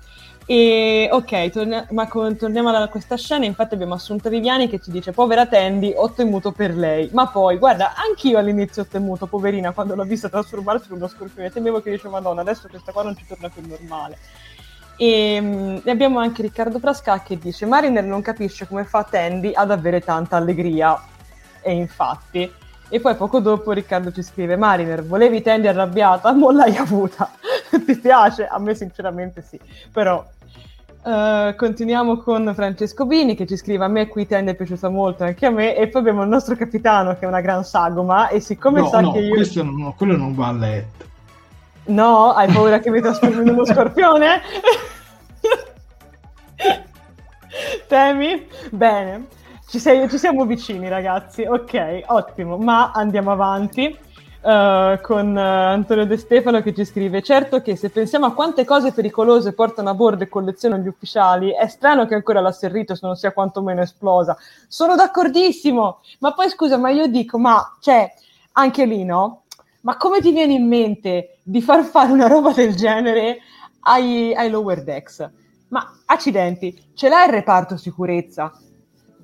E 0.50 1.08
ok, 1.12 1.50
torna- 1.50 1.86
ma 1.90 2.08
con- 2.08 2.34
torniamo 2.36 2.70
a 2.70 2.88
questa 2.88 3.16
scena. 3.16 3.44
Infatti, 3.44 3.74
abbiamo 3.74 3.94
Assunta 3.94 4.28
Viviani 4.28 4.68
che 4.68 4.80
ci 4.80 4.90
dice: 4.90 5.12
Povera 5.12 5.46
Tandy, 5.46 5.92
ho 5.94 6.10
temuto 6.10 6.50
per 6.50 6.74
lei. 6.74 7.08
Ma 7.12 7.28
poi, 7.28 7.56
guarda, 7.56 7.94
anch'io 7.94 8.36
all'inizio 8.36 8.82
ho 8.82 8.86
temuto, 8.86 9.26
poverina, 9.26 9.70
quando 9.70 9.94
l'ho 9.94 10.02
vista 10.02 10.28
trasformarsi 10.28 10.88
in 10.88 10.96
uno 10.96 11.06
scorpione. 11.06 11.52
Temevo 11.52 11.80
che 11.80 11.92
dice: 11.92 12.08
Madonna, 12.08 12.40
adesso 12.40 12.66
questa 12.68 12.90
qua 12.90 13.04
non 13.04 13.16
ci 13.16 13.24
torna 13.28 13.48
più 13.48 13.62
normale. 13.64 14.18
E, 14.96 15.38
um, 15.38 15.82
abbiamo 15.86 16.18
anche 16.18 16.42
Riccardo 16.42 16.80
Frasca 16.80 17.22
che 17.22 17.38
dice 17.38 17.64
Mariner 17.64 18.02
non 18.02 18.20
capisce 18.20 18.66
come 18.66 18.82
fa 18.82 19.04
Tandy 19.04 19.52
ad 19.54 19.70
avere 19.70 20.00
tanta 20.00 20.36
allegria. 20.36 21.00
E 21.62 21.72
infatti. 21.72 22.52
E 22.88 22.98
poi 22.98 23.14
poco 23.14 23.38
dopo 23.38 23.70
Riccardo 23.70 24.10
ci 24.10 24.24
scrive 24.24 24.56
Mariner, 24.56 25.04
volevi 25.04 25.42
Tandy 25.42 25.68
arrabbiata? 25.68 26.32
Non 26.32 26.56
l'hai 26.56 26.76
avuta. 26.76 27.30
Ti 27.70 27.96
piace? 27.98 28.48
A 28.48 28.58
me 28.58 28.74
sinceramente 28.74 29.42
sì. 29.42 29.60
Però 29.92 30.26
Uh, 31.02 31.56
continuiamo 31.56 32.18
con 32.18 32.52
Francesco 32.54 33.06
Bini 33.06 33.34
che 33.34 33.46
ci 33.46 33.56
scrive 33.56 33.86
a 33.86 33.88
me 33.88 34.06
qui 34.06 34.26
Tandy 34.26 34.50
è 34.50 34.54
piaciuta 34.54 34.90
molto 34.90 35.24
anche 35.24 35.46
a 35.46 35.50
me 35.50 35.74
e 35.74 35.88
poi 35.88 36.02
abbiamo 36.02 36.24
il 36.24 36.28
nostro 36.28 36.54
capitano 36.56 37.14
che 37.14 37.20
è 37.20 37.26
una 37.26 37.40
gran 37.40 37.64
sagoma 37.64 38.28
e 38.28 38.40
siccome 38.40 38.80
no, 38.80 38.88
sa 38.88 39.00
no, 39.00 39.12
che 39.12 39.20
io 39.20 39.34
questo 39.34 39.62
non, 39.62 39.94
quello 39.96 40.14
non 40.14 40.34
va 40.34 40.48
a 40.48 40.52
letto. 40.52 41.04
No 41.84 42.32
hai 42.32 42.52
paura 42.52 42.80
che 42.80 42.90
mi 42.90 43.00
trasformi 43.00 43.40
in 43.40 43.48
uno 43.48 43.64
scorpione? 43.72 44.42
Temi? 47.88 48.46
Bene, 48.70 49.28
ci, 49.68 49.78
sei, 49.78 50.06
ci, 50.10 50.18
siamo 50.18 50.44
vicini 50.44 50.88
ragazzi, 50.90 51.44
ok, 51.44 52.02
ottimo, 52.08 52.58
ma 52.58 52.92
andiamo 52.92 53.30
avanti 53.30 53.96
uh, 54.40 55.00
con 55.00 55.34
uh, 55.34 55.38
Antonio 55.38 56.06
De 56.06 56.16
Stefano 56.16 56.62
che 56.62 56.74
ci 56.74 56.84
scrive 56.84 57.22
certo 57.22 57.60
che 57.60 57.76
se 57.76 57.90
pensiamo 57.90 58.26
a 58.26 58.32
quante 58.32 58.64
cose 58.64 58.92
pericolose 58.92 59.52
portano 59.52 59.90
a 59.90 59.94
bordo 59.94 60.24
e 60.24 60.28
collezionano 60.28 60.82
gli 60.82 60.88
ufficiali, 60.88 61.54
è 61.54 61.66
strano 61.68 62.06
che 62.06 62.14
ancora 62.14 62.40
la 62.40 62.52
Serritos 62.52 63.02
non 63.02 63.16
sia 63.16 63.32
quantomeno 63.32 63.82
esplosa. 63.82 64.36
Sono 64.68 64.94
d'accordissimo, 64.96 66.00
ma 66.20 66.32
poi 66.32 66.48
scusa, 66.48 66.76
ma 66.76 66.90
io 66.90 67.06
dico, 67.06 67.38
ma 67.38 67.76
cioè, 67.80 68.12
anche 68.52 68.84
lì 68.86 69.04
no? 69.04 69.42
Ma 69.82 69.96
come 69.96 70.20
ti 70.20 70.30
viene 70.32 70.52
in 70.52 70.66
mente 70.66 71.38
di 71.42 71.62
far 71.62 71.84
fare 71.84 72.12
una 72.12 72.26
roba 72.26 72.52
del 72.52 72.74
genere 72.74 73.38
ai, 73.80 74.34
ai 74.34 74.50
lower 74.50 74.84
decks? 74.84 75.28
Ma 75.68 76.00
accidenti, 76.06 76.90
ce 76.94 77.08
l'hai 77.08 77.26
il 77.26 77.32
reparto 77.32 77.76
sicurezza? 77.76 78.52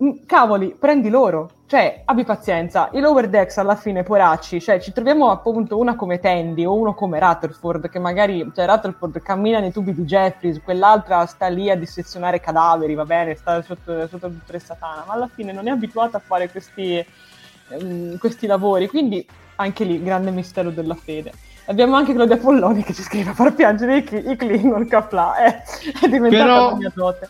Mm, 0.02 0.26
cavoli, 0.26 0.76
prendi 0.78 1.08
loro. 1.08 1.50
Cioè, 1.66 2.02
abbi 2.04 2.24
pazienza. 2.24 2.90
I 2.92 3.00
lower 3.00 3.28
decks 3.28 3.56
alla 3.58 3.74
fine, 3.74 4.02
poracci, 4.02 4.60
cioè 4.60 4.78
ci 4.78 4.92
troviamo 4.92 5.30
appunto 5.30 5.78
una 5.78 5.96
come 5.96 6.20
Tandy 6.20 6.64
o 6.64 6.74
uno 6.74 6.94
come 6.94 7.18
Rutherford, 7.18 7.88
che 7.88 7.98
magari, 7.98 8.48
cioè 8.54 8.66
Rutherford 8.66 9.20
cammina 9.20 9.58
nei 9.58 9.72
tubi 9.72 9.92
di 9.92 10.04
Jeffries, 10.04 10.62
quell'altra 10.62 11.26
sta 11.26 11.48
lì 11.48 11.68
a 11.68 11.76
dissezionare 11.76 12.38
cadaveri, 12.38 12.94
va 12.94 13.04
bene, 13.04 13.34
sta 13.34 13.62
sotto, 13.62 14.06
sotto 14.06 14.26
il 14.26 14.34
dottore 14.34 14.60
Satana, 14.60 15.04
ma 15.06 15.14
alla 15.14 15.28
fine 15.32 15.52
non 15.52 15.66
è 15.66 15.70
abituata 15.70 16.18
a 16.18 16.20
fare 16.20 16.48
questi, 16.50 17.04
um, 17.70 18.16
questi 18.18 18.46
lavori, 18.46 18.86
quindi 18.86 19.26
anche 19.56 19.82
lì, 19.82 20.00
grande 20.00 20.30
mistero 20.30 20.70
della 20.70 20.94
fede. 20.94 21.32
Abbiamo 21.68 21.96
anche 21.96 22.14
Claudia 22.14 22.36
Polloni 22.36 22.84
che 22.84 22.94
ci 22.94 23.02
scrive 23.02 23.30
a 23.30 23.34
far 23.34 23.52
piangere 23.52 23.96
i, 23.96 24.30
i 24.30 24.36
Klingon 24.36 24.86
Kapla. 24.86 25.34
Eh, 25.44 25.62
è 26.00 26.08
diventata 26.08 26.44
Però... 26.44 26.70
la 26.70 26.76
mia 26.76 26.92
dote. 26.94 27.28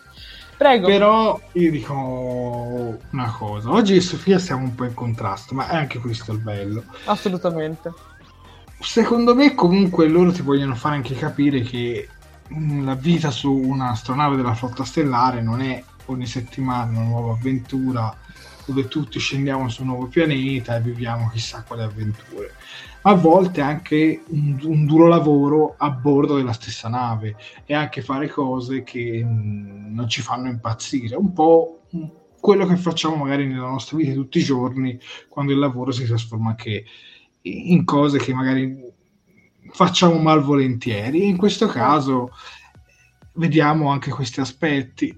Prego. 0.57 0.87
Però 0.87 1.41
io 1.53 1.71
dico 1.71 2.99
una 3.11 3.31
cosa. 3.31 3.71
Oggi 3.71 4.01
Sofia 4.01 4.39
siamo 4.39 4.65
un 4.65 4.75
po' 4.75 4.85
in 4.85 4.95
contrasto, 4.95 5.55
ma 5.55 5.69
è 5.69 5.77
anche 5.77 5.99
questo 5.99 6.33
il 6.33 6.39
bello. 6.39 6.85
Assolutamente. 7.05 7.93
Secondo 8.81 9.35
me 9.35 9.55
comunque 9.55 10.09
loro 10.09 10.33
ti 10.33 10.43
vogliono 10.43 10.75
fare 10.75 10.97
anche 10.97 11.15
capire 11.15 11.61
che 11.61 12.09
la 12.83 12.95
vita 12.95 13.31
su 13.31 13.53
un'astronave 13.53 14.37
della 14.37 14.55
flotta 14.55 14.85
stellare 14.85 15.43
non 15.43 15.61
è 15.61 15.83
ogni 16.07 16.27
settimana 16.27 16.91
una 16.91 17.09
nuova 17.09 17.33
avventura 17.33 18.17
dove 18.65 18.89
tutti 18.89 19.19
scendiamo 19.19 19.69
su 19.69 19.83
un 19.83 19.89
nuovo 19.89 20.07
pianeta 20.07 20.77
e 20.77 20.81
viviamo 20.81 21.31
chissà 21.33 21.65
quale 21.67 21.85
avventure 21.85 22.55
a 23.09 23.15
volte 23.15 23.61
anche 23.61 24.21
un, 24.29 24.59
un, 24.65 24.85
duro 24.85 25.07
lavoro 25.07 25.77
a 25.79 25.91
bordo 25.91 26.35
della 26.35 26.53
stessa 26.53 26.89
nave 26.89 27.37
e 27.65 27.73
anche 27.73 28.03
fare 28.03 28.29
cose 28.29 28.83
che 28.83 29.25
mh, 29.25 29.95
non 29.95 30.09
ci 30.09 30.23
fanno 30.23 30.49
impazzire, 30.49 31.15
un 31.15 31.33
po' 31.33 31.83
quello 32.41 32.67
che 32.67 32.77
facciamo 32.77 33.15
magari 33.15 33.47
nella 33.47 33.69
nostra 33.69 33.97
vita 33.97 34.13
tutti 34.13 34.39
i 34.39 34.45
giorni 34.45 34.99
quando 35.29 35.53
il 35.53 35.59
lavoro 35.59 35.93
si 35.93 36.05
trasforma 36.05 36.51
anche 36.51 36.85
in 37.43 37.85
cose 37.85 38.19
che 38.19 38.35
magari 38.35 38.77
facciamo 39.71 40.19
malvolentieri. 40.19 41.29
In 41.29 41.37
questo 41.37 41.69
caso 41.69 42.31
vediamo 43.35 43.89
anche 43.89 44.11
questi 44.11 44.41
aspetti. 44.41 45.17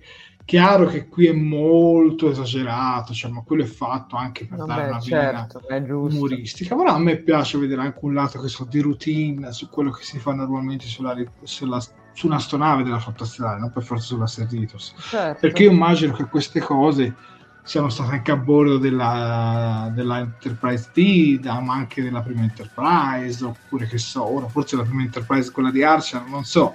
Chiaro 0.48 0.86
che 0.86 1.08
qui 1.08 1.26
è 1.26 1.32
molto 1.34 2.30
esagerato, 2.30 3.12
cioè, 3.12 3.30
ma 3.30 3.42
quello 3.42 3.64
è 3.64 3.66
fatto 3.66 4.16
anche 4.16 4.46
per 4.46 4.56
Vabbè, 4.56 4.74
dare 4.74 4.88
una 4.88 4.98
certo, 4.98 5.60
vena 5.68 5.94
umoristica, 5.94 6.74
però 6.74 6.94
a 6.94 6.98
me 6.98 7.18
piace 7.18 7.58
vedere 7.58 7.82
anche 7.82 7.98
un 8.00 8.14
lato 8.14 8.40
che 8.40 8.48
so, 8.48 8.64
di 8.64 8.80
routine 8.80 9.52
su 9.52 9.68
quello 9.68 9.90
che 9.90 10.04
si 10.04 10.18
fa 10.18 10.32
normalmente 10.32 10.86
sulla, 10.86 11.14
sulla, 11.42 11.78
su 12.14 12.28
un'astronave 12.28 12.82
della 12.82 12.98
flotta 12.98 13.26
stellare, 13.26 13.60
non 13.60 13.70
per 13.70 13.82
forza 13.82 14.06
sulla 14.06 14.26
Serritos. 14.26 14.94
Certo. 14.96 15.38
Perché 15.38 15.64
io 15.64 15.70
immagino 15.70 16.14
che 16.14 16.24
queste 16.24 16.60
cose 16.60 17.14
siano 17.62 17.90
state 17.90 18.12
anche 18.12 18.30
a 18.30 18.36
bordo 18.38 18.78
della, 18.78 19.92
della 19.94 20.20
Enterprise 20.20 20.88
D, 20.94 21.40
da- 21.40 21.60
ma 21.60 21.74
anche 21.74 22.02
della 22.02 22.22
prima 22.22 22.40
Enterprise, 22.40 23.44
oppure 23.44 23.86
che 23.86 23.98
so, 23.98 24.24
ora 24.34 24.48
forse 24.48 24.76
la 24.76 24.84
prima 24.84 25.02
Enterprise 25.02 25.52
quella 25.52 25.70
di 25.70 25.82
Archer, 25.82 26.24
non 26.26 26.44
so, 26.44 26.72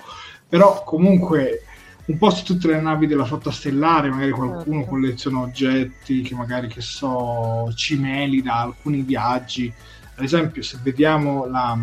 però 0.47 0.83
comunque 0.83 1.63
un 2.05 2.17
po' 2.17 2.29
su 2.31 2.43
tutte 2.43 2.67
le 2.67 2.81
navi 2.81 3.07
della 3.07 3.23
flotta 3.25 3.49
stellare, 3.51 4.09
magari 4.09 4.31
qualcuno 4.31 4.77
Certo. 4.79 4.89
colleziona 4.89 5.39
oggetti 5.39 6.21
che 6.21 6.35
magari, 6.35 6.67
che 6.67 6.81
so, 6.81 7.71
cimeli 7.75 8.41
da 8.41 8.61
alcuni 8.61 9.01
viaggi. 9.01 9.71
Ad 10.15 10.23
esempio, 10.23 10.61
se 10.63 10.79
vediamo 10.83 11.45
la- 11.45 11.77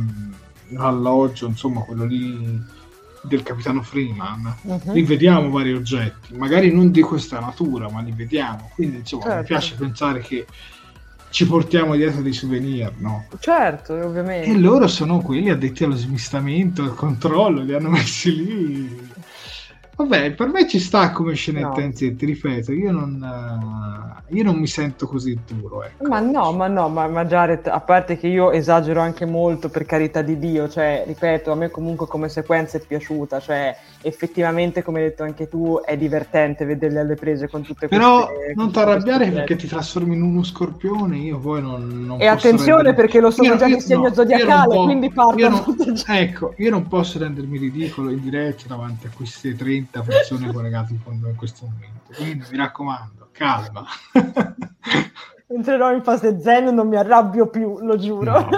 l'alloggio, 0.69 1.47
insomma, 1.47 1.81
quello 1.81 2.05
lì 2.05 2.79
del 3.23 3.43
capitano 3.43 3.83
Freeman, 3.83 4.55
Mhm. 4.63 4.93
lì 4.93 5.03
vediamo 5.03 5.51
vari 5.51 5.73
oggetti, 5.73 6.35
magari 6.37 6.73
non 6.73 6.91
di 6.91 7.01
questa 7.01 7.41
natura, 7.41 7.89
ma 7.91 8.01
li 8.03 8.13
vediamo. 8.13 8.71
Quindi, 8.75 8.97
insomma, 8.99 9.25
mi 9.25 9.31
Certo. 9.31 9.47
piace 9.47 9.75
pensare 9.77 10.21
che 10.21 10.47
ci 11.31 11.47
portiamo 11.47 11.95
dietro 11.97 12.23
dei 12.23 12.33
souvenir, 12.33 12.93
no? 12.99 13.27
Certo, 13.39 13.95
ovviamente. 13.95 14.51
E 14.51 14.59
loro 14.59 14.87
sono 14.89 15.21
quelli 15.21 15.49
addetti 15.49 15.85
allo 15.85 15.97
smistamento, 15.97 16.83
al 16.83 16.95
controllo, 16.95 17.63
li 17.63 17.73
hanno 17.75 17.89
messi 17.91 18.35
lì. 18.35 19.09
Vabbè, 20.07 20.33
per 20.33 20.49
me 20.49 20.67
ci 20.67 20.79
sta 20.79 21.11
come 21.11 21.35
scenetta 21.35 21.81
No. 21.81 21.93
ti 21.93 22.17
ripeto, 22.19 22.73
io 22.73 22.91
non, 22.91 23.23
eh, 23.23 24.35
io 24.35 24.43
non 24.45 24.57
mi 24.57 24.67
sento 24.67 25.07
così 25.07 25.39
duro. 25.47 25.85
Ecco. 25.85 26.07
Ma 26.09 26.21
no, 26.21 26.53
ma 26.53 26.67
no, 26.69 26.89
ma, 26.89 27.07
ma 27.09 27.25
Jared, 27.27 27.67
a 27.67 27.81
parte 27.81 28.17
che 28.17 28.27
io 28.27 28.51
esagero 28.51 29.01
anche 29.01 29.27
molto 29.27 29.69
per 29.69 29.85
carità 29.85 30.23
di 30.23 30.39
Dio, 30.39 30.69
cioè, 30.69 31.05
ripeto, 31.07 31.53
a 31.53 31.55
me 31.55 31.69
comunque 31.71 32.07
come 32.07 32.29
sequenza 32.29 32.79
è 32.79 32.81
piaciuta, 32.87 33.41
cioè, 33.41 33.77
effettivamente, 34.03 34.83
come 34.83 35.01
hai 35.01 35.09
detto 35.09 35.23
anche 35.23 35.49
tu, 35.49 35.81
è 35.85 35.97
divertente 35.97 36.65
vederli 36.65 36.99
alle 36.99 37.15
prese 37.17 37.49
con 37.49 37.63
tutte 37.63 37.89
Però 37.89 38.27
queste... 38.27 38.53
non 38.55 38.65
con 38.65 38.73
ti 38.73 38.79
arrabbiare 38.79 39.31
perché 39.31 39.57
ti 39.57 39.67
trasformi 39.67 40.15
in 40.15 40.23
uno 40.23 40.43
scorpione, 40.43 41.17
io 41.19 41.39
poi 41.39 41.61
non, 41.61 42.05
non 42.07 42.21
E 42.21 42.27
attenzione 42.27 42.83
rendermi- 42.83 42.95
perché 43.01 43.21
lo 43.21 43.31
sono 43.31 43.49
Io- 43.49 43.57
già 43.57 43.67
io- 43.67 43.77
di 43.77 43.81
segno 43.83 44.09
no, 44.09 44.15
zodiacale, 44.15 44.75
non 44.75 44.85
quindi 44.85 45.13
io 45.37 45.49
non- 45.49 45.65
già. 45.95 46.19
Ecco, 46.19 46.55
io 46.59 46.71
non 46.71 46.87
posso 46.89 47.19
rendermi 47.19 47.59
ridicolo 47.59 48.11
in 48.11 48.21
diretta 48.21 48.65
davanti 48.67 49.07
a 49.07 49.11
queste 49.15 49.55
30 49.57 49.90
persone 49.99 50.53
collegate 50.53 50.99
con 51.03 51.19
noi 51.19 51.31
in 51.31 51.37
questo 51.37 51.67
momento. 51.67 52.13
Quindi 52.15 52.45
mi 52.51 52.57
raccomando, 52.57 53.29
calma. 53.33 53.85
Entrerò 55.49 55.93
in 55.93 56.03
fase 56.05 56.41
zen, 56.41 56.73
non 56.73 56.87
mi 56.87 56.97
arrabbio 56.97 57.49
più, 57.49 57.79
lo 57.81 57.99
giuro. 57.99 58.39
No. 58.39 58.49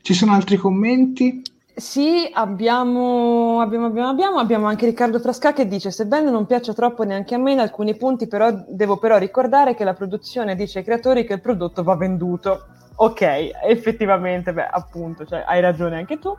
Ci 0.00 0.14
sono 0.14 0.32
altri 0.32 0.56
commenti? 0.56 1.42
Sì, 1.78 2.28
abbiamo, 2.32 3.60
abbiamo, 3.60 3.86
abbiamo, 3.86 4.08
abbiamo, 4.08 4.38
abbiamo 4.38 4.66
anche 4.66 4.86
Riccardo 4.86 5.20
Frasca 5.20 5.52
che 5.52 5.68
dice: 5.68 5.90
Sebbene 5.90 6.30
non 6.30 6.46
piaccia 6.46 6.72
troppo 6.72 7.04
neanche 7.04 7.34
a 7.34 7.38
me 7.38 7.52
in 7.52 7.60
alcuni 7.60 7.94
punti, 7.94 8.26
però 8.26 8.50
devo 8.66 8.96
però 8.96 9.16
ricordare 9.18 9.74
che 9.74 9.84
la 9.84 9.92
produzione 9.92 10.56
dice 10.56 10.78
ai 10.78 10.84
creatori 10.84 11.24
che 11.24 11.34
il 11.34 11.40
prodotto 11.40 11.82
va 11.82 11.94
venduto. 11.94 12.68
Ok, 12.96 13.20
effettivamente, 13.64 14.52
beh, 14.52 14.66
appunto, 14.66 15.24
cioè, 15.24 15.44
hai 15.46 15.60
ragione 15.60 15.98
anche 15.98 16.18
tu, 16.18 16.34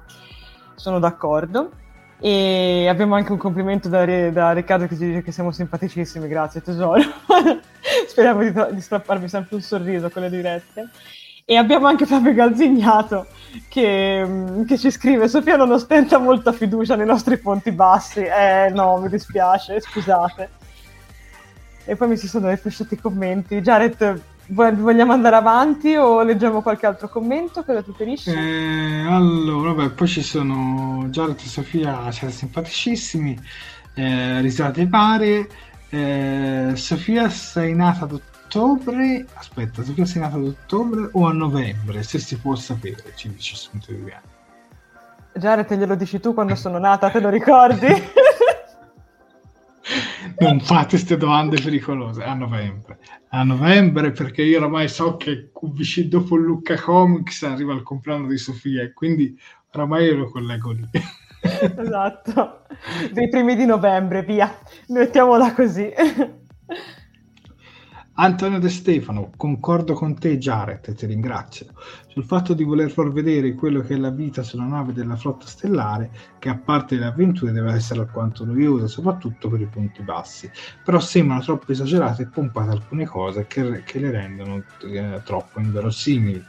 sono 0.80 0.99
d'accordo. 0.99 1.71
E 2.21 2.88
abbiamo 2.89 3.15
anche 3.15 3.32
un 3.32 3.38
complimento 3.38 3.88
da, 3.88 4.05
da 4.05 4.51
Riccardo 4.51 4.88
che 4.88 4.97
ci 4.97 5.05
dice 5.05 5.21
che 5.21 5.32
siamo 5.32 5.51
simpaticissimi, 5.51 6.27
grazie 6.27 6.61
tesoro. 6.61 7.01
Speriamo 8.07 8.41
di, 8.41 8.53
di 8.75 8.82
strapparvi 8.82 9.30
sempre 9.30 9.55
un 9.55 9.61
sorriso 9.61 10.09
con 10.09 10.23
le 10.23 10.30
dirette. 10.30 10.89
E 11.45 11.55
abbiamo 11.55 11.88
anche 11.88 12.05
Fabio 12.05 12.34
Galzignato 12.34 13.25
che, 13.69 14.23
mm, 14.23 14.65
che, 14.65 14.77
ci 14.77 14.91
scrive 14.91 15.27
Sofia 15.27 15.55
non 15.55 15.71
ostenta 15.71 16.19
molta 16.19 16.51
fiducia 16.51 16.95
nei 16.95 17.07
nostri 17.07 17.38
ponti 17.38 17.71
bassi. 17.71 18.19
Eh 18.19 18.69
no, 18.71 18.97
mi 18.97 19.09
dispiace, 19.09 19.80
scusate. 19.80 20.49
E 21.86 21.95
poi 21.95 22.09
mi 22.09 22.17
si 22.17 22.27
sono 22.27 22.49
rifresciati 22.49 22.93
i 22.95 22.99
commenti. 22.99 23.61
Jared, 23.61 24.21
vogliamo 24.50 25.14
andare 25.14 25.36
avanti 25.36 25.95
o 25.95 26.24
leggiamo 26.24 26.62
qualche 26.62 26.86
altro 26.86 27.08
commento? 27.08 27.64
Cosa 27.64 27.84
preferisci? 27.84 28.32
Eh, 28.32 29.06
allora, 29.08 29.74
vabbè, 29.74 29.91
poi 29.91 30.08
ci 30.08 30.22
sono 30.22 31.06
Jared 31.10 31.38
e 31.38 31.47
Sofia, 31.47 32.12
siete 32.12 32.34
simpaticissimi, 32.34 33.39
eh, 33.93 34.41
risate 34.41 34.88
varie. 34.88 35.47
Eh, 35.89 36.72
Sofia 36.76 37.30
sei 37.30 37.76
nata 37.76 38.06
ad 38.06 38.14
ottobre, 38.14 39.26
aspetta, 39.36 39.84
Sofia 39.84 40.06
sei 40.06 40.22
nata 40.22 40.36
ad 40.36 40.45
ottobre 40.45 41.10
o 41.12 41.28
a 41.28 41.34
novembre, 41.34 42.04
se 42.04 42.20
si 42.20 42.38
può 42.38 42.56
sapere, 42.56 43.14
ci 43.16 43.30
dice. 43.30 43.56
Jared, 45.34 45.74
glielo 45.74 45.95
dici 45.95 46.20
tu 46.20 46.34
quando 46.34 46.56
sono 46.56 46.80
nata, 46.80 47.10
te 47.10 47.20
lo 47.20 47.30
ricordi? 47.30 47.88
non 50.40 50.60
fate 50.60 50.90
queste 50.90 51.18
domande 51.18 51.60
pericolose 51.62 52.24
a 52.24 52.34
novembre. 52.34 53.00
A 53.30 53.44
novembre 53.44 54.12
perché 54.12 54.44
io 54.44 54.58
oramai 54.58 54.88
so 54.88 55.18
che 55.18 55.52
dopo 56.08 56.36
Lucca 56.36 56.80
Comics 56.80 57.44
arriva 57.44 57.74
il 57.74 57.84
compleanno 57.84 58.28
di 58.28 58.38
Sofia 58.38 58.92
quindi 58.94 59.38
oramai 59.72 60.06
io 60.06 60.16
lo 60.16 60.30
collego 60.30 60.72
lì. 60.72 60.90
Esatto. 61.42 62.66
Dei 63.14 63.30
primi 63.30 63.56
di 63.56 63.66
novembre 63.66 64.24
via. 64.24 64.54
Mettiamola 64.88 65.54
così 65.54 65.90
Antonio 68.22 68.59
De 68.59 68.67
Stefano, 68.67 69.32
concordo 69.38 69.93
con 69.93 70.13
te 70.20 70.38
Jared 70.38 70.86
e 70.89 70.93
ti 70.93 71.05
ringrazio. 71.05 71.67
Sul 72.07 72.26
fatto 72.26 72.53
di 72.53 72.65
voler 72.65 72.91
far 72.91 73.13
vedere 73.13 73.53
quello 73.53 73.80
che 73.80 73.93
è 73.93 73.97
la 73.97 74.09
vita 74.09 74.43
sulla 74.43 74.65
nave 74.65 74.91
della 74.91 75.15
flotta 75.15 75.47
stellare 75.47 76.11
che 76.38 76.49
a 76.49 76.57
parte 76.57 76.97
le 76.97 77.05
avventure 77.05 77.53
deve 77.53 77.72
essere 77.72 78.01
alquanto 78.01 78.43
noiosa 78.43 78.88
soprattutto 78.88 79.47
per 79.47 79.61
i 79.61 79.67
punti 79.67 80.01
bassi. 80.01 80.51
Però 80.84 80.99
sembrano 80.99 81.39
troppo 81.39 81.72
esagerate 81.72 82.24
e 82.24 82.28
pompate 82.28 82.72
alcune 82.72 83.05
cose 83.05 83.47
che, 83.47 83.84
che 83.86 83.99
le 83.99 84.11
rendono 84.11 84.65
eh, 84.84 85.22
troppo 85.24 85.61
inverosimili 85.61 86.45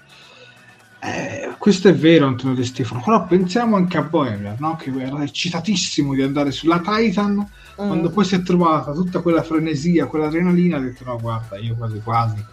eh, 1.02 1.54
questo 1.58 1.88
è 1.88 1.94
vero 1.94 2.26
Antonio 2.26 2.54
De 2.54 2.64
Stefano 2.64 3.02
però 3.02 3.26
pensiamo 3.26 3.76
anche 3.76 3.96
a 3.96 4.02
Boehmer 4.02 4.60
no? 4.60 4.76
che 4.76 4.92
era 4.96 5.22
eccitatissimo 5.22 6.14
di 6.14 6.22
andare 6.22 6.50
sulla 6.50 6.80
Titan 6.80 7.46
Mm. 7.80 7.86
quando 7.86 8.10
poi 8.10 8.24
si 8.24 8.34
è 8.34 8.42
trovata 8.42 8.92
tutta 8.92 9.20
quella 9.20 9.42
frenesia, 9.42 10.06
quella 10.06 10.26
adrenalina, 10.26 10.76
ha 10.76 10.80
detto 10.80 11.04
no 11.04 11.18
guarda 11.18 11.56
io 11.56 11.74
quasi 11.76 12.00
quasi 12.02 12.44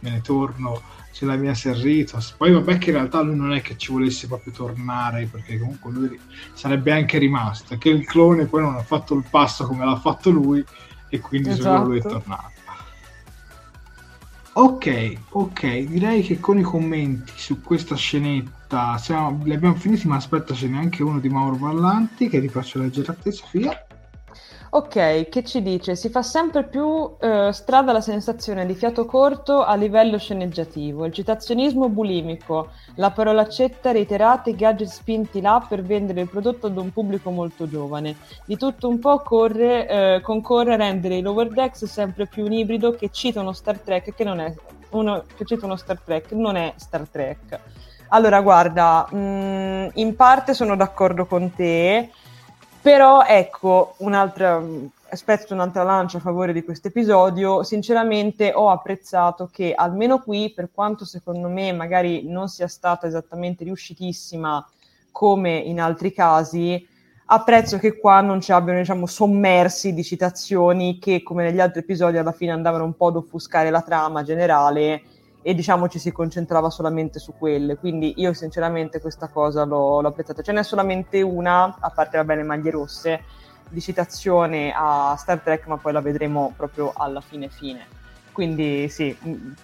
me 0.00 0.10
ne 0.10 0.20
torno 0.20 0.82
sulla 1.10 1.36
mia 1.36 1.54
Serritos 1.54 2.34
poi 2.36 2.52
vabbè 2.52 2.76
che 2.76 2.90
in 2.90 2.96
realtà 2.96 3.22
lui 3.22 3.36
non 3.36 3.54
è 3.54 3.62
che 3.62 3.78
ci 3.78 3.90
volesse 3.90 4.26
proprio 4.26 4.52
tornare 4.52 5.26
perché 5.30 5.58
comunque 5.58 5.90
lui 5.90 6.20
sarebbe 6.52 6.92
anche 6.92 7.16
rimasto 7.16 7.78
che 7.78 7.88
il 7.88 8.04
clone 8.04 8.44
poi 8.44 8.60
non 8.60 8.74
ha 8.74 8.82
fatto 8.82 9.14
il 9.14 9.24
passo 9.30 9.66
come 9.66 9.86
l'ha 9.86 9.96
fatto 9.96 10.28
lui 10.28 10.62
e 11.08 11.20
quindi 11.20 11.48
esatto. 11.48 11.76
solo 11.76 11.88
lui 11.88 11.98
è 11.98 12.02
tornato 12.02 12.52
ok 14.58 15.12
ok 15.30 15.80
direi 15.84 16.22
che 16.22 16.40
con 16.40 16.58
i 16.58 16.62
commenti 16.62 17.32
su 17.36 17.60
questa 17.60 17.94
scenetta 17.94 18.96
siamo, 18.96 19.44
li 19.44 19.52
abbiamo 19.52 19.74
finiti 19.74 20.08
ma 20.08 20.16
aspetta 20.16 20.54
ce 20.54 20.66
n'è 20.66 20.78
anche 20.78 21.02
uno 21.02 21.20
di 21.20 21.28
Mauro 21.28 21.56
Vallanti 21.56 22.28
che 22.30 22.40
ti 22.40 22.48
faccio 22.48 22.78
leggere 22.78 23.12
a 23.12 23.14
te 23.14 23.32
Sofia 23.32 23.85
Ok, 24.76 25.30
che 25.30 25.42
ci 25.42 25.62
dice? 25.62 25.96
Si 25.96 26.10
fa 26.10 26.20
sempre 26.20 26.64
più 26.64 27.16
eh, 27.18 27.48
strada 27.50 27.92
la 27.92 28.02
sensazione 28.02 28.66
di 28.66 28.74
fiato 28.74 29.06
corto 29.06 29.64
a 29.64 29.74
livello 29.74 30.18
sceneggiativo, 30.18 31.06
il 31.06 31.14
citazionismo 31.14 31.88
bulimico, 31.88 32.68
la 32.96 33.10
parolaccetta 33.10 33.92
reiterata, 33.92 34.50
i 34.50 34.54
gadget 34.54 34.88
spinti 34.88 35.40
là 35.40 35.64
per 35.66 35.80
vendere 35.80 36.20
il 36.20 36.28
prodotto 36.28 36.66
ad 36.66 36.76
un 36.76 36.92
pubblico 36.92 37.30
molto 37.30 37.66
giovane. 37.66 38.16
Di 38.44 38.58
tutto 38.58 38.86
un 38.86 38.98
po' 38.98 39.20
corre, 39.20 39.88
eh, 39.88 40.20
concorre 40.20 40.74
a 40.74 40.76
rendere 40.76 41.16
i 41.16 41.22
Lower 41.22 41.48
Decks 41.48 41.86
sempre 41.86 42.26
più 42.26 42.44
un 42.44 42.52
ibrido 42.52 42.90
che 42.90 43.08
cita 43.10 43.40
uno 43.40 43.54
Star 43.54 43.78
Trek 43.78 44.14
che 44.14 44.24
non 44.24 44.40
è, 44.40 44.54
uno, 44.90 45.24
che 45.36 45.46
cita 45.46 45.64
uno 45.64 45.76
Star 45.76 45.98
Trek, 46.00 46.32
non 46.32 46.54
è 46.56 46.74
Star 46.76 47.08
Trek. 47.08 47.60
Allora, 48.08 48.42
guarda, 48.42 49.08
mh, 49.10 49.92
in 49.94 50.14
parte 50.14 50.52
sono 50.52 50.76
d'accordo 50.76 51.24
con 51.24 51.52
te, 51.54 52.10
però 52.86 53.24
ecco, 53.24 53.94
un'altra, 53.96 54.62
aspetto 55.08 55.52
un'altra 55.54 55.82
lancia 55.82 56.18
a 56.18 56.20
favore 56.20 56.52
di 56.52 56.62
questo 56.62 56.86
episodio, 56.86 57.64
sinceramente 57.64 58.52
ho 58.54 58.70
apprezzato 58.70 59.50
che 59.52 59.74
almeno 59.74 60.20
qui, 60.20 60.52
per 60.54 60.68
quanto 60.72 61.04
secondo 61.04 61.48
me 61.48 61.72
magari 61.72 62.28
non 62.28 62.46
sia 62.46 62.68
stata 62.68 63.08
esattamente 63.08 63.64
riuscitissima 63.64 64.64
come 65.10 65.56
in 65.56 65.80
altri 65.80 66.12
casi, 66.12 66.86
apprezzo 67.24 67.78
che 67.78 67.98
qua 67.98 68.20
non 68.20 68.40
ci 68.40 68.52
abbiano 68.52 68.78
diciamo 68.78 69.06
sommersi 69.06 69.92
di 69.92 70.04
citazioni 70.04 71.00
che 71.00 71.24
come 71.24 71.42
negli 71.42 71.58
altri 71.58 71.80
episodi 71.80 72.18
alla 72.18 72.30
fine 72.30 72.52
andavano 72.52 72.84
un 72.84 72.94
po' 72.94 73.08
ad 73.08 73.16
offuscare 73.16 73.70
la 73.70 73.82
trama 73.82 74.22
generale 74.22 75.02
e 75.46 75.54
diciamo 75.54 75.86
ci 75.86 76.00
si 76.00 76.10
concentrava 76.10 76.70
solamente 76.70 77.20
su 77.20 77.32
quelle, 77.38 77.76
quindi 77.76 78.14
io 78.16 78.32
sinceramente 78.32 79.00
questa 79.00 79.28
cosa 79.28 79.62
l'ho, 79.62 80.00
l'ho 80.00 80.08
apprezzata. 80.08 80.42
Ce 80.42 80.50
n'è 80.50 80.64
solamente 80.64 81.22
una, 81.22 81.76
a 81.78 81.90
parte 81.90 82.16
va 82.16 82.24
bene 82.24 82.42
maglie 82.42 82.72
rosse, 82.72 83.22
di 83.68 83.80
citazione 83.80 84.72
a 84.74 85.14
Star 85.16 85.38
Trek, 85.38 85.68
ma 85.68 85.76
poi 85.76 85.92
la 85.92 86.00
vedremo 86.00 86.52
proprio 86.56 86.90
alla 86.96 87.20
fine 87.20 87.48
fine. 87.48 87.86
Quindi 88.32 88.88
sì, 88.88 89.16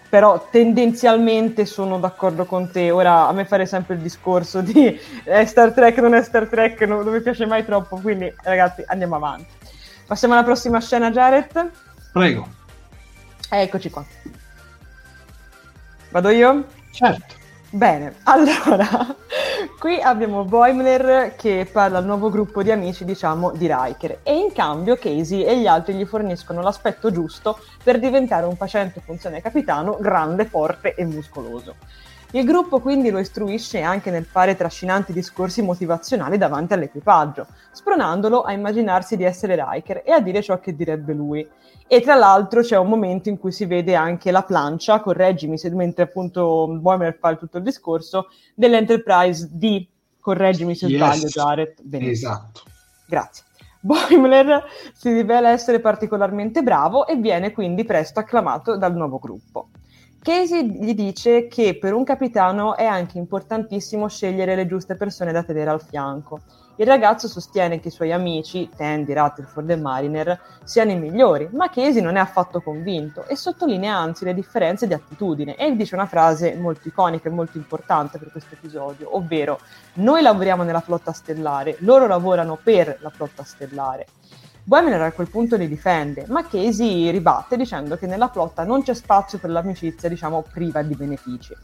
però 0.08 0.46
tendenzialmente 0.52 1.66
sono 1.66 1.98
d'accordo 1.98 2.44
con 2.44 2.70
te. 2.70 2.92
Ora 2.92 3.26
a 3.26 3.32
me 3.32 3.44
fare 3.44 3.66
sempre 3.66 3.96
il 3.96 4.02
discorso 4.02 4.60
di 4.60 4.96
eh, 5.24 5.44
Star 5.46 5.72
Trek 5.72 5.98
non 5.98 6.14
è 6.14 6.22
Star 6.22 6.46
Trek, 6.46 6.80
non, 6.82 7.02
non 7.02 7.12
mi 7.12 7.22
piace 7.22 7.44
mai 7.44 7.64
troppo, 7.64 7.98
quindi 7.98 8.32
ragazzi 8.44 8.84
andiamo 8.86 9.16
avanti. 9.16 9.48
Passiamo 10.06 10.34
alla 10.34 10.44
prossima 10.44 10.78
scena, 10.80 11.10
Jared. 11.10 11.70
Prego. 12.12 12.46
Eccoci 13.50 13.90
qua. 13.90 14.04
Vado 16.12 16.28
io? 16.28 16.66
Certo. 16.90 17.36
Bene, 17.70 18.16
allora, 18.24 19.16
qui 19.78 19.98
abbiamo 19.98 20.44
Boimler 20.44 21.34
che 21.36 21.66
parla 21.72 21.96
al 21.96 22.04
nuovo 22.04 22.28
gruppo 22.28 22.62
di 22.62 22.70
amici, 22.70 23.06
diciamo, 23.06 23.52
di 23.52 23.66
Riker 23.66 24.18
e 24.22 24.36
in 24.36 24.52
cambio 24.52 24.96
Casey 24.96 25.42
e 25.42 25.58
gli 25.58 25.66
altri 25.66 25.94
gli 25.94 26.04
forniscono 26.04 26.60
l'aspetto 26.60 27.10
giusto 27.10 27.58
per 27.82 27.98
diventare 27.98 28.44
un 28.44 28.56
facente 28.56 29.00
funzione 29.00 29.40
capitano 29.40 29.96
grande, 29.98 30.44
forte 30.44 30.94
e 30.94 31.06
muscoloso. 31.06 31.76
Il 32.34 32.46
gruppo 32.46 32.80
quindi 32.80 33.10
lo 33.10 33.18
istruisce 33.18 33.82
anche 33.82 34.10
nel 34.10 34.24
fare 34.24 34.56
trascinanti 34.56 35.12
discorsi 35.12 35.60
motivazionali 35.60 36.38
davanti 36.38 36.72
all'equipaggio, 36.72 37.46
spronandolo 37.72 38.40
a 38.40 38.52
immaginarsi 38.52 39.18
di 39.18 39.24
essere 39.24 39.62
Riker 39.62 40.00
e 40.02 40.12
a 40.12 40.20
dire 40.20 40.40
ciò 40.40 40.58
che 40.58 40.74
direbbe 40.74 41.12
lui. 41.12 41.46
E 41.86 42.00
tra 42.00 42.14
l'altro 42.14 42.62
c'è 42.62 42.78
un 42.78 42.88
momento 42.88 43.28
in 43.28 43.38
cui 43.38 43.52
si 43.52 43.66
vede 43.66 43.94
anche 43.94 44.30
la 44.30 44.44
plancia, 44.44 45.00
correggimi 45.00 45.58
se 45.58 45.68
mentre 45.72 46.04
appunto 46.04 46.68
Boimer 46.68 47.18
fa 47.20 47.36
tutto 47.36 47.58
il 47.58 47.64
discorso, 47.64 48.28
dell'Enterprise 48.54 49.50
D, 49.52 49.86
correggimi 50.18 50.74
se 50.74 50.86
yes. 50.86 50.96
sbaglio 50.96 51.26
Jared. 51.26 51.82
Benissimo. 51.82 52.32
Esatto. 52.32 52.62
Grazie. 53.06 53.44
Boimler 53.80 54.64
si 54.94 55.12
rivela 55.12 55.50
essere 55.50 55.80
particolarmente 55.80 56.62
bravo 56.62 57.06
e 57.06 57.16
viene 57.16 57.52
quindi 57.52 57.84
presto 57.84 58.20
acclamato 58.20 58.78
dal 58.78 58.94
nuovo 58.94 59.18
gruppo. 59.18 59.68
Casey 60.22 60.64
gli 60.64 60.94
dice 60.94 61.48
che 61.48 61.76
per 61.76 61.92
un 61.92 62.04
capitano 62.04 62.76
è 62.76 62.84
anche 62.84 63.18
importantissimo 63.18 64.08
scegliere 64.08 64.54
le 64.54 64.66
giuste 64.66 64.94
persone 64.94 65.32
da 65.32 65.42
tenere 65.42 65.70
al 65.70 65.82
fianco 65.82 66.40
il 66.76 66.86
ragazzo 66.86 67.28
sostiene 67.28 67.80
che 67.80 67.88
i 67.88 67.90
suoi 67.90 68.12
amici, 68.12 68.70
Tandy, 68.74 69.12
Rutherford 69.12 69.68
e 69.68 69.76
Mariner, 69.76 70.40
siano 70.64 70.90
i 70.90 70.98
migliori, 70.98 71.48
ma 71.52 71.68
Casey 71.68 72.00
non 72.00 72.16
è 72.16 72.18
affatto 72.18 72.62
convinto 72.62 73.26
e 73.26 73.36
sottolinea 73.36 73.94
anzi 73.94 74.24
le 74.24 74.32
differenze 74.32 74.86
di 74.86 74.94
attitudine 74.94 75.54
e 75.56 75.76
dice 75.76 75.94
una 75.94 76.06
frase 76.06 76.54
molto 76.54 76.88
iconica 76.88 77.28
e 77.28 77.32
molto 77.32 77.58
importante 77.58 78.18
per 78.18 78.30
questo 78.30 78.54
episodio, 78.54 79.14
ovvero 79.14 79.60
noi 79.94 80.22
lavoriamo 80.22 80.62
nella 80.62 80.80
flotta 80.80 81.12
stellare, 81.12 81.76
loro 81.80 82.06
lavorano 82.06 82.58
per 82.60 82.96
la 83.00 83.10
flotta 83.10 83.44
stellare. 83.44 84.06
Boimler 84.64 85.02
a 85.02 85.12
quel 85.12 85.28
punto 85.28 85.56
li 85.56 85.68
difende, 85.68 86.26
ma 86.28 86.46
Casey 86.46 87.10
ribatte 87.10 87.56
dicendo 87.56 87.96
che 87.96 88.06
nella 88.06 88.28
flotta 88.28 88.64
non 88.64 88.82
c'è 88.82 88.94
spazio 88.94 89.38
per 89.38 89.50
l'amicizia, 89.50 90.08
diciamo, 90.08 90.44
priva 90.52 90.82
di 90.82 90.94
benefici. 90.94 91.54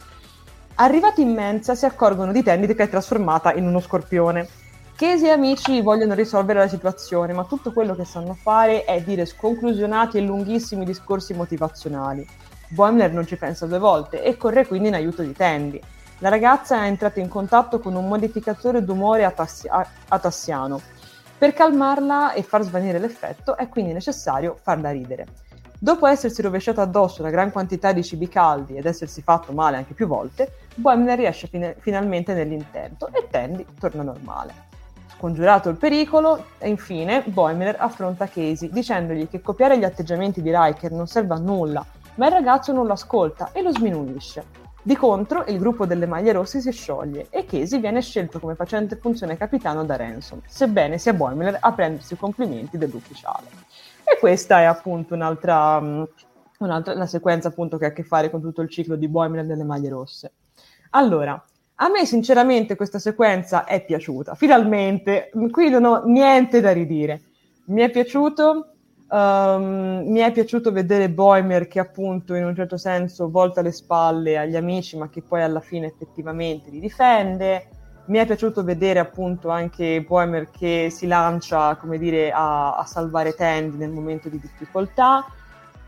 Arrivati 0.74 1.22
in 1.22 1.32
mensa 1.32 1.74
si 1.74 1.84
accorgono 1.84 2.32
di 2.32 2.42
Tandy 2.42 2.74
che 2.74 2.84
è 2.84 2.88
trasformata 2.88 3.52
in 3.52 3.66
uno 3.66 3.80
scorpione 3.80 4.66
Casey 4.98 5.28
e 5.28 5.30
amici 5.30 5.80
vogliono 5.80 6.14
risolvere 6.14 6.58
la 6.58 6.66
situazione, 6.66 7.32
ma 7.32 7.44
tutto 7.44 7.72
quello 7.72 7.94
che 7.94 8.04
sanno 8.04 8.34
fare 8.34 8.82
è 8.82 9.00
dire 9.00 9.26
sconclusionati 9.26 10.18
e 10.18 10.22
lunghissimi 10.22 10.84
discorsi 10.84 11.34
motivazionali. 11.34 12.26
Boimler 12.66 13.12
non 13.12 13.24
ci 13.24 13.36
pensa 13.36 13.66
due 13.66 13.78
volte 13.78 14.24
e 14.24 14.36
corre 14.36 14.66
quindi 14.66 14.88
in 14.88 14.94
aiuto 14.94 15.22
di 15.22 15.32
Tandy. 15.32 15.80
La 16.18 16.30
ragazza 16.30 16.82
è 16.82 16.88
entrata 16.88 17.20
in 17.20 17.28
contatto 17.28 17.78
con 17.78 17.94
un 17.94 18.08
modificatore 18.08 18.82
d'umore 18.82 19.24
atassi- 19.24 19.68
atassiano. 20.08 20.80
Per 21.38 21.52
calmarla 21.52 22.32
e 22.32 22.42
far 22.42 22.62
svanire 22.62 22.98
l'effetto 22.98 23.56
è 23.56 23.68
quindi 23.68 23.92
necessario 23.92 24.58
farla 24.60 24.90
ridere. 24.90 25.26
Dopo 25.78 26.08
essersi 26.08 26.42
rovesciato 26.42 26.80
addosso 26.80 27.20
una 27.20 27.30
gran 27.30 27.52
quantità 27.52 27.92
di 27.92 28.02
cibi 28.02 28.28
caldi 28.28 28.74
ed 28.74 28.86
essersi 28.86 29.22
fatto 29.22 29.52
male 29.52 29.76
anche 29.76 29.94
più 29.94 30.08
volte, 30.08 30.50
Boimler 30.74 31.16
riesce 31.16 31.46
fine- 31.46 31.76
finalmente 31.78 32.34
nell'intento 32.34 33.08
e 33.12 33.28
Tandy 33.30 33.64
torna 33.78 34.02
normale. 34.02 34.52
Scongiurato 35.16 35.68
il 35.68 35.76
pericolo, 35.76 36.44
infine 36.64 37.22
Boimler 37.24 37.76
affronta 37.78 38.26
Casey 38.26 38.70
dicendogli 38.70 39.28
che 39.28 39.40
copiare 39.40 39.78
gli 39.78 39.84
atteggiamenti 39.84 40.42
di 40.42 40.50
Riker 40.52 40.90
non 40.90 41.06
serve 41.06 41.34
a 41.34 41.38
nulla, 41.38 41.86
ma 42.16 42.26
il 42.26 42.32
ragazzo 42.32 42.72
non 42.72 42.84
lo 42.84 42.94
ascolta 42.94 43.50
e 43.52 43.62
lo 43.62 43.70
sminuisce. 43.70 44.67
Di 44.88 44.96
contro, 44.96 45.44
il 45.48 45.58
gruppo 45.58 45.84
delle 45.84 46.06
maglie 46.06 46.32
rosse 46.32 46.62
si 46.62 46.72
scioglie 46.72 47.26
e 47.28 47.44
Casey 47.44 47.78
viene 47.78 48.00
scelto 48.00 48.40
come 48.40 48.54
facente 48.54 48.96
funzione 48.96 49.36
capitano 49.36 49.84
da 49.84 49.96
Ransom, 49.96 50.40
sebbene 50.46 50.96
sia 50.96 51.12
Boimler 51.12 51.58
a 51.60 51.72
prendersi 51.74 52.14
i 52.14 52.16
complimenti 52.16 52.78
dell'ufficiale. 52.78 53.48
E 54.02 54.18
questa 54.18 54.60
è 54.60 54.64
appunto 54.64 55.12
un'altra, 55.12 55.78
mm, 55.78 56.02
un'altra 56.60 56.94
la 56.94 57.04
sequenza 57.04 57.48
appunto 57.48 57.76
che 57.76 57.84
ha 57.84 57.88
a 57.88 57.92
che 57.92 58.02
fare 58.02 58.30
con 58.30 58.40
tutto 58.40 58.62
il 58.62 58.70
ciclo 58.70 58.96
di 58.96 59.08
Boimler 59.08 59.44
delle 59.44 59.62
maglie 59.62 59.90
rosse. 59.90 60.32
Allora, 60.92 61.32
a 61.74 61.88
me 61.90 62.06
sinceramente 62.06 62.74
questa 62.74 62.98
sequenza 62.98 63.66
è 63.66 63.84
piaciuta, 63.84 64.36
finalmente, 64.36 65.30
qui 65.50 65.68
non 65.68 65.84
ho 65.84 66.02
niente 66.06 66.62
da 66.62 66.72
ridire. 66.72 67.20
Mi 67.66 67.82
è 67.82 67.90
piaciuto, 67.90 68.76
um, 69.08 70.04
mi 70.06 70.20
è 70.20 70.32
piaciuto 70.32 70.72
vedere 70.72 71.10
Boimer 71.10 71.68
che 71.68 71.78
appunto 71.78 72.34
in 72.34 72.44
un 72.44 72.54
certo 72.54 72.76
senso 72.76 73.30
volta 73.30 73.60
le 73.60 73.72
spalle 73.72 74.38
agli 74.38 74.56
amici 74.56 74.96
ma 74.96 75.08
che 75.08 75.22
poi 75.22 75.42
alla 75.42 75.60
fine 75.60 75.86
effettivamente 75.86 76.70
li 76.70 76.80
difende. 76.80 77.68
Mi 78.06 78.18
è 78.18 78.26
piaciuto 78.26 78.64
vedere 78.64 78.98
appunto 79.00 79.50
anche 79.50 80.02
Boimer 80.02 80.50
che 80.50 80.88
si 80.90 81.06
lancia, 81.06 81.76
come 81.76 81.98
dire, 81.98 82.30
a, 82.30 82.74
a 82.76 82.86
salvare 82.86 83.34
Tandy 83.34 83.76
nel 83.76 83.90
momento 83.90 84.30
di 84.30 84.40
difficoltà 84.40 85.26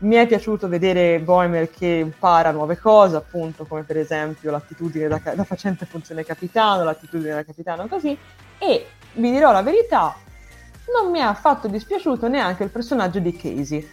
mi 0.01 0.15
è 0.15 0.25
piaciuto 0.25 0.67
vedere 0.67 1.19
Boimer 1.19 1.69
che 1.69 1.85
impara 1.85 2.51
nuove 2.51 2.77
cose, 2.77 3.15
appunto 3.15 3.65
come 3.65 3.83
per 3.83 3.97
esempio 3.97 4.49
l'attitudine 4.51 5.07
da, 5.07 5.21
da 5.35 5.43
facente 5.43 5.85
funzione 5.85 6.23
capitano, 6.23 6.83
l'attitudine 6.83 7.33
da 7.33 7.43
capitano 7.43 7.87
così, 7.87 8.17
e 8.57 8.85
vi 9.13 9.31
dirò 9.31 9.51
la 9.51 9.61
verità, 9.61 10.15
non 10.93 11.11
mi 11.11 11.19
è 11.19 11.23
affatto 11.23 11.67
dispiaciuto 11.67 12.27
neanche 12.27 12.63
il 12.63 12.69
personaggio 12.69 13.19
di 13.19 13.35
Casey. 13.35 13.87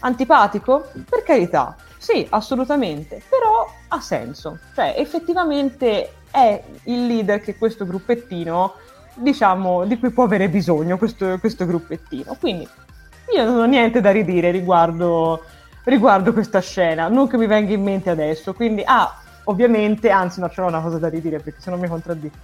Antipatico? 0.00 0.90
Per 1.08 1.22
carità, 1.22 1.76
sì, 1.96 2.26
assolutamente, 2.30 3.22
però 3.28 3.64
ha 3.88 4.00
senso, 4.00 4.58
cioè 4.74 4.94
effettivamente 4.96 6.12
è 6.30 6.60
il 6.84 7.06
leader 7.06 7.40
che 7.40 7.56
questo 7.56 7.86
gruppettino, 7.86 8.74
diciamo, 9.14 9.84
di 9.84 9.98
cui 9.98 10.10
può 10.10 10.24
avere 10.24 10.48
bisogno 10.48 10.98
questo, 10.98 11.38
questo 11.38 11.64
gruppettino, 11.64 12.36
quindi 12.40 12.68
io 13.34 13.44
non 13.44 13.60
ho 13.60 13.64
niente 13.66 14.00
da 14.00 14.10
ridire 14.10 14.50
riguardo, 14.50 15.44
riguardo 15.84 16.32
questa 16.32 16.60
scena, 16.60 17.06
non 17.06 17.28
che 17.28 17.36
mi 17.36 17.46
venga 17.46 17.72
in 17.72 17.82
mente 17.82 18.10
adesso, 18.10 18.52
quindi, 18.52 18.82
ah, 18.84 19.20
ovviamente, 19.44 20.10
anzi 20.10 20.40
no, 20.40 20.48
c'è 20.48 20.62
una 20.62 20.80
cosa 20.80 20.98
da 20.98 21.08
ridire 21.08 21.38
perché 21.38 21.60
se 21.60 21.70
non 21.70 21.78
mi 21.78 21.88
contraddico. 21.88 22.36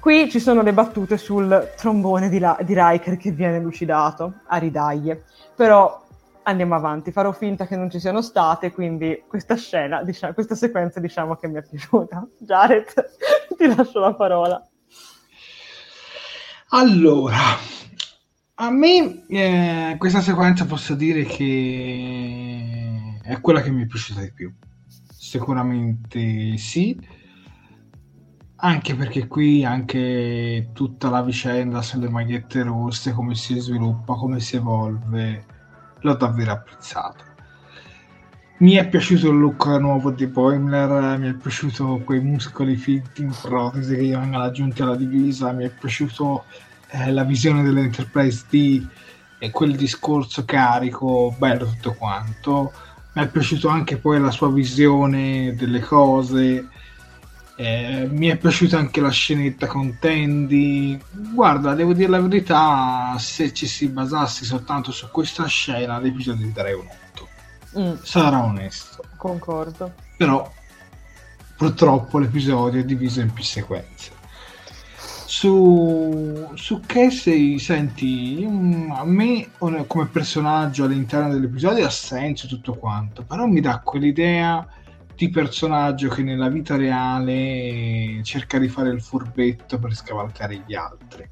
Qui 0.00 0.30
ci 0.30 0.40
sono 0.40 0.62
le 0.62 0.72
battute 0.72 1.18
sul 1.18 1.72
trombone 1.76 2.30
di, 2.30 2.38
La- 2.38 2.56
di 2.62 2.72
Riker 2.74 3.18
che 3.18 3.32
viene 3.32 3.60
lucidato 3.60 4.40
a 4.46 4.56
ridaglie, 4.56 5.24
però 5.54 6.02
andiamo 6.44 6.74
avanti, 6.74 7.12
farò 7.12 7.32
finta 7.32 7.66
che 7.66 7.76
non 7.76 7.90
ci 7.90 8.00
siano 8.00 8.22
state, 8.22 8.72
quindi 8.72 9.22
questa 9.28 9.56
scena, 9.56 10.02
diciamo, 10.02 10.32
questa 10.32 10.54
sequenza 10.54 11.00
diciamo 11.00 11.36
che 11.36 11.48
mi 11.48 11.58
è 11.58 11.62
piaciuta. 11.62 12.26
Jared, 12.40 12.86
ti 13.58 13.66
lascio 13.66 14.00
la 14.00 14.14
parola. 14.14 14.66
Allora, 16.70 17.58
a 18.54 18.70
me 18.70 19.26
eh, 19.28 19.96
questa 19.98 20.22
sequenza 20.22 20.64
posso 20.64 20.94
dire 20.94 21.24
che 21.24 23.18
è 23.22 23.38
quella 23.42 23.60
che 23.60 23.70
mi 23.70 23.82
è 23.82 23.86
piaciuta 23.86 24.22
di 24.22 24.32
più. 24.32 24.50
Sicuramente 25.14 26.56
sì, 26.56 26.98
anche 28.60 28.94
perché 28.94 29.26
qui 29.26 29.64
anche 29.64 30.70
tutta 30.72 31.08
la 31.08 31.22
vicenda 31.22 31.82
sulle 31.82 32.08
magliette 32.08 32.62
rosse, 32.62 33.12
come 33.12 33.34
si 33.34 33.58
sviluppa, 33.58 34.14
come 34.14 34.40
si 34.40 34.56
evolve, 34.56 35.44
l'ho 36.00 36.14
davvero 36.14 36.52
apprezzata. 36.52 37.24
Mi 38.58 38.74
è 38.74 38.86
piaciuto 38.86 39.30
il 39.30 39.38
look 39.38 39.64
nuovo 39.78 40.10
di 40.10 40.26
Boimler, 40.26 41.18
mi 41.18 41.30
è 41.30 41.34
piaciuto 41.34 42.02
quei 42.04 42.20
muscoli 42.20 42.76
finti 42.76 43.22
in 43.22 43.34
protesi 43.40 43.96
che 43.96 44.04
gli 44.04 44.10
vengono 44.10 44.44
aggiunti 44.44 44.82
alla 44.82 44.96
divisa, 44.96 45.52
mi 45.52 45.64
è 45.64 45.70
piaciuto 45.70 46.44
eh, 46.90 47.10
la 47.10 47.24
visione 47.24 47.62
dell'Enterprise 47.62 48.44
D 48.50 48.86
e 49.38 49.50
quel 49.50 49.74
discorso 49.74 50.44
carico, 50.44 51.34
bello 51.38 51.64
tutto 51.64 51.94
quanto. 51.94 52.72
Mi 53.14 53.22
è 53.22 53.28
piaciuto 53.28 53.68
anche 53.68 53.96
poi 53.96 54.20
la 54.20 54.30
sua 54.30 54.52
visione 54.52 55.54
delle 55.54 55.80
cose. 55.80 56.68
Eh, 57.60 58.08
mi 58.10 58.28
è 58.28 58.38
piaciuta 58.38 58.78
anche 58.78 59.02
la 59.02 59.10
scenetta 59.10 59.66
con 59.66 59.98
Tandy. 60.00 60.98
Guarda, 61.10 61.74
devo 61.74 61.92
dire 61.92 62.08
la 62.08 62.18
verità, 62.18 63.14
se 63.18 63.52
ci 63.52 63.66
si 63.66 63.88
basasse 63.88 64.46
soltanto 64.46 64.92
su 64.92 65.10
questa 65.10 65.44
scena, 65.44 65.98
l'episodio 65.98 66.46
gli 66.46 66.52
darei 66.52 66.72
un 66.72 66.86
8. 67.12 67.28
Mm. 67.78 68.02
Sarà 68.02 68.42
onesto. 68.42 69.04
Concordo. 69.14 69.92
Però 70.16 70.50
purtroppo 71.54 72.18
l'episodio 72.18 72.80
è 72.80 72.84
diviso 72.84 73.20
in 73.20 73.30
più 73.30 73.44
sequenze. 73.44 74.12
Su, 75.26 76.48
su 76.54 76.80
Casey, 76.86 77.58
senti, 77.58 78.42
mm, 78.42 78.90
a 78.92 79.04
me 79.04 79.50
come 79.86 80.06
personaggio 80.06 80.84
all'interno 80.84 81.30
dell'episodio 81.30 81.84
ha 81.84 81.90
senso 81.90 82.46
tutto 82.46 82.72
quanto, 82.72 83.22
però 83.22 83.44
mi 83.44 83.60
dà 83.60 83.80
quell'idea 83.80 84.66
di 85.20 85.28
personaggio 85.28 86.08
che 86.08 86.22
nella 86.22 86.48
vita 86.48 86.76
reale 86.76 88.22
cerca 88.22 88.58
di 88.58 88.68
fare 88.68 88.88
il 88.88 89.02
furbetto 89.02 89.78
per 89.78 89.94
scavalcare 89.94 90.62
gli 90.64 90.74
altri. 90.74 91.24
Eh 91.24 91.28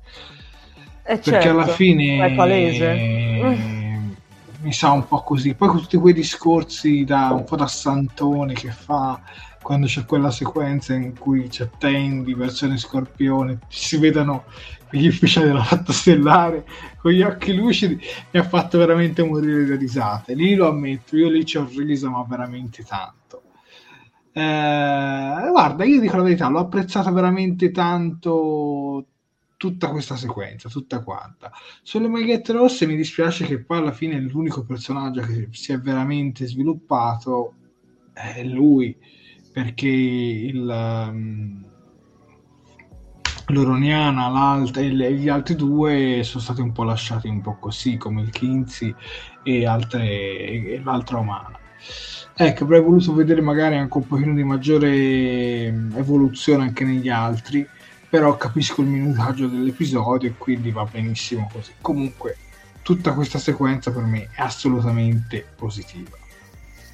Perché 1.17 1.31
certo, 1.31 1.49
alla 1.49 1.67
fine 1.69 2.27
è 2.27 2.35
palese. 2.35 2.91
Eh, 2.91 3.99
mi 4.61 4.73
sa 4.75 4.91
un 4.91 5.09
po' 5.09 5.23
così. 5.23 5.55
Poi 5.55 5.69
con 5.69 5.81
tutti 5.81 5.97
quei 5.97 6.13
discorsi 6.13 7.05
da 7.05 7.31
un 7.33 7.45
po' 7.45 7.57
da 7.57 7.67
santone 7.67 8.53
che 8.53 8.71
fa 8.71 9.23
quando 9.63 9.87
c'è 9.87 10.05
quella 10.05 10.31
sequenza 10.31 10.93
in 10.93 11.19
cui 11.19 11.49
c'è 11.49 11.71
Tandy, 11.79 12.35
versione 12.35 12.77
scorpione, 12.77 13.61
si 13.69 13.97
vedono 13.97 14.45
gli 14.91 15.07
ufficiali 15.07 15.47
della 15.47 15.63
Fatta 15.63 15.95
Stellare 15.95 16.67
con 16.99 17.13
gli 17.13 17.23
occhi 17.23 17.55
lucidi, 17.55 17.99
mi 18.33 18.39
ha 18.39 18.45
fatto 18.45 18.77
veramente 18.77 19.23
morire 19.25 19.65
da 19.65 19.77
risate. 19.77 20.35
Lì 20.35 20.55
lo 20.55 20.69
ammetto, 20.69 21.17
io 21.17 21.31
lì 21.31 21.47
ci 21.47 21.57
ho 21.57 21.67
riso 21.75 22.11
ma 22.11 22.23
veramente 22.29 22.85
tanto. 22.85 23.45
Eh, 24.39 25.49
guarda, 25.51 25.83
io 25.83 25.99
dico 25.99 26.17
la 26.17 26.23
verità, 26.23 26.49
l'ho 26.49 26.61
apprezzato 26.61 27.13
veramente 27.13 27.73
tanto 27.73 29.07
tutta 29.57 29.89
questa 29.89 30.15
sequenza, 30.15 30.69
tutta 30.69 31.03
quanta. 31.03 31.51
Sulle 31.83 32.07
magliette 32.07 32.53
rosse 32.53 32.87
mi 32.87 32.95
dispiace 32.95 33.45
che 33.45 33.59
poi 33.59 33.79
alla 33.79 33.91
fine 33.91 34.21
l'unico 34.21 34.65
personaggio 34.65 35.23
che 35.23 35.49
si 35.51 35.73
è 35.73 35.81
veramente 35.81 36.47
sviluppato 36.47 37.55
è 38.13 38.45
lui, 38.45 38.97
perché 39.53 39.89
il, 39.89 40.69
um, 40.69 41.65
l'Oroniana 43.49 44.63
e 44.73 45.15
gli 45.15 45.29
altri 45.29 45.57
due 45.57 46.21
sono 46.23 46.43
stati 46.45 46.61
un 46.61 46.71
po' 46.71 46.85
lasciati 46.85 47.27
un 47.27 47.41
po' 47.41 47.59
così, 47.59 47.97
come 47.97 48.23
il 48.23 48.31
Kinsey 48.31 48.95
e, 49.43 49.67
altre, 49.67 50.07
e 50.07 50.81
l'altra 50.85 51.19
umana. 51.19 51.59
Ecco, 52.35 52.65
avrei 52.65 52.81
voluto 52.81 53.13
vedere 53.15 53.41
magari 53.41 53.77
anche 53.77 53.97
un 53.97 54.07
pochino 54.07 54.35
di 54.35 54.45
maggiore 54.45 55.67
evoluzione 55.67 56.63
anche 56.63 56.85
negli 56.85 57.09
altri, 57.09 57.67
però 58.09 58.37
capisco 58.37 58.81
il 58.83 58.89
minutaggio 58.89 59.49
dell'episodio 59.49 60.29
e 60.29 60.35
quindi 60.39 60.71
va 60.71 60.85
benissimo 60.85 61.51
così. 61.53 61.73
Comunque, 61.81 62.37
tutta 62.83 63.13
questa 63.13 63.39
sequenza 63.39 63.91
per 63.91 64.05
me 64.05 64.29
è 64.35 64.43
assolutamente 64.43 65.45
positiva. 65.57 66.17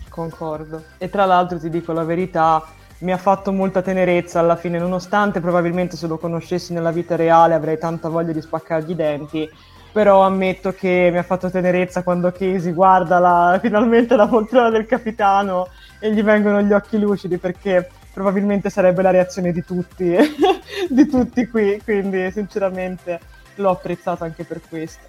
Concordo. 0.08 0.84
E 0.98 1.10
tra 1.10 1.24
l'altro 1.24 1.58
ti 1.58 1.68
dico 1.68 1.92
la 1.92 2.04
verità, 2.04 2.64
mi 2.98 3.12
ha 3.12 3.18
fatto 3.18 3.52
molta 3.52 3.82
tenerezza 3.82 4.38
alla 4.38 4.56
fine, 4.56 4.78
nonostante 4.78 5.40
probabilmente 5.40 5.96
se 5.96 6.06
lo 6.06 6.18
conoscessi 6.18 6.72
nella 6.72 6.92
vita 6.92 7.16
reale 7.16 7.54
avrei 7.54 7.78
tanta 7.78 8.08
voglia 8.08 8.32
di 8.32 8.40
spaccargli 8.40 8.90
i 8.90 8.94
denti 8.94 9.50
però 9.94 10.22
ammetto 10.24 10.72
che 10.72 11.08
mi 11.12 11.18
ha 11.18 11.22
fatto 11.22 11.48
tenerezza 11.48 12.02
quando 12.02 12.32
Casey 12.32 12.72
guarda 12.72 13.20
la, 13.20 13.60
finalmente 13.62 14.16
la 14.16 14.26
poltrona 14.26 14.68
del 14.68 14.86
capitano 14.86 15.68
e 16.00 16.12
gli 16.12 16.20
vengono 16.20 16.60
gli 16.62 16.72
occhi 16.72 16.98
lucidi 16.98 17.38
perché 17.38 17.88
probabilmente 18.12 18.70
sarebbe 18.70 19.02
la 19.02 19.12
reazione 19.12 19.52
di 19.52 19.62
tutti, 19.64 20.16
di 20.90 21.06
tutti 21.06 21.46
qui, 21.46 21.80
quindi 21.84 22.28
sinceramente 22.32 23.20
l'ho 23.54 23.70
apprezzato 23.70 24.24
anche 24.24 24.42
per 24.42 24.62
questo. 24.68 25.06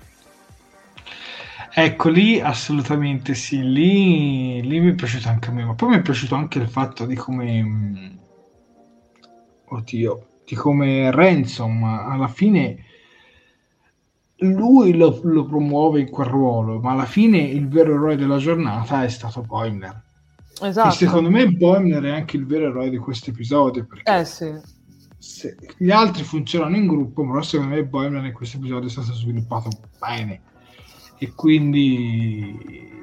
Ecco, 1.74 2.10
lì 2.10 2.40
assolutamente 2.40 3.34
sì, 3.34 3.64
lì, 3.64 4.62
lì 4.62 4.80
mi 4.80 4.92
è 4.92 4.94
piaciuto 4.94 5.30
anche 5.30 5.50
a 5.50 5.52
me, 5.54 5.66
ma 5.66 5.74
poi 5.74 5.90
mi 5.90 5.96
è 5.96 6.02
piaciuto 6.04 6.36
anche 6.36 6.60
il 6.60 6.70
fatto 6.70 7.08
di 7.08 7.16
come... 7.16 7.64
Mm, 7.64 8.16
oddio, 9.66 10.28
di 10.46 10.54
come 10.54 11.10
Ransom 11.10 11.84
alla 11.84 12.28
fine 12.28 12.85
lui 14.40 14.96
lo, 14.96 15.20
lo, 15.24 15.46
promuove 15.46 16.02
in 16.02 16.10
quel 16.10 16.28
ruolo, 16.28 16.80
ma 16.80 16.92
alla 16.92 17.06
fine 17.06 17.38
il 17.38 17.68
vero 17.68 17.94
eroe 17.94 18.16
della 18.18 18.38
giornata 18.38 19.04
è 19.04 19.10
stato 19.10 19.42
Boimler. 19.42 20.04
Esatto. 20.62 20.90
E 20.90 20.92
secondo 20.92 21.30
me 21.30 21.48
Boimler 21.48 22.04
è 22.04 22.12
anche 22.12 22.38
il 22.38 22.46
vero 22.46 22.68
eroe 22.68 22.90
di 22.90 22.98
questo 22.98 23.30
episodio. 23.30 23.86
Perché 23.86 24.18
eh 24.18 24.26
sì. 24.26 25.54
gli 25.78 25.92
altri 25.92 26.24
funzionano 26.24 26.76
in 26.76 26.88
gruppo, 26.88 27.26
però 27.26 27.42
secondo 27.42 27.76
me 27.76 27.86
Boimler 27.86 28.26
in 28.26 28.34
questo 28.34 28.58
episodio 28.58 28.88
è 28.88 28.92
stato 28.92 29.14
sviluppato 29.14 29.70
bene. 30.00 30.42
E 31.18 31.34
quindi 31.34 32.94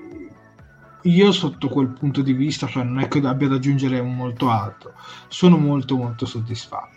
io 1.03 1.33
sotto 1.33 1.68
quel 1.68 1.89
punto 1.89 2.22
di 2.22 2.33
vista, 2.33 2.66
cioè 2.66 2.85
non 2.85 3.01
è 3.01 3.09
che 3.09 3.18
abbia 3.20 3.49
da 3.49 3.57
aggiungere 3.57 4.01
molto 4.03 4.51
altro, 4.51 4.93
sono 5.28 5.57
molto 5.57 5.97
molto 5.97 6.26
soddisfatto. 6.26 6.91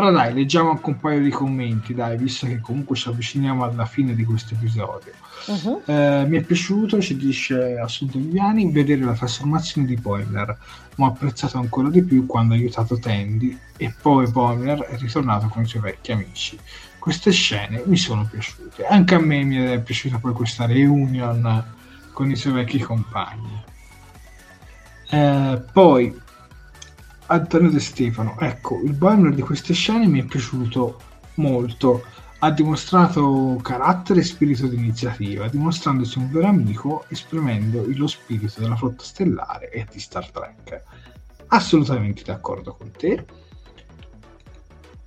Però 0.00 0.12
dai, 0.12 0.32
leggiamo 0.32 0.70
anche 0.70 0.88
un 0.88 0.98
paio 0.98 1.20
di 1.20 1.28
commenti, 1.28 1.92
dai, 1.92 2.16
visto 2.16 2.46
che 2.46 2.58
comunque 2.58 2.96
ci 2.96 3.10
avviciniamo 3.10 3.64
alla 3.64 3.84
fine 3.84 4.14
di 4.14 4.24
questo 4.24 4.54
episodio. 4.54 5.12
Uh-huh. 5.44 5.82
Eh, 5.84 6.24
mi 6.26 6.38
è 6.38 6.40
piaciuto, 6.40 7.02
ci 7.02 7.18
dice 7.18 7.78
Assunto 7.78 8.16
Viviani, 8.16 8.72
vedere 8.72 9.04
la 9.04 9.12
trasformazione 9.12 9.86
di 9.86 9.96
Boiler, 9.96 10.56
ma 10.94 11.04
ho 11.04 11.08
apprezzato 11.08 11.58
ancora 11.58 11.90
di 11.90 12.02
più 12.02 12.24
quando 12.24 12.54
ha 12.54 12.56
aiutato 12.56 12.98
Tandy 12.98 13.54
e 13.76 13.94
poi 14.00 14.26
Boiler 14.30 14.78
è 14.84 14.96
ritornato 14.96 15.48
con 15.48 15.64
i 15.64 15.66
suoi 15.66 15.82
vecchi 15.82 16.12
amici. 16.12 16.58
Queste 16.98 17.30
scene 17.30 17.82
mi 17.84 17.98
sono 17.98 18.26
piaciute. 18.26 18.86
Anche 18.86 19.16
a 19.16 19.20
me 19.20 19.44
mi 19.44 19.56
è 19.56 19.82
piaciuta 19.82 20.16
poi 20.16 20.32
questa 20.32 20.64
reunion 20.64 21.62
con 22.14 22.30
i 22.30 22.36
suoi 22.36 22.54
vecchi 22.54 22.78
compagni. 22.78 23.62
Eh, 25.10 25.62
poi 25.70 26.28
Antonio 27.32 27.70
De 27.70 27.78
Stefano, 27.78 28.36
ecco, 28.40 28.80
il 28.82 28.92
Boimler 28.92 29.32
di 29.32 29.42
queste 29.42 29.72
scene 29.72 30.08
mi 30.08 30.20
è 30.20 30.24
piaciuto 30.24 31.00
molto. 31.34 32.02
Ha 32.40 32.50
dimostrato 32.50 33.60
carattere 33.62 34.20
e 34.20 34.24
spirito 34.24 34.66
di 34.66 34.74
iniziativa, 34.74 35.46
dimostrandosi 35.46 36.18
un 36.18 36.28
vero 36.30 36.48
amico, 36.48 37.04
esprimendo 37.08 37.84
lo 37.86 38.06
spirito 38.08 38.60
della 38.60 38.74
flotta 38.74 39.04
stellare 39.04 39.70
e 39.70 39.86
di 39.92 40.00
Star 40.00 40.28
Trek. 40.28 40.82
Assolutamente 41.48 42.24
d'accordo 42.24 42.74
con 42.74 42.90
te. 42.90 43.24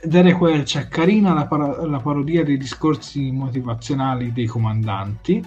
Derek 0.01 0.39
Welch 0.39 0.77
è 0.77 0.87
carina 0.87 1.33
la, 1.33 1.45
par- 1.45 1.85
la 1.85 1.99
parodia 1.99 2.45
dei 2.45 2.57
discorsi 2.57 3.31
motivazionali 3.31 4.31
dei 4.31 4.45
comandanti 4.45 5.43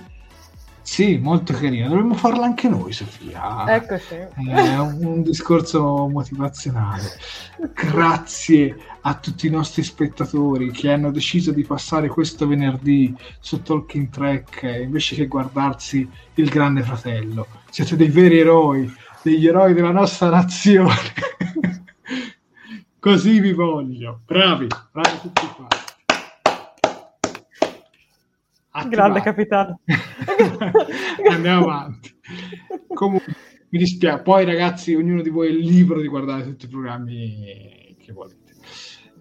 sì, 0.87 1.19
molto 1.19 1.53
carina. 1.53 1.89
Dovremmo 1.89 2.15
farla 2.15 2.45
anche 2.45 2.69
noi, 2.69 2.93
Sofia. 2.93 3.65
Eccoci. 3.67 4.15
È 4.15 4.79
un, 4.79 4.99
un 5.03 5.23
discorso 5.23 6.07
motivazionale. 6.07 7.03
Grazie 7.75 8.77
a 9.01 9.15
tutti 9.15 9.49
i 9.49 9.51
nostri 9.51 9.83
spettatori 9.83 10.71
che 10.71 10.93
hanno 10.93 11.11
deciso 11.11 11.51
di 11.51 11.65
passare 11.65 12.07
questo 12.07 12.47
venerdì 12.47 13.13
su 13.41 13.63
Talking 13.63 14.11
Track 14.11 14.63
invece 14.85 15.17
che 15.17 15.27
guardarsi 15.27 16.09
il 16.35 16.49
Grande 16.49 16.83
Fratello. 16.83 17.49
Siete 17.69 17.97
dei 17.97 18.09
veri 18.09 18.39
eroi, 18.39 18.91
degli 19.23 19.49
eroi 19.49 19.75
della 19.75 19.91
nostra 19.91 20.31
nazione. 20.31 20.95
Così 23.01 23.41
vi 23.41 23.53
voglio. 23.53 24.21
Bravi, 24.25 24.69
bravi 24.93 25.19
tutti 25.21 25.47
qua. 25.57 25.67
Attivato. 28.77 28.89
Grande 28.89 29.21
capitano. 29.23 29.81
Andiamo 31.31 31.65
avanti. 31.65 32.15
Comunque, 32.93 33.35
mi 33.71 33.79
dispiace. 33.79 34.23
Poi, 34.23 34.45
ragazzi, 34.45 34.95
ognuno 34.95 35.23
di 35.23 35.31
voi 35.31 35.49
è 35.49 35.53
libero 35.53 36.01
di 36.01 36.09
guardare 36.09 36.45
tutti 36.45 36.67
i 36.67 36.69
programmi 36.69 37.97
che 37.99 38.13
volete. 38.13 38.53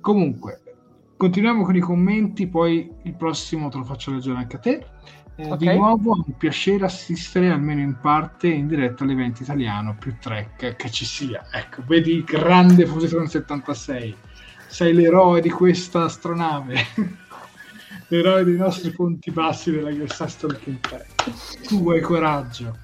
Comunque, 0.01 0.61
continuiamo 1.15 1.63
con 1.63 1.75
i 1.75 1.79
commenti. 1.79 2.47
Poi 2.47 2.91
il 3.03 3.15
prossimo 3.15 3.69
te 3.69 3.77
lo 3.77 3.85
faccio 3.85 4.11
leggere 4.11 4.37
anche 4.37 4.57
a 4.57 4.59
te. 4.59 4.85
Eh, 5.37 5.45
okay. 5.45 5.57
Di 5.57 5.77
nuovo 5.77 6.15
è 6.15 6.23
un 6.25 6.37
piacere 6.37 6.83
assistere 6.83 7.49
almeno 7.49 7.79
in 7.79 7.97
parte 8.01 8.47
in 8.47 8.67
diretta 8.67 9.05
all'evento 9.05 9.43
italiano 9.43 9.95
più 9.97 10.17
track 10.19 10.75
che 10.75 10.89
ci 10.89 11.05
sia. 11.05 11.45
Ecco, 11.51 11.81
vedi 11.87 12.23
grande 12.25 12.85
Fusion 12.85 13.27
76. 13.27 14.15
Sei 14.67 14.93
l'eroe 14.93 15.39
di 15.39 15.49
questa 15.49 16.03
astronave 16.03 16.75
l'eroe 18.07 18.43
dei 18.43 18.57
nostri 18.57 18.91
punti 18.91 19.31
bassi 19.31 19.71
della 19.71 19.91
Stalking 20.07 20.79
3. 20.79 21.05
Tu 21.67 21.89
hai 21.89 22.01
coraggio. 22.01 22.77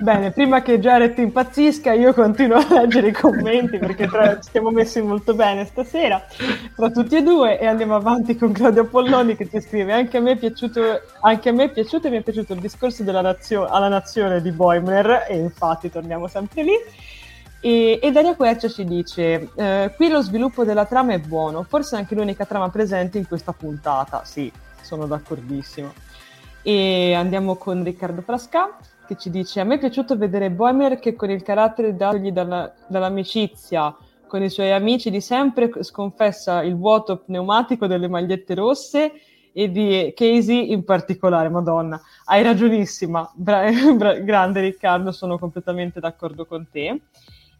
Bene, 0.00 0.30
prima 0.30 0.62
che 0.62 0.78
Jared 0.78 1.16
impazzisca, 1.18 1.92
io 1.92 2.14
continuo 2.14 2.56
a 2.56 2.66
leggere 2.70 3.08
i 3.08 3.12
commenti 3.12 3.78
perché 3.78 4.06
tra, 4.06 4.40
ci 4.40 4.50
siamo 4.50 4.70
messi 4.70 5.02
molto 5.02 5.34
bene 5.34 5.66
stasera 5.66 6.24
tra 6.74 6.90
tutti 6.90 7.16
e 7.16 7.22
due 7.22 7.60
e 7.60 7.66
andiamo 7.66 7.94
avanti 7.94 8.34
con 8.36 8.52
Claudio 8.52 8.86
Polloni 8.86 9.36
che 9.36 9.48
ci 9.48 9.60
scrive 9.60 9.92
anche 9.92 10.16
a 10.16 10.20
me 10.20 10.32
è 10.32 10.36
piaciuto, 10.36 10.80
anche 11.20 11.48
a 11.50 11.52
me 11.52 11.64
è 11.64 11.70
piaciuto 11.70 12.06
e 12.06 12.10
mi 12.10 12.16
è 12.16 12.22
piaciuto 12.22 12.54
il 12.54 12.60
discorso 12.60 13.02
della 13.02 13.20
nazio- 13.20 13.66
alla 13.66 13.88
nazione 13.88 14.40
di 14.40 14.52
Boimler 14.52 15.26
e 15.28 15.36
infatti 15.36 15.90
torniamo 15.90 16.28
sempre 16.28 16.62
lì 16.62 16.74
e, 17.64 17.98
e 18.02 18.12
Daria 18.12 18.36
Quercia 18.36 18.68
ci 18.68 18.84
dice: 18.84 19.48
eh, 19.54 19.90
Qui 19.96 20.10
lo 20.10 20.20
sviluppo 20.20 20.64
della 20.64 20.84
trama 20.84 21.14
è 21.14 21.18
buono, 21.18 21.62
forse 21.62 21.96
anche 21.96 22.14
l'unica 22.14 22.44
trama 22.44 22.68
presente 22.68 23.16
in 23.16 23.26
questa 23.26 23.54
puntata. 23.54 24.22
Sì, 24.26 24.52
sono 24.82 25.06
d'accordissimo. 25.06 25.90
E 26.60 27.14
andiamo 27.14 27.56
con 27.56 27.82
Riccardo 27.82 28.20
Frasca 28.20 28.76
che 29.06 29.16
ci 29.16 29.30
dice 29.30 29.60
a 29.60 29.64
me 29.64 29.76
è 29.76 29.78
piaciuto 29.78 30.16
vedere 30.16 30.50
Boemer 30.50 30.98
che 30.98 31.14
con 31.14 31.30
il 31.30 31.42
carattere 31.42 31.94
datogli 31.94 32.32
dalla, 32.32 32.72
dall'amicizia 32.86 33.94
con 34.26 34.42
i 34.42 34.50
suoi 34.50 34.72
amici 34.72 35.10
di 35.10 35.20
sempre 35.22 35.70
sconfessa 35.82 36.62
il 36.62 36.76
vuoto 36.76 37.18
pneumatico 37.18 37.86
delle 37.86 38.08
magliette 38.08 38.54
rosse 38.54 39.12
e 39.52 39.70
di 39.70 40.12
Casey 40.14 40.70
in 40.72 40.84
particolare, 40.84 41.48
madonna, 41.48 41.98
hai 42.24 42.42
ragionissima, 42.42 43.30
bra- 43.34 43.70
bra- 43.96 44.18
grande 44.18 44.60
Riccardo, 44.60 45.12
sono 45.12 45.38
completamente 45.38 46.00
d'accordo 46.00 46.44
con 46.44 46.66
te. 46.70 47.00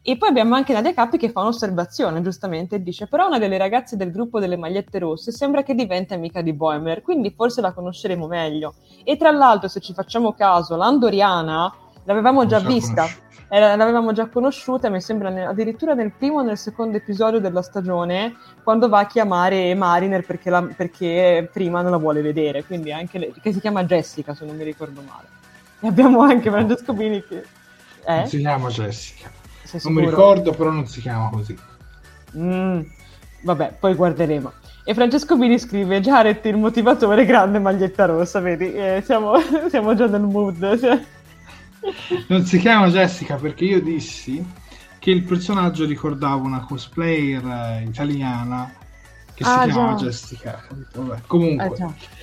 E 0.06 0.18
poi 0.18 0.28
abbiamo 0.28 0.54
anche 0.54 0.74
Nadia 0.74 0.92
Cappi 0.92 1.16
che 1.16 1.30
fa 1.30 1.40
un'osservazione, 1.40 2.20
giustamente, 2.20 2.74
e 2.74 2.82
dice 2.82 3.06
però 3.06 3.26
una 3.26 3.38
delle 3.38 3.56
ragazze 3.56 3.96
del 3.96 4.12
gruppo 4.12 4.38
delle 4.38 4.58
magliette 4.58 4.98
rosse 4.98 5.32
sembra 5.32 5.62
che 5.62 5.74
diventi 5.74 6.12
amica 6.12 6.42
di 6.42 6.52
Boemer, 6.52 7.00
quindi 7.00 7.32
forse 7.34 7.62
la 7.62 7.72
conosceremo 7.72 8.26
meglio. 8.26 8.74
E 9.02 9.16
tra 9.16 9.30
l'altro, 9.30 9.66
se 9.66 9.80
ci 9.80 9.94
facciamo 9.94 10.34
caso, 10.34 10.76
l'Andoriana 10.76 11.72
l'avevamo 12.04 12.44
già, 12.44 12.60
già 12.60 12.68
vista, 12.68 13.06
era, 13.48 13.76
l'avevamo 13.76 14.12
già 14.12 14.28
conosciuta, 14.28 14.90
mi 14.90 15.00
sembra 15.00 15.30
ne, 15.30 15.46
addirittura 15.46 15.94
nel 15.94 16.12
primo 16.12 16.40
o 16.40 16.42
nel 16.42 16.58
secondo 16.58 16.98
episodio 16.98 17.40
della 17.40 17.62
stagione, 17.62 18.36
quando 18.62 18.90
va 18.90 18.98
a 18.98 19.06
chiamare 19.06 19.74
Mariner 19.74 20.22
perché, 20.22 20.50
la, 20.50 20.62
perché 20.76 21.48
prima 21.50 21.80
non 21.80 21.92
la 21.92 21.96
vuole 21.96 22.20
vedere, 22.20 22.62
quindi 22.64 22.92
anche 22.92 23.16
le, 23.16 23.32
che 23.40 23.54
si 23.54 23.60
chiama 23.60 23.84
Jessica, 23.84 24.34
se 24.34 24.44
non 24.44 24.54
mi 24.54 24.64
ricordo 24.64 25.00
male. 25.00 25.28
E 25.80 25.88
abbiamo 25.88 26.20
anche 26.20 26.50
Francesco 26.50 26.92
Bini 26.92 27.24
che... 27.24 27.42
Eh? 28.06 28.26
Si 28.26 28.36
chiama 28.36 28.68
Jessica 28.68 29.43
non 29.82 29.92
mi 29.92 30.04
ricordo, 30.04 30.52
però 30.52 30.70
non 30.70 30.86
si 30.86 31.00
chiama 31.00 31.30
così. 31.30 31.56
Mm, 32.36 32.80
vabbè, 33.42 33.76
poi 33.78 33.94
guarderemo. 33.94 34.52
E 34.84 34.94
Francesco 34.94 35.36
Bini 35.36 35.58
scrive: 35.58 36.00
Jared 36.00 36.44
il 36.44 36.56
motivatore, 36.56 37.24
grande 37.24 37.58
maglietta 37.58 38.04
rossa. 38.04 38.40
Vedi, 38.40 38.72
eh, 38.72 39.02
siamo, 39.04 39.32
siamo, 39.70 39.94
già 39.94 40.06
nel 40.06 40.22
mood. 40.22 40.78
Cioè. 40.78 41.04
Non 42.28 42.46
si 42.46 42.58
chiama 42.58 42.88
Jessica 42.88 43.36
perché 43.36 43.64
io 43.64 43.82
dissi 43.82 44.42
che 44.98 45.10
il 45.10 45.22
personaggio 45.22 45.84
ricordava 45.84 46.36
una 46.36 46.64
cosplayer 46.64 47.44
eh, 47.44 47.82
italiana 47.82 48.72
che 49.34 49.44
ah, 49.44 49.64
si 49.64 49.70
chiama. 49.70 49.94
Jessica. 49.94 50.62
Vabbè, 50.94 51.20
comunque. 51.26 51.76
Eh, 51.76 52.22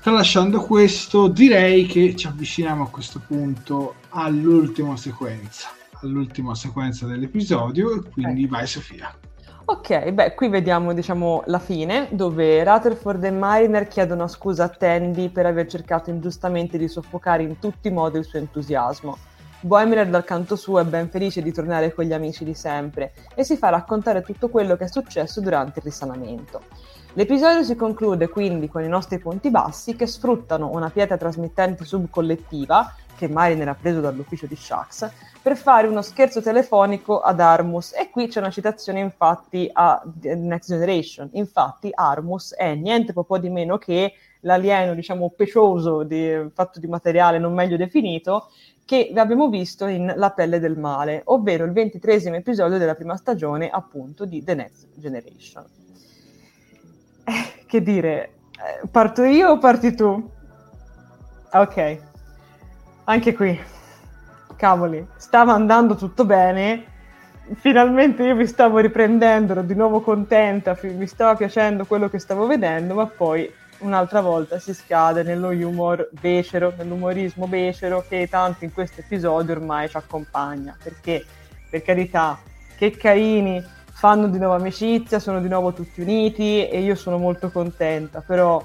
Tralasciando 0.00 0.60
questo, 0.60 1.26
direi 1.26 1.84
che 1.84 2.14
ci 2.14 2.28
avviciniamo 2.28 2.84
a 2.84 2.88
questo 2.88 3.20
punto 3.26 3.96
all'ultima 4.10 4.96
sequenza 4.96 5.68
all'ultima 6.02 6.54
sequenza 6.54 7.06
dell'episodio 7.06 7.94
e 7.94 8.10
quindi 8.10 8.44
okay. 8.44 8.48
vai 8.48 8.66
Sofia. 8.66 9.14
Ok, 9.68 10.10
beh, 10.12 10.34
qui 10.34 10.48
vediamo 10.48 10.92
diciamo 10.92 11.42
la 11.46 11.58
fine 11.58 12.06
dove 12.12 12.62
Rutherford 12.62 13.24
e 13.24 13.32
Mariner 13.32 13.88
chiedono 13.88 14.28
scusa 14.28 14.64
a 14.64 14.68
Tandy 14.68 15.28
per 15.28 15.44
aver 15.44 15.66
cercato 15.66 16.10
ingiustamente 16.10 16.78
di 16.78 16.86
soffocare 16.86 17.42
in 17.42 17.58
tutti 17.58 17.88
i 17.88 17.90
modi 17.90 18.18
il 18.18 18.24
suo 18.24 18.38
entusiasmo. 18.38 19.18
Boimler 19.58 20.08
dal 20.08 20.22
canto 20.22 20.54
suo 20.54 20.78
è 20.78 20.84
ben 20.84 21.08
felice 21.08 21.42
di 21.42 21.50
tornare 21.50 21.92
con 21.92 22.04
gli 22.04 22.12
amici 22.12 22.44
di 22.44 22.54
sempre 22.54 23.12
e 23.34 23.42
si 23.42 23.56
fa 23.56 23.70
raccontare 23.70 24.22
tutto 24.22 24.48
quello 24.48 24.76
che 24.76 24.84
è 24.84 24.88
successo 24.88 25.40
durante 25.40 25.80
il 25.80 25.86
risanamento. 25.86 26.60
L'episodio 27.14 27.64
si 27.64 27.74
conclude 27.74 28.28
quindi 28.28 28.68
con 28.68 28.84
i 28.84 28.88
nostri 28.88 29.18
punti 29.18 29.50
bassi 29.50 29.96
che 29.96 30.06
sfruttano 30.06 30.70
una 30.70 30.90
pietra 30.90 31.16
trasmittente 31.16 31.84
subcollettiva 31.84 32.94
che 33.16 33.28
Mariner 33.28 33.68
ha 33.68 33.74
preso 33.74 34.00
dall'ufficio 34.00 34.46
di 34.46 34.54
Shax 34.54 35.10
per 35.42 35.56
fare 35.56 35.86
uno 35.86 36.02
scherzo 36.02 36.42
telefonico 36.42 37.20
ad 37.20 37.40
Armus. 37.40 37.92
E 37.94 38.10
qui 38.10 38.28
c'è 38.28 38.40
una 38.40 38.50
citazione 38.50 39.00
infatti 39.00 39.68
a 39.72 40.02
Next 40.22 40.70
Generation. 40.70 41.28
Infatti 41.32 41.90
Armus 41.92 42.54
è 42.54 42.74
niente 42.74 43.12
po' 43.12 43.38
di 43.38 43.48
meno 43.48 43.78
che 43.78 44.14
l'alieno, 44.40 44.94
diciamo, 44.94 45.30
pecioso 45.30 46.02
di, 46.02 46.48
fatto 46.52 46.80
di 46.80 46.86
materiale 46.86 47.38
non 47.38 47.52
meglio 47.54 47.76
definito, 47.76 48.50
che 48.84 49.12
abbiamo 49.14 49.48
visto 49.48 49.86
in 49.86 50.12
La 50.16 50.30
pelle 50.30 50.60
del 50.60 50.78
male, 50.78 51.22
ovvero 51.26 51.64
il 51.64 51.72
ventitresimo 51.72 52.36
episodio 52.36 52.78
della 52.78 52.94
prima 52.94 53.16
stagione, 53.16 53.68
appunto, 53.68 54.24
di 54.24 54.42
The 54.42 54.54
Next 54.54 54.88
Generation. 54.94 55.64
Eh, 57.24 57.64
che 57.66 57.82
dire, 57.82 58.34
eh, 58.52 58.86
parto 58.88 59.24
io 59.24 59.50
o 59.50 59.58
parti 59.58 59.94
tu? 59.94 60.30
Ok, 61.52 61.98
anche 63.06 63.34
qui. 63.34 63.58
Cavoli, 64.56 65.06
stava 65.16 65.52
andando 65.52 65.96
tutto 65.96 66.24
bene, 66.24 66.84
finalmente 67.56 68.22
io 68.22 68.34
mi 68.34 68.46
stavo 68.46 68.78
riprendendo, 68.78 69.52
ero 69.52 69.62
di 69.62 69.74
nuovo 69.74 70.00
contenta, 70.00 70.78
mi 70.82 71.06
stava 71.06 71.34
piacendo 71.34 71.84
quello 71.84 72.08
che 72.08 72.18
stavo 72.18 72.46
vedendo, 72.46 72.94
ma 72.94 73.06
poi 73.06 73.50
un'altra 73.78 74.22
volta 74.22 74.58
si 74.58 74.72
scade 74.72 75.22
nello 75.22 75.48
humor 75.48 76.08
becero, 76.10 76.72
nell'umorismo 76.76 77.46
becero 77.46 78.02
che 78.08 78.26
tanto 78.28 78.64
in 78.64 78.72
questo 78.72 79.02
episodio 79.02 79.54
ormai 79.54 79.88
ci 79.90 79.96
accompagna, 79.98 80.74
perché 80.82 81.24
per 81.68 81.82
carità, 81.82 82.38
che 82.76 82.92
carini, 82.92 83.62
fanno 83.92 84.28
di 84.28 84.38
nuovo 84.38 84.54
amicizia, 84.54 85.18
sono 85.18 85.40
di 85.40 85.48
nuovo 85.48 85.72
tutti 85.72 86.00
uniti 86.00 86.66
e 86.66 86.80
io 86.80 86.94
sono 86.94 87.18
molto 87.18 87.50
contenta, 87.50 88.22
però 88.26 88.64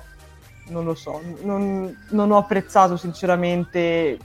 non 0.68 0.86
lo 0.86 0.96
so, 0.96 1.22
non, 1.44 2.06
non 2.10 2.32
ho 2.32 2.38
apprezzato 2.38 2.96
sinceramente 2.96 4.18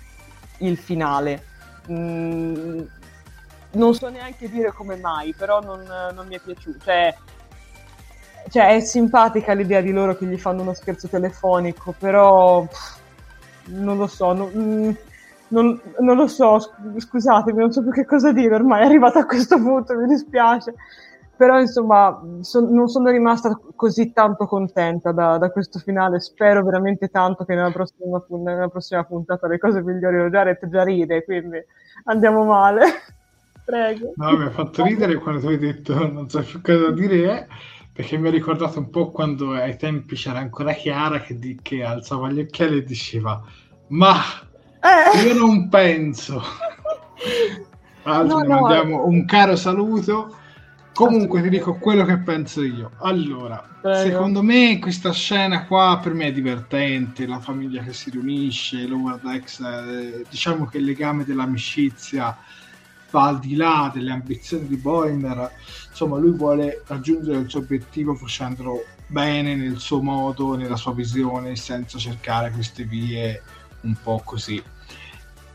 il 0.59 0.77
finale 0.77 1.55
Mm, 1.91 2.81
non 3.73 3.95
so 3.95 4.09
neanche 4.09 4.49
dire 4.49 4.73
come 4.73 4.97
mai, 4.97 5.35
però 5.35 5.61
non, 5.61 5.85
non 6.15 6.27
mi 6.27 6.35
è 6.35 6.41
piaciuto. 6.41 6.79
Cioè, 6.85 7.15
cioè, 8.49 8.75
è 8.75 8.81
simpatica 8.81 9.53
l'idea 9.53 9.81
di 9.81 9.93
loro 9.93 10.17
che 10.17 10.27
gli 10.27 10.39
fanno 10.39 10.63
uno 10.63 10.75
scherzo 10.75 11.09
telefonico, 11.09 11.95
però 11.97 12.63
pff, 12.63 12.99
non 13.67 13.97
lo 13.99 14.07
so, 14.07 14.33
non, 14.33 14.51
mm, 14.55 14.91
non, 15.49 15.81
non, 16.01 16.17
lo 16.17 16.27
so, 16.27 16.59
scusatemi, 16.97 17.59
non 17.59 17.73
so 17.73 17.83
più 17.83 17.93
che 17.93 18.05
cosa 18.05 18.33
dire, 18.33 18.55
ormai 18.55 18.83
è 18.83 18.87
arrivata 18.87 19.21
a 19.21 19.27
questo 19.27 19.57
punto, 19.61 19.95
mi 19.97 20.07
dispiace. 20.07 20.75
Però 21.37 21.61
insomma, 21.61 22.19
son, 22.41 22.73
non 22.73 22.89
sono 22.89 23.11
rimasta 23.11 23.59
così 23.75 24.13
tanto 24.13 24.47
contenta 24.47 25.13
da, 25.13 25.37
da, 25.37 25.51
questo 25.51 25.79
finale. 25.79 26.21
Spero 26.21 26.65
veramente 26.65 27.09
tanto 27.09 27.45
che 27.45 27.55
nella 27.55 27.71
prossima, 27.71 28.25
nella 28.29 28.69
prossima 28.69 29.05
puntata 29.05 29.47
le 29.47 29.59
cose 29.59 29.83
migliorino. 29.83 30.31
Jared 30.31 30.67
già 30.69 30.83
ride, 30.83 31.25
quindi 31.25 31.59
andiamo 32.05 32.45
male. 32.45 32.85
Prego. 33.65 34.13
No, 34.17 34.37
mi 34.37 34.45
ha 34.45 34.51
fatto 34.51 34.85
ridere 34.85 35.17
quando 35.17 35.41
tu 35.41 35.49
hai 35.49 35.59
detto 35.59 35.95
non 36.09 36.31
so 36.31 36.41
più 36.41 36.61
cosa 36.63 36.91
dire, 36.93 37.49
perché 37.93 38.17
mi 38.17 38.29
ha 38.29 38.31
ricordato 38.31 38.79
un 38.79 38.91
po' 38.91 39.11
quando 39.11 39.53
ai 39.53 39.77
tempi 39.77 40.15
c'era 40.15 40.39
ancora 40.39 40.73
Chiara 40.73 41.21
che, 41.21 41.37
di, 41.37 41.59
che 41.61 41.83
alzava 41.83 42.31
gli 42.31 42.39
occhiali 42.39 42.79
e 42.79 42.85
diceva 42.85 43.43
ma 43.89 44.15
eh. 44.81 45.27
io 45.27 45.35
non 45.35 45.69
penso. 45.69 46.43
Allora, 48.09 48.45
no, 48.47 48.55
no, 48.55 48.61
mandiamo 48.61 49.07
un 49.07 49.25
caro 49.25 49.57
saluto 49.57 50.33
Comunque 50.97 51.43
ti 51.43 51.51
dico 51.51 51.75
quello 51.75 52.07
che 52.07 52.17
penso 52.17 52.63
io. 52.63 52.93
Allora, 53.01 53.63
Prego. 53.83 54.09
secondo 54.09 54.43
me 54.43 54.79
questa 54.79 55.13
scena 55.13 55.67
qua 55.67 56.01
per 56.03 56.15
me 56.15 56.29
è 56.29 56.33
divertente, 56.33 57.27
la 57.27 57.39
famiglia 57.39 57.83
che 57.83 57.93
si 57.93 58.09
riunisce, 58.09 58.87
l'Overdex, 58.87 59.61
eh, 59.61 60.25
diciamo 60.29 60.65
che 60.65 60.79
il 60.79 60.85
legame 60.85 61.25
dell'amicizia 61.25 62.35
va 63.11 63.27
al 63.27 63.39
di 63.41 63.57
là 63.57 63.91
delle 63.93 64.11
ambizioni 64.11 64.67
di 64.67 64.77
Boimer, 64.79 65.51
insomma 65.91 66.17
lui 66.17 66.31
vuole 66.31 66.83
raggiungere 66.87 67.41
il 67.41 67.51
suo 67.51 67.61
obiettivo 67.61 68.15
facendolo 68.15 68.83
bene 69.07 69.55
nel 69.55 69.79
suo 69.79 70.01
modo, 70.01 70.57
nella 70.57 70.77
sua 70.77 70.95
visione, 70.95 71.57
senza 71.57 71.99
cercare 71.99 72.51
queste 72.51 72.85
vie 72.85 73.43
un 73.83 73.95
po' 74.03 74.23
così. 74.25 74.63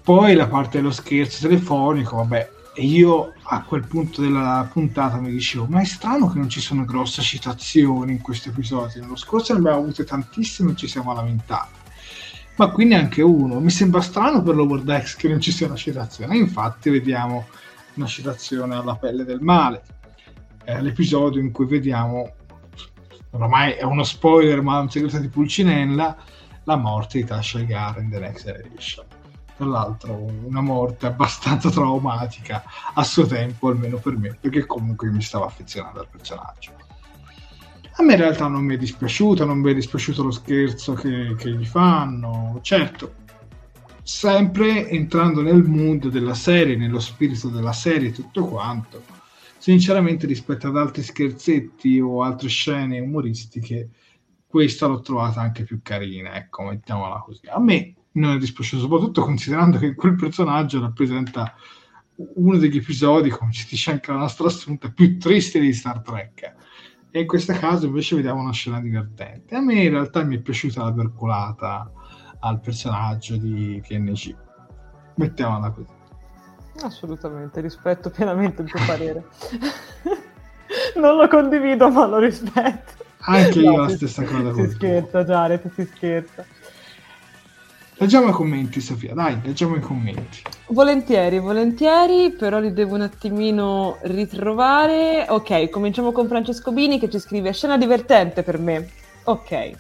Poi 0.03 0.35
la 0.35 0.47
parte 0.47 0.77
dello 0.77 0.91
scherzo 0.91 1.47
telefonico, 1.47 2.17
vabbè, 2.17 2.49
e 2.81 2.85
io 2.85 3.33
a 3.43 3.61
quel 3.61 3.85
punto 3.85 4.21
della 4.21 4.67
puntata 4.71 5.17
mi 5.17 5.29
dicevo 5.29 5.67
ma 5.67 5.81
è 5.81 5.85
strano 5.85 6.31
che 6.31 6.39
non 6.39 6.49
ci 6.49 6.59
sono 6.59 6.83
grosse 6.83 7.21
citazioni 7.21 8.13
in 8.13 8.21
questo 8.21 8.49
episodio. 8.49 9.01
Nello 9.01 9.15
scorso 9.15 9.53
ne 9.53 9.59
abbiamo 9.59 9.77
avute 9.81 10.03
tantissime 10.03 10.71
e 10.71 10.75
ci 10.75 10.87
siamo 10.87 11.13
lamentati. 11.13 11.77
Ma 12.55 12.71
qui 12.71 12.85
neanche 12.85 13.21
uno. 13.21 13.59
Mi 13.59 13.69
sembra 13.69 14.01
strano 14.01 14.41
per 14.41 14.55
l'Overdex 14.55 15.15
che 15.15 15.27
non 15.27 15.39
ci 15.39 15.51
sia 15.51 15.67
una 15.67 15.75
citazione. 15.75 16.35
Infatti 16.35 16.89
vediamo 16.89 17.45
una 17.93 18.07
citazione 18.07 18.73
alla 18.73 18.95
pelle 18.95 19.25
del 19.25 19.41
male. 19.41 19.83
È 20.63 20.81
l'episodio 20.81 21.39
in 21.39 21.51
cui 21.51 21.67
vediamo 21.67 22.33
ormai 23.29 23.73
è 23.73 23.83
uno 23.83 24.03
spoiler 24.03 24.59
ma 24.63 24.79
un 24.79 24.89
segreto 24.89 25.19
di 25.19 25.27
Pulcinella 25.27 26.17
la 26.63 26.75
morte 26.77 27.19
di 27.19 27.25
Tasha 27.25 27.59
Gar 27.59 27.99
in 27.99 28.09
The 28.09 28.19
Next 28.19 28.45
Generation 28.45 29.20
tra 29.61 29.69
l'altro 29.69 30.15
una 30.15 30.61
morte 30.61 31.05
abbastanza 31.05 31.69
traumatica 31.69 32.63
a 32.95 33.03
suo 33.03 33.27
tempo, 33.27 33.67
almeno 33.67 33.97
per 33.97 34.17
me, 34.17 34.35
perché 34.41 34.65
comunque 34.65 35.11
mi 35.11 35.21
stavo 35.21 35.45
affezionando 35.45 35.99
al 35.99 36.07
personaggio. 36.09 36.71
A 37.97 38.03
me 38.03 38.13
in 38.13 38.19
realtà 38.19 38.47
non 38.47 38.63
mi 38.63 38.73
è 38.73 38.77
dispiaciuto, 38.77 39.45
non 39.45 39.59
mi 39.59 39.69
è 39.69 39.75
dispiaciuto 39.75 40.23
lo 40.23 40.31
scherzo 40.31 40.93
che, 40.93 41.35
che 41.37 41.51
gli 41.51 41.65
fanno, 41.65 42.57
certo, 42.63 43.13
sempre 44.01 44.89
entrando 44.89 45.43
nel 45.43 45.61
mood 45.61 46.07
della 46.07 46.33
serie, 46.33 46.75
nello 46.75 46.99
spirito 46.99 47.49
della 47.49 47.73
serie 47.73 48.11
tutto 48.11 48.45
quanto. 48.45 49.03
Sinceramente 49.59 50.25
rispetto 50.25 50.69
ad 50.69 50.77
altri 50.77 51.03
scherzetti 51.03 51.99
o 51.99 52.23
altre 52.23 52.49
scene 52.49 52.99
umoristiche, 52.99 53.91
questa 54.47 54.87
l'ho 54.87 55.01
trovata 55.01 55.39
anche 55.39 55.65
più 55.65 55.81
carina, 55.83 56.33
ecco, 56.33 56.63
mettiamola 56.63 57.19
così. 57.19 57.45
A 57.45 57.59
me 57.59 57.93
non 58.13 58.35
è 58.35 58.37
dispiaciuto, 58.37 58.81
soprattutto 58.81 59.21
considerando 59.21 59.77
che 59.77 59.95
quel 59.95 60.15
personaggio 60.15 60.81
rappresenta 60.81 61.53
uno 62.15 62.57
degli 62.57 62.77
episodi, 62.77 63.29
come 63.29 63.51
ci 63.51 63.67
dice 63.69 63.91
anche 63.91 64.11
la 64.11 64.17
nostra 64.17 64.47
assunta, 64.47 64.89
più 64.89 65.17
tristi 65.17 65.59
di 65.59 65.73
Star 65.73 66.01
Trek. 66.01 66.55
E 67.09 67.21
in 67.21 67.27
questo 67.27 67.53
caso 67.53 67.87
invece 67.87 68.15
vediamo 68.15 68.41
una 68.41 68.53
scena 68.53 68.79
divertente. 68.79 69.55
A 69.55 69.61
me 69.61 69.83
in 69.83 69.89
realtà 69.89 70.23
mi 70.23 70.37
è 70.37 70.39
piaciuta 70.39 70.83
la 70.83 70.93
percolata 70.93 71.91
al 72.39 72.59
personaggio 72.59 73.37
di 73.37 73.81
TNG. 73.85 74.35
Mettiamola 75.15 75.71
così. 75.71 75.99
Assolutamente, 76.83 77.59
rispetto 77.59 78.09
pienamente 78.09 78.61
il 78.61 78.69
tuo 78.69 78.79
parere. 78.85 79.25
non 80.95 81.17
lo 81.17 81.27
condivido, 81.27 81.89
ma 81.89 82.05
lo 82.07 82.17
rispetto. 82.19 83.03
Anche 83.23 83.59
io 83.59 83.71
no, 83.71 83.77
la 83.77 83.89
stessa 83.89 84.23
cosa. 84.23 84.53
Si 84.53 84.69
scherza, 84.69 85.23
Jared, 85.23 85.73
si 85.73 85.85
scherza. 85.85 86.45
Leggiamo 88.01 88.29
i 88.29 88.31
commenti, 88.31 88.81
Sofia, 88.81 89.13
dai, 89.13 89.39
leggiamo 89.43 89.75
i 89.75 89.79
commenti. 89.79 90.41
Volentieri, 90.69 91.37
volentieri, 91.37 92.31
però 92.31 92.57
li 92.57 92.73
devo 92.73 92.95
un 92.95 93.01
attimino 93.01 93.99
ritrovare. 94.01 95.27
Ok, 95.29 95.69
cominciamo 95.69 96.11
con 96.11 96.27
Francesco 96.27 96.71
Bini 96.71 96.97
che 96.97 97.11
ci 97.11 97.19
scrive 97.19 97.53
scena 97.53 97.77
divertente 97.77 98.41
per 98.41 98.57
me. 98.57 98.89
Ok. 99.25 99.71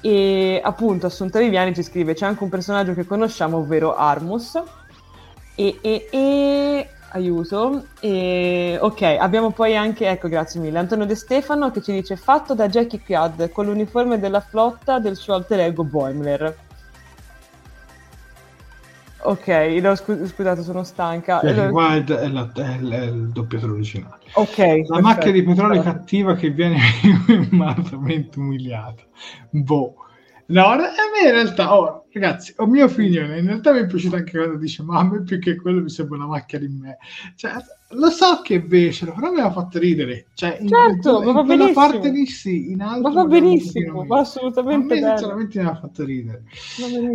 E 0.00 0.60
appunto 0.62 1.06
Assunta 1.06 1.40
Viviani 1.40 1.74
ci 1.74 1.82
scrive 1.82 2.14
c'è 2.14 2.24
anche 2.24 2.44
un 2.44 2.50
personaggio 2.50 2.94
che 2.94 3.04
conosciamo, 3.04 3.56
ovvero 3.56 3.96
Armus. 3.96 4.62
E, 5.56 5.78
e, 5.80 6.08
e 6.08 6.88
aiuto. 7.08 7.86
E, 7.98 8.78
ok, 8.80 9.02
abbiamo 9.18 9.50
poi 9.50 9.76
anche, 9.76 10.06
ecco, 10.06 10.28
grazie 10.28 10.60
mille, 10.60 10.78
Antonio 10.78 11.04
De 11.04 11.16
Stefano 11.16 11.72
che 11.72 11.82
ci 11.82 11.90
dice 11.90 12.14
fatto 12.14 12.54
da 12.54 12.68
Jackie 12.68 13.02
Quad 13.04 13.50
con 13.50 13.64
l'uniforme 13.64 14.20
della 14.20 14.40
flotta 14.40 15.00
del 15.00 15.16
suo 15.16 15.34
alter 15.34 15.58
ego 15.58 15.82
Boimler. 15.82 16.68
Ok, 19.22 19.46
no, 19.82 19.94
scu- 19.94 20.24
scusate, 20.24 20.62
sono 20.62 20.82
stanca. 20.82 21.40
Cioè, 21.40 21.68
Wild 21.68 22.12
è, 22.12 22.28
la, 22.28 22.50
è, 22.54 22.78
è, 22.78 23.02
il 23.04 23.28
doppiatore 23.28 23.72
originale. 23.72 24.18
Ok. 24.32 24.56
La 24.56 24.64
perfetto, 24.64 25.00
macchia 25.00 25.32
di 25.32 25.42
petrolio 25.42 25.82
perfetto. 25.82 25.96
cattiva 25.96 26.34
che 26.34 26.50
viene 26.50 26.78
immediatamente 27.28 28.38
umiliata. 28.38 29.02
Boh. 29.50 29.94
No, 30.46 30.66
a 30.66 30.76
me 30.76 31.28
in 31.28 31.30
realtà, 31.30 31.76
oh, 31.78 32.06
ragazzi, 32.12 32.52
ho 32.56 32.66
mia 32.66 32.84
opinione, 32.84 33.38
in 33.38 33.46
realtà 33.46 33.72
mi 33.72 33.80
è 33.80 33.86
piaciuta 33.86 34.16
anche 34.16 34.36
quando 34.36 34.56
dice, 34.56 34.82
ma 34.82 34.98
a 34.98 35.04
me 35.04 35.22
più 35.22 35.38
che 35.38 35.54
quello 35.54 35.80
mi 35.80 35.90
sembra 35.90 36.16
una 36.16 36.26
macchia 36.26 36.58
di 36.58 36.66
me. 36.66 36.96
Cioè, 37.36 37.52
lo 37.90 38.10
so 38.10 38.40
che 38.42 38.56
è 38.56 38.60
becero, 38.60 39.12
però 39.12 39.30
mi 39.30 39.38
ha 39.38 39.52
fatto 39.52 39.78
ridere. 39.78 40.26
Cioè, 40.34 40.58
certo, 40.66 41.22
in, 41.22 41.28
in, 41.28 41.36
in 41.36 41.44
quella 41.44 41.70
parte 41.72 42.10
lì 42.10 42.26
sì, 42.26 42.72
in 42.72 42.82
alto... 42.82 43.08
Ma 43.08 43.22
va 43.22 43.24
benissimo, 43.26 44.04
va 44.06 44.20
assolutamente 44.20 44.94
bene. 44.94 45.16
sinceramente 45.16 45.60
mi 45.60 45.68
ha 45.68 45.74
fatto 45.76 46.04
ridere. 46.04 46.42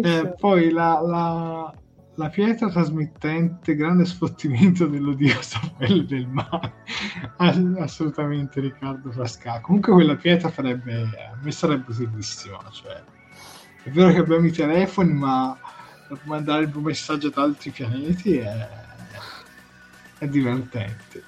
Eh, 0.01 0.33
poi 0.39 0.69
la, 0.69 1.01
la 1.01 1.73
la 2.15 2.29
pietra 2.29 2.69
trasmittente, 2.69 3.75
grande 3.75 4.05
sfottimento 4.05 4.85
dell'odiosa 4.87 5.59
pelle 5.77 6.05
del 6.05 6.27
mare. 6.27 6.73
Assolutamente 7.37 8.59
Riccardo 8.61 9.11
Frasca. 9.11 9.59
Comunque 9.61 9.93
quella 9.93 10.15
pietra 10.15 10.49
farebbe, 10.49 11.01
a 11.01 11.37
me 11.41 11.51
sarebbe 11.51 11.91
utilissima. 11.91 12.59
Cioè, 12.71 13.03
è 13.83 13.89
vero 13.89 14.11
che 14.11 14.19
abbiamo 14.19 14.45
i 14.45 14.51
telefoni, 14.51 15.13
ma 15.13 15.57
mandare 16.23 16.63
il 16.63 16.77
messaggio 16.77 17.27
ad 17.27 17.37
altri 17.37 17.71
pianeti 17.71 18.37
è, 18.37 18.69
è 20.19 20.27
divertente. 20.27 21.23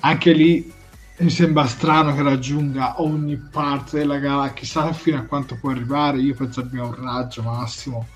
Anche 0.00 0.32
lì 0.32 0.72
mi 1.18 1.30
sembra 1.30 1.66
strano 1.66 2.14
che 2.14 2.22
raggiunga 2.22 3.02
ogni 3.02 3.36
parte 3.36 3.98
della 3.98 4.18
galassia, 4.18 4.54
chissà 4.54 4.92
fino 4.92 5.18
a 5.18 5.22
quanto 5.22 5.56
può 5.56 5.70
arrivare. 5.70 6.18
Io 6.18 6.34
penso 6.34 6.60
abbia 6.60 6.84
un 6.84 6.94
raggio 6.94 7.42
massimo 7.42 8.06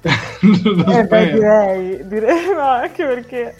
eh, 0.00 1.04
beh, 1.04 1.32
direi, 1.32 2.06
direi, 2.06 2.52
ma 2.54 2.80
anche 2.80 3.04
perché... 3.04 3.54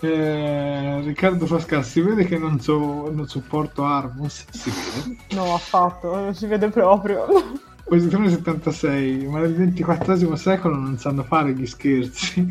Eh, 0.00 1.00
Riccardo 1.00 1.46
Fascal 1.46 1.84
si 1.84 2.00
vede 2.00 2.24
che 2.24 2.38
non, 2.38 2.60
so, 2.60 3.10
non 3.10 3.26
sopporto 3.26 3.84
Armus 3.84 4.44
si 4.50 4.70
vede. 4.70 5.16
no 5.30 5.54
affatto 5.54 6.14
non 6.14 6.34
si 6.36 6.46
vede 6.46 6.68
proprio 6.68 7.26
posizione 7.82 8.30
76 8.30 9.26
ma 9.26 9.40
nel 9.40 9.72
XXIV 9.72 10.34
secolo 10.34 10.76
non 10.76 10.98
sanno 10.98 11.24
fare 11.24 11.52
gli 11.52 11.66
scherzi 11.66 12.46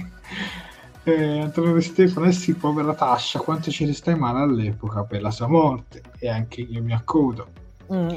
eh, 1.03 1.39
Antonio 1.39 1.71
De 1.75 1.79
Stefano 1.79 2.25
eh 2.25 2.33
sì 2.33 2.53
povera 2.53 2.93
Tascia 2.93 3.39
quanto 3.39 3.71
ci 3.71 3.85
ristai 3.85 4.17
male 4.17 4.41
all'epoca 4.41 5.03
per 5.03 5.21
la 5.21 5.31
sua 5.31 5.47
morte 5.47 6.01
e 6.19 6.27
anche 6.27 6.59
io 6.59 6.83
mi 6.83 6.93
accodo 6.93 7.47
mm. 7.93 8.09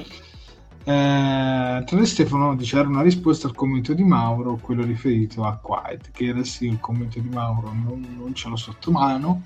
Eh, 0.83 1.83
Tra 1.85 2.05
Stefano 2.05 2.57
dice 2.57 2.79
era 2.79 2.89
una 2.89 3.03
risposta 3.03 3.47
al 3.47 3.55
commento 3.55 3.93
di 3.93 4.03
Mauro, 4.03 4.57
quello 4.57 4.85
riferito 4.85 5.45
a 5.45 5.57
Quiet, 5.57 6.11
che 6.11 6.27
era 6.27 6.43
sì 6.45 6.67
il 6.67 6.81
commento 6.81 7.19
di 7.19 7.29
Mauro, 7.29 7.73
non, 7.73 8.17
non 8.19 8.35
ce 8.35 8.49
l'ho 8.49 8.57
sotto 8.57 8.91
mano. 8.91 9.43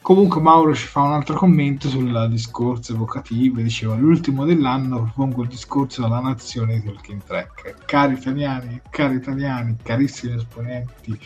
Comunque 0.00 0.40
Mauro 0.40 0.74
ci 0.74 0.86
fa 0.86 1.02
un 1.02 1.12
altro 1.12 1.36
commento 1.36 1.88
sul 1.88 2.26
discorso 2.28 2.92
evocativo 2.92 3.60
diceva 3.60 3.94
l'ultimo 3.94 4.44
dell'anno 4.44 4.96
propongo 4.96 5.42
il 5.42 5.48
discorso 5.48 6.02
della 6.02 6.18
nazione 6.18 6.80
di 6.80 6.86
Tolkien 6.86 7.22
Trek. 7.24 7.84
Cari 7.84 8.14
italiani, 8.14 8.80
cari 8.90 9.14
italiani, 9.14 9.76
carissimi 9.80 10.34
esponenti 10.34 11.16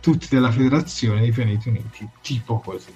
tutti 0.00 0.28
della 0.30 0.50
federazione 0.50 1.20
dei 1.20 1.30
pianeti 1.30 1.68
uniti, 1.68 2.08
tipo 2.22 2.58
così 2.60 2.94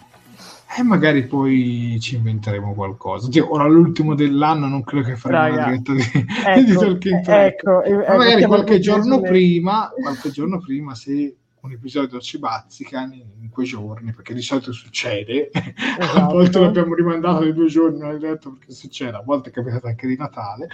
e 0.77 0.83
magari 0.83 1.27
poi 1.27 1.99
ci 2.01 2.17
inventeremo 2.17 2.75
qualcosa. 2.75 3.27
Oddio, 3.27 3.53
ora 3.53 3.67
l'ultimo 3.67 4.15
dell'anno 4.15 4.67
non 4.67 4.83
credo 4.83 5.07
che 5.09 5.17
faremo 5.17 5.55
una 5.55 5.65
diretta 5.67 5.93
di, 5.93 6.03
ecco, 6.03 6.61
di 6.65 6.73
Talking 6.73 7.23
Track. 7.23 7.55
Ecco, 7.55 7.83
ecco, 7.83 8.17
magari 8.17 8.45
qualche 8.45 8.79
giorno 8.81 9.21
prima, 9.21 9.93
qualche 10.01 10.31
giorno 10.31 10.59
prima, 10.59 10.95
se 10.95 11.37
un 11.65 11.73
episodio 11.73 12.21
ci 12.21 12.39
bazzica 12.39 13.01
in 13.03 13.49
quei 13.51 13.67
giorni, 13.67 14.13
perché 14.13 14.35
di 14.35 14.43
solito 14.43 14.73
succede, 14.73 15.51
esatto. 15.53 16.19
a 16.19 16.25
volte 16.27 16.59
l'abbiamo 16.59 16.95
rimandato 16.95 17.45
di 17.45 17.55
due 17.55 17.69
giorni, 17.69 17.99
non 17.99 18.11
hai 18.11 18.19
detto 18.19 18.51
perché 18.51 18.73
succede, 18.73 19.17
a 19.17 19.23
volte 19.25 19.49
è 19.49 19.53
capitato 19.53 19.87
anche 19.87 20.07
di 20.07 20.17
Natale, 20.17 20.69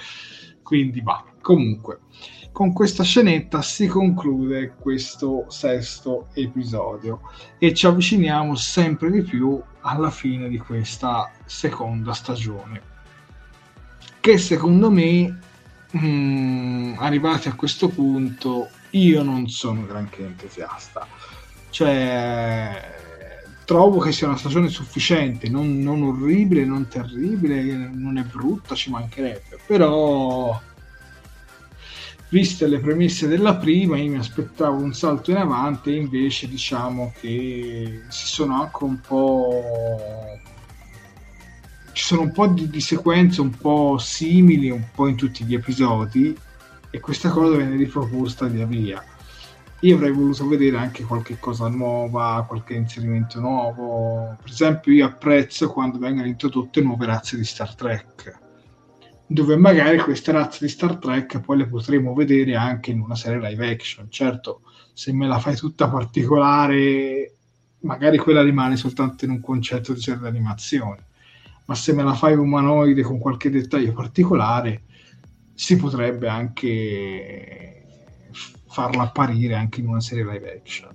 quindi 0.62 1.01
va. 1.01 1.24
Comunque, 1.41 2.01
con 2.53 2.72
questa 2.72 3.05
scenetta 3.05 3.62
si 3.62 3.86
conclude 3.86 4.74
questo 4.78 5.45
sesto 5.49 6.28
episodio 6.34 7.20
e 7.59 7.72
ci 7.72 7.86
avviciniamo 7.86 8.55
sempre 8.57 9.11
di 9.11 9.22
più 9.22 9.62
alla 9.81 10.11
fine 10.11 10.49
di 10.49 10.59
questa 10.59 11.31
seconda 11.45 12.12
stagione 12.12 12.91
che 14.20 14.37
secondo 14.37 14.91
me 14.91 15.39
mh, 15.91 16.07
mm, 16.07 16.95
arrivati 16.99 17.49
a 17.49 17.55
questo 17.55 17.89
punto 17.89 18.68
io 18.91 19.22
non 19.22 19.49
sono 19.49 19.87
granché 19.87 20.24
entusiasta. 20.24 21.07
Cioè 21.70 22.99
trovo 23.64 24.01
che 24.01 24.12
sia 24.12 24.26
una 24.26 24.37
stagione 24.37 24.68
sufficiente 24.68 25.49
non, 25.49 25.81
non 25.81 26.03
orribile, 26.03 26.64
non 26.64 26.89
terribile 26.89 27.62
non 27.62 28.18
è 28.18 28.22
brutta, 28.22 28.74
ci 28.74 28.91
mancherebbe 28.91 29.59
però 29.66 30.61
viste 32.31 32.66
le 32.68 32.78
premesse 32.78 33.26
della 33.26 33.57
prima, 33.57 33.97
io 33.99 34.12
mi 34.12 34.18
aspettavo 34.18 34.81
un 34.81 34.95
salto 34.95 35.31
in 35.31 35.37
avanti 35.37 35.91
e 35.91 35.97
invece 35.97 36.49
diciamo 36.49 37.12
che 37.20 38.03
si 38.09 38.26
sono 38.26 38.62
anche 38.62 38.85
un 38.85 39.01
po' 39.01 40.39
ci 41.93 42.05
sono 42.05 42.22
un 42.22 42.33
po' 42.33 42.47
di, 42.47 42.70
di, 42.70 42.81
sequenze 42.81 43.41
un 43.41 43.51
po' 43.51 43.99
simili 43.99 44.70
un 44.70 44.85
po' 44.95 45.09
in 45.09 45.16
tutti 45.16 45.45
gli 45.45 45.55
episodi 45.55 46.35
e 46.89 47.01
questa 47.01 47.31
cosa 47.31 47.57
viene 47.57 47.76
riproposta 47.76 48.47
via 48.47 48.64
via. 48.64 49.05
Io 49.81 49.97
avrei 49.97 50.12
voluto 50.12 50.47
vedere 50.47 50.76
anche 50.76 51.05
qualche 51.05 51.39
cosa 51.39 51.68
nuova 51.68 52.45
qualche 52.47 52.74
inserimento 52.74 53.41
nuovo. 53.41 54.37
Per 54.41 54.51
esempio 54.51 54.93
io 54.93 55.07
apprezzo 55.07 55.70
quando 55.70 55.99
vengono 55.99 56.28
introdotte 56.28 56.81
nuove 56.81 57.07
razze 57.07 57.37
di 57.37 57.45
Star 57.45 57.74
Trek 57.74 58.49
dove 59.33 59.55
magari 59.55 59.97
queste 59.99 60.33
razze 60.33 60.64
di 60.64 60.68
Star 60.68 60.97
Trek 60.97 61.39
poi 61.39 61.59
le 61.59 61.68
potremo 61.68 62.14
vedere 62.14 62.57
anche 62.57 62.91
in 62.91 62.99
una 62.99 63.14
serie 63.14 63.39
live 63.39 63.70
action. 63.70 64.11
Certo, 64.11 64.62
se 64.93 65.12
me 65.12 65.28
la 65.28 65.39
fai 65.39 65.55
tutta 65.55 65.89
particolare, 65.89 67.37
magari 67.83 68.18
quella 68.18 68.43
rimane 68.43 68.74
soltanto 68.74 69.24
in 69.24 69.31
un 69.31 69.41
concetto 69.41 69.93
di 69.93 70.01
serie 70.01 70.20
d'animazione, 70.20 71.07
ma 71.66 71.76
se 71.76 71.93
me 71.93 72.03
la 72.03 72.14
fai 72.14 72.35
umanoide 72.35 73.03
con 73.03 73.20
qualche 73.20 73.51
dettaglio 73.51 73.93
particolare, 73.93 74.83
si 75.55 75.76
potrebbe 75.76 76.26
anche 76.26 77.85
farla 78.66 79.03
apparire 79.05 79.55
anche 79.55 79.78
in 79.78 79.87
una 79.87 80.01
serie 80.01 80.24
live 80.24 80.57
action. 80.57 80.93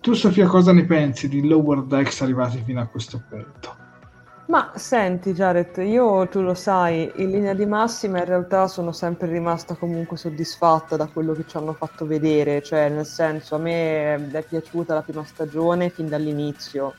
Tu 0.00 0.14
Sofia 0.14 0.48
cosa 0.48 0.72
ne 0.72 0.84
pensi 0.86 1.28
di 1.28 1.46
Lower 1.46 1.84
Decks 1.84 2.22
arrivati 2.22 2.60
fino 2.64 2.80
a 2.80 2.86
questo 2.86 3.22
punto? 3.28 3.81
Ma 4.46 4.72
senti 4.74 5.32
Jared, 5.32 5.76
io 5.78 6.26
tu 6.28 6.40
lo 6.40 6.54
sai, 6.54 7.10
in 7.16 7.30
linea 7.30 7.54
di 7.54 7.64
massima 7.64 8.18
in 8.18 8.24
realtà 8.24 8.66
sono 8.66 8.90
sempre 8.92 9.28
rimasta 9.28 9.74
comunque 9.74 10.16
soddisfatta 10.16 10.96
da 10.96 11.06
quello 11.06 11.32
che 11.32 11.44
ci 11.46 11.56
hanno 11.56 11.72
fatto 11.72 12.06
vedere, 12.06 12.60
cioè 12.60 12.88
nel 12.88 13.06
senso 13.06 13.54
a 13.54 13.58
me 13.58 14.30
è 14.30 14.42
piaciuta 14.42 14.94
la 14.94 15.02
prima 15.02 15.24
stagione 15.24 15.90
fin 15.90 16.08
dall'inizio, 16.08 16.94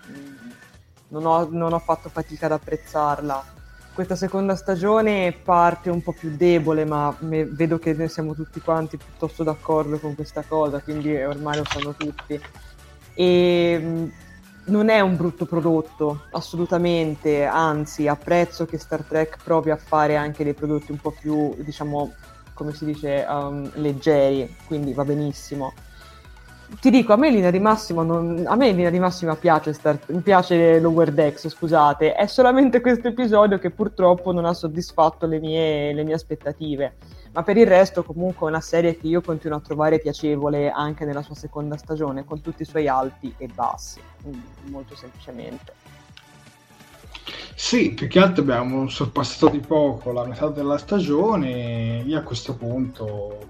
non 1.10 1.26
ho, 1.26 1.48
non 1.52 1.74
ho 1.74 1.80
fatto 1.80 2.10
fatica 2.10 2.46
ad 2.46 2.54
apprezzarla. 2.54 3.44
questa 3.94 4.16
seconda 4.16 4.56
stagione 4.56 5.34
parte 5.34 5.90
un 5.90 6.02
po' 6.02 6.14
più 6.14 6.36
debole, 6.36 6.86
ma 6.86 7.14
me, 7.20 7.46
vedo 7.46 7.78
che 7.78 7.94
ne 7.94 8.08
siamo 8.08 8.34
tutti 8.34 8.62
quanti 8.62 8.98
piuttosto 8.98 9.44
d'accordo 9.44 10.00
con 10.00 10.16
questa 10.16 10.44
cosa, 10.48 10.80
quindi 10.82 11.16
ormai 11.22 11.58
lo 11.58 11.66
sanno 11.66 11.94
tutti. 11.94 12.42
E 13.16 13.80
mm, 13.80 14.08
non 14.66 14.90
è 14.90 15.00
un 15.02 15.18
brutto 15.18 15.46
prodotto, 15.46 16.24
assolutamente, 16.32 17.44
anzi 17.44 18.08
apprezzo 18.08 18.66
che 18.66 18.78
Star 18.78 19.04
Trek 19.04 19.38
provi 19.44 19.72
a 19.72 19.76
fare 19.76 20.16
anche 20.16 20.44
dei 20.44 20.54
prodotti 20.54 20.92
un 20.92 21.00
po' 21.00 21.14
più, 21.20 21.54
diciamo, 21.58 22.14
come 22.54 22.74
si 22.74 22.86
dice, 22.86 23.26
um, 23.28 23.70
leggeri, 23.76 24.56
quindi 24.68 24.94
va 24.94 25.04
benissimo. 25.04 25.74
Ti 26.80 26.90
dico, 26.90 27.14
a 27.14 27.18
me 27.18 27.28
in 27.28 27.36
linea 27.36 27.52
di 27.52 27.60
massima, 27.60 28.04
non, 28.04 28.44
a 28.48 28.56
me 28.56 28.70
in 28.70 28.76
linea 28.76 28.90
di 28.90 29.00
massima 29.00 29.36
piace, 29.36 29.74
Star, 29.74 30.00
piace 30.24 30.80
Lower 30.80 31.12
Decks, 31.12 31.50
scusate, 31.50 32.14
è 32.14 32.26
solamente 32.26 32.80
questo 32.80 33.10
episodio 33.10 33.60
che 33.60 33.70
purtroppo 33.70 34.32
non 34.32 34.46
ha 34.46 34.54
soddisfatto 34.54 35.26
le 35.28 35.40
mie, 35.40 35.94
le 35.94 36.04
mie 36.04 36.14
aspettative 36.14 36.96
ma 37.34 37.44
per 37.44 37.58
il 37.58 37.66
resto 37.66 38.04
comunque 38.04 38.48
è 38.48 38.50
una 38.50 38.62
serie 38.62 38.96
che 38.98 39.08
io 39.08 39.22
continuo 39.22 39.58
a 39.58 39.62
trovare 39.62 40.00
piacevole 40.00 40.70
anche 40.70 41.04
nella 41.04 41.24
sua 41.24 41.36
seconda 41.36 41.78
stagione, 41.78 42.26
con 42.26 42.42
tutti 42.42 42.62
i 42.62 42.66
suoi 42.66 42.88
alti 42.88 43.34
e 43.38 43.48
bassi, 43.48 44.00
molto 44.66 44.96
semplicemente. 44.96 45.74
Sì, 47.56 47.92
più 47.94 48.08
che 48.08 48.20
altro 48.20 48.44
abbiamo 48.44 48.88
sorpassato 48.88 49.50
di 49.50 49.60
poco 49.60 50.12
la 50.12 50.26
metà 50.26 50.48
della 50.48 50.78
stagione. 50.78 52.04
Io 52.06 52.20
a 52.20 52.24
questo 52.24 52.56
punto, 52.56 53.48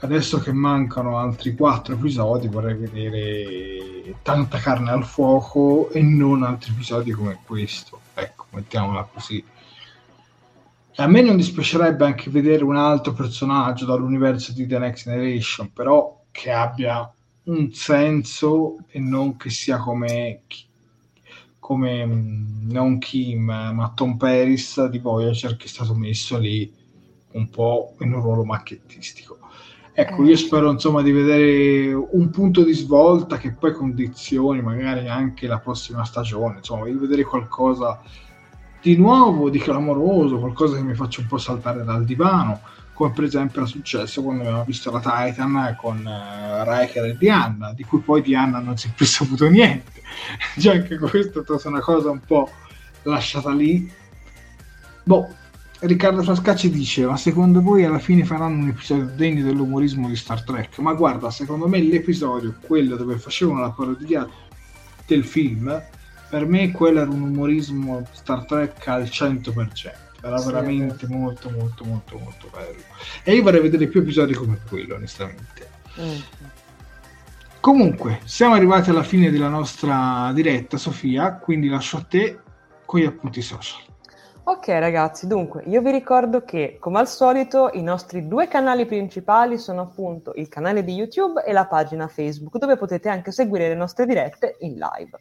adesso 0.00 0.38
che 0.40 0.52
mancano 0.52 1.16
altri 1.16 1.54
quattro 1.54 1.94
episodi, 1.94 2.48
vorrei 2.48 2.74
vedere 2.74 4.16
tanta 4.22 4.58
carne 4.58 4.90
al 4.90 5.04
fuoco 5.04 5.90
e 5.90 6.02
non 6.02 6.42
altri 6.42 6.72
episodi 6.72 7.12
come 7.12 7.38
questo. 7.46 8.00
Ecco, 8.14 8.46
mettiamola 8.50 9.08
così. 9.10 9.42
A 11.00 11.06
me 11.06 11.22
non 11.22 11.36
dispiacerebbe 11.36 12.04
anche 12.04 12.28
vedere 12.28 12.62
un 12.62 12.76
altro 12.76 13.14
personaggio 13.14 13.86
dall'universo 13.86 14.52
di 14.52 14.66
The 14.66 14.78
Next 14.78 15.04
Generation, 15.04 15.72
però 15.72 16.24
che 16.30 16.50
abbia 16.50 17.10
un 17.44 17.72
senso 17.72 18.76
e 18.86 19.00
non 19.00 19.38
che 19.38 19.48
sia 19.48 19.78
come, 19.78 20.42
come 21.58 22.04
mm, 22.04 22.70
non 22.70 22.98
Kim, 22.98 23.44
ma 23.44 23.92
Tom 23.94 24.18
Paris 24.18 24.84
di 24.88 24.98
Voyager 24.98 25.56
che 25.56 25.64
è 25.64 25.68
stato 25.68 25.94
messo 25.94 26.36
lì 26.36 26.70
un 27.32 27.48
po' 27.48 27.94
in 28.00 28.12
un 28.12 28.20
ruolo 28.20 28.44
macchettistico. 28.44 29.38
Ecco, 29.94 30.22
io 30.22 30.34
eh. 30.34 30.36
spero 30.36 30.70
insomma 30.70 31.00
di 31.00 31.12
vedere 31.12 31.94
un 31.94 32.28
punto 32.28 32.62
di 32.62 32.74
svolta 32.74 33.38
che 33.38 33.52
poi 33.54 33.72
condizioni 33.72 34.60
magari 34.60 35.08
anche 35.08 35.46
la 35.46 35.60
prossima 35.60 36.04
stagione, 36.04 36.58
insomma, 36.58 36.84
di 36.84 36.92
vedere 36.92 37.24
qualcosa 37.24 38.02
di 38.82 38.96
nuovo 38.96 39.50
di 39.50 39.58
clamoroso, 39.58 40.38
qualcosa 40.38 40.76
che 40.76 40.82
mi 40.82 40.94
faccia 40.94 41.20
un 41.20 41.26
po' 41.26 41.38
saltare 41.38 41.84
dal 41.84 42.04
divano, 42.04 42.60
come 42.92 43.12
per 43.12 43.24
esempio 43.24 43.60
era 43.60 43.68
successo 43.68 44.22
quando 44.22 44.42
abbiamo 44.42 44.64
visto 44.64 44.90
la 44.90 45.00
Titan 45.00 45.76
con 45.80 45.98
uh, 45.98 46.70
Riker 46.70 47.04
e 47.06 47.16
Diana, 47.16 47.72
di 47.72 47.84
cui 47.84 48.00
poi 48.00 48.22
Diana 48.22 48.58
non 48.58 48.76
si 48.76 48.88
è 48.88 48.90
più 48.94 49.04
saputo 49.06 49.48
niente. 49.48 50.02
Già 50.56 50.72
anche 50.72 50.98
questo 50.98 51.40
è 51.40 51.42
stata 51.42 51.68
una 51.68 51.80
cosa 51.80 52.10
un 52.10 52.20
po' 52.20 52.50
lasciata 53.02 53.52
lì. 53.52 53.90
Boh, 55.02 55.34
Riccardo 55.80 56.22
Frascacci 56.22 56.68
dice: 56.70 57.06
Ma 57.06 57.16
secondo 57.16 57.62
voi 57.62 57.84
alla 57.84 57.98
fine 57.98 58.24
faranno 58.24 58.62
un 58.62 58.68
episodio 58.68 59.06
degno 59.16 59.44
dell'umorismo 59.44 60.08
di 60.08 60.16
Star 60.16 60.42
Trek? 60.42 60.78
Ma 60.78 60.92
guarda, 60.92 61.30
secondo 61.30 61.68
me 61.68 61.80
l'episodio, 61.80 62.54
quello 62.60 62.96
dove 62.96 63.18
facevano 63.18 63.60
la 63.60 63.70
parodia 63.70 64.28
del 65.06 65.24
film, 65.24 65.82
per 66.30 66.46
me 66.46 66.70
quello 66.70 67.00
era 67.00 67.10
un 67.10 67.22
umorismo 67.22 68.06
Star 68.12 68.44
Trek 68.44 68.86
al 68.86 69.02
100%. 69.02 69.92
Era 70.22 70.38
sì, 70.38 70.46
veramente 70.46 71.06
sì. 71.06 71.12
molto, 71.12 71.50
molto, 71.50 71.84
molto, 71.84 72.18
molto 72.18 72.48
bello. 72.52 72.82
E 73.24 73.34
io 73.34 73.42
vorrei 73.42 73.60
vedere 73.60 73.88
più 73.88 74.00
episodi 74.00 74.32
come 74.32 74.60
quello, 74.68 74.94
onestamente. 74.94 75.68
Mm. 76.00 76.18
Comunque, 77.58 78.20
siamo 78.24 78.54
arrivati 78.54 78.90
alla 78.90 79.02
fine 79.02 79.30
della 79.30 79.48
nostra 79.48 80.30
diretta, 80.32 80.78
Sofia, 80.78 81.34
quindi 81.34 81.68
lascio 81.68 81.96
a 81.98 82.06
te 82.08 82.38
con 82.86 83.00
gli 83.00 83.04
appunti 83.04 83.42
social. 83.42 83.82
Ok 84.42 84.68
ragazzi, 84.68 85.26
dunque 85.26 85.62
io 85.66 85.82
vi 85.82 85.92
ricordo 85.92 86.42
che 86.42 86.78
come 86.80 86.98
al 86.98 87.06
solito 87.06 87.70
i 87.74 87.82
nostri 87.82 88.26
due 88.26 88.48
canali 88.48 88.86
principali 88.86 89.58
sono 89.58 89.82
appunto 89.82 90.32
il 90.34 90.48
canale 90.48 90.82
di 90.82 90.94
YouTube 90.94 91.44
e 91.44 91.52
la 91.52 91.66
pagina 91.66 92.08
Facebook 92.08 92.56
dove 92.56 92.76
potete 92.76 93.08
anche 93.08 93.30
seguire 93.30 93.68
le 93.68 93.74
nostre 93.74 94.06
dirette 94.06 94.56
in 94.60 94.72
live. 94.72 95.18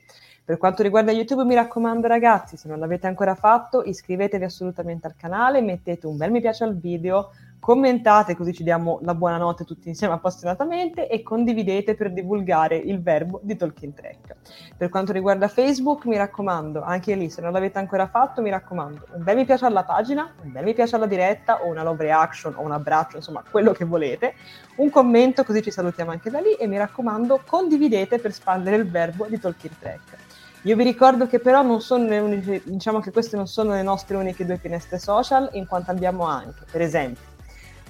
Per 0.50 0.58
quanto 0.58 0.82
riguarda 0.82 1.12
YouTube, 1.12 1.44
mi 1.44 1.54
raccomando 1.54 2.08
ragazzi, 2.08 2.58
se 2.58 2.68
non 2.68 2.80
l'avete 2.80 3.06
ancora 3.06 3.36
fatto, 3.36 3.84
iscrivetevi 3.84 4.46
assolutamente 4.46 5.06
al 5.06 5.16
canale, 5.16 5.62
mettete 5.62 6.08
un 6.08 6.18
bel 6.18 6.32
mi 6.32 6.42
piace 6.42 6.64
al 6.64 6.76
video, 6.76 7.30
commentate 7.60 8.36
così 8.36 8.52
ci 8.52 8.64
diamo 8.64 8.98
la 9.04 9.14
buonanotte 9.14 9.64
tutti 9.64 9.90
insieme 9.90 10.16
appassionatamente 10.16 11.08
e 11.08 11.22
condividete 11.22 11.94
per 11.94 12.12
divulgare 12.12 12.78
il 12.78 13.00
verbo 13.00 13.40
di 13.44 13.56
Tolkien 13.56 13.94
Trek. 13.94 14.36
Per 14.76 14.90
quanto 14.90 15.12
riguarda 15.12 15.48
Facebook, 15.48 16.06
mi 16.06 16.18
raccomando, 16.18 16.82
anche 16.82 17.14
lì 17.14 17.30
se 17.30 17.42
non 17.42 17.52
l'avete 17.52 17.78
ancora 17.78 18.08
fatto, 18.08 18.42
mi 18.42 18.50
raccomando, 18.50 19.06
un 19.12 19.24
bel 19.24 19.36
mi 19.36 19.46
piace 19.46 19.66
alla 19.66 19.84
pagina, 19.84 20.34
un 20.42 20.52
bel 20.52 20.64
mi 20.64 20.74
piace 20.74 20.96
alla 20.96 21.06
diretta 21.06 21.62
o 21.62 21.68
una 21.68 21.84
love 21.84 22.04
reaction 22.04 22.56
o 22.56 22.62
un 22.64 22.72
abbraccio, 22.72 23.18
insomma 23.18 23.44
quello 23.48 23.72
che 23.72 23.86
volete, 23.86 24.34
un 24.78 24.90
commento 24.90 25.44
così 25.44 25.62
ci 25.62 25.70
salutiamo 25.70 26.10
anche 26.10 26.32
da 26.32 26.40
lì 26.40 26.54
e 26.54 26.66
mi 26.66 26.80
raccomando 26.80 27.42
condividete 27.46 28.18
per 28.18 28.34
spandere 28.34 28.78
il 28.78 28.90
verbo 28.90 29.28
di 29.28 29.38
Tolkien 29.38 29.76
Trek. 29.78 30.29
Io 30.64 30.76
vi 30.76 30.84
ricordo 30.84 31.26
che 31.26 31.40
però 31.40 31.62
non 31.62 31.80
sono 31.80 32.06
le 32.06 32.20
uniche, 32.20 32.62
diciamo 32.66 33.00
che 33.00 33.12
queste 33.12 33.38
non 33.38 33.48
sono 33.48 33.72
le 33.72 33.82
nostre 33.82 34.18
uniche 34.18 34.46
due 34.46 34.58
finestre 34.58 35.00
social, 35.00 35.50
in 35.54 35.66
quanto 35.66 35.92
abbiamo 35.92 36.26
anche, 36.26 36.66
per 36.70 36.82
esempio, 36.82 37.24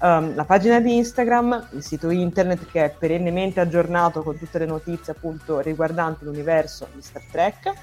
um, 0.01 0.35
la 0.35 0.45
pagina 0.45 0.79
di 0.79 0.95
Instagram, 0.95 1.69
il 1.71 1.83
sito 1.83 2.11
internet 2.11 2.67
che 2.69 2.85
è 2.85 2.95
perennemente 2.95 3.59
aggiornato 3.59 4.21
con 4.21 4.37
tutte 4.37 4.59
le 4.59 4.67
notizie 4.67 5.13
appunto 5.13 5.59
riguardanti 5.61 6.25
l'universo 6.25 6.87
di 6.93 7.01
Star 7.01 7.23
Trek, 7.31 7.73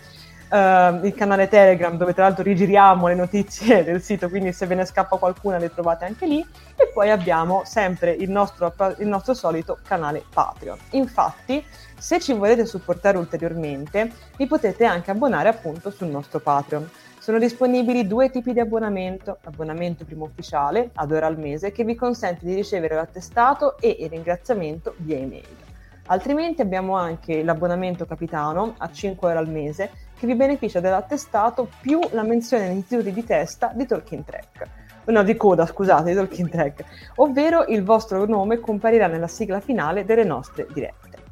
Uh, 0.48 1.04
il 1.04 1.12
canale 1.16 1.48
Telegram 1.48 1.96
dove 1.96 2.14
tra 2.14 2.22
l'altro 2.22 2.44
rigiriamo 2.44 3.08
le 3.08 3.16
notizie 3.16 3.82
del 3.84 4.00
sito, 4.00 4.28
quindi 4.28 4.52
se 4.52 4.66
ve 4.66 4.76
ne 4.76 4.84
scappa 4.84 5.16
qualcuna 5.16 5.58
le 5.58 5.72
trovate 5.72 6.04
anche 6.04 6.26
lì. 6.26 6.46
E 6.76 6.90
poi 6.92 7.10
abbiamo 7.10 7.62
sempre 7.64 8.12
il 8.12 8.30
nostro, 8.30 8.72
il 8.98 9.08
nostro 9.08 9.34
solito 9.34 9.78
canale 9.82 10.22
Patreon. 10.32 10.78
Infatti, 10.90 11.64
se 11.98 12.20
ci 12.20 12.32
volete 12.32 12.64
supportare 12.66 13.18
ulteriormente, 13.18 14.12
vi 14.36 14.46
potete 14.46 14.84
anche 14.84 15.10
abbonare 15.10 15.48
appunto 15.48 15.90
sul 15.90 16.08
nostro 16.08 16.38
Patreon. 16.38 16.88
Sono 17.18 17.38
disponibili 17.40 18.06
due 18.06 18.30
tipi 18.30 18.52
di 18.52 18.60
abbonamento, 18.60 19.38
l'abbonamento 19.42 20.04
primo 20.04 20.26
ufficiale 20.26 20.90
ad 20.94 21.10
ora 21.10 21.26
al 21.26 21.36
mese 21.36 21.72
che 21.72 21.82
vi 21.82 21.96
consente 21.96 22.46
di 22.46 22.54
ricevere 22.54 22.94
l'attestato 22.94 23.78
e 23.78 23.96
il 23.98 24.08
ringraziamento 24.08 24.94
via 24.98 25.16
email. 25.16 25.64
Altrimenti 26.06 26.60
abbiamo 26.60 26.94
anche 26.94 27.42
l'abbonamento 27.42 28.06
capitano 28.06 28.74
a 28.78 28.92
5 28.92 29.28
euro 29.28 29.40
al 29.40 29.48
mese 29.48 29.90
che 30.18 30.26
vi 30.26 30.34
beneficia 30.34 30.80
dell'attestato 30.80 31.68
più 31.80 32.00
la 32.12 32.22
menzione 32.22 32.68
nei 32.68 32.86
titoli 32.86 33.12
di 33.12 33.24
testa 33.24 33.72
di 33.74 33.86
Tolkien 33.86 34.24
Track. 34.24 34.68
No, 35.06 35.22
di 35.22 35.36
coda, 35.36 35.66
scusate, 35.66 36.10
di 36.10 36.16
Tolkien 36.16 36.50
Track, 36.50 36.84
ovvero 37.16 37.64
il 37.66 37.84
vostro 37.84 38.24
nome 38.26 38.58
comparirà 38.58 39.06
nella 39.06 39.28
sigla 39.28 39.60
finale 39.60 40.04
delle 40.04 40.24
nostre 40.24 40.66
dirette. 40.72 41.24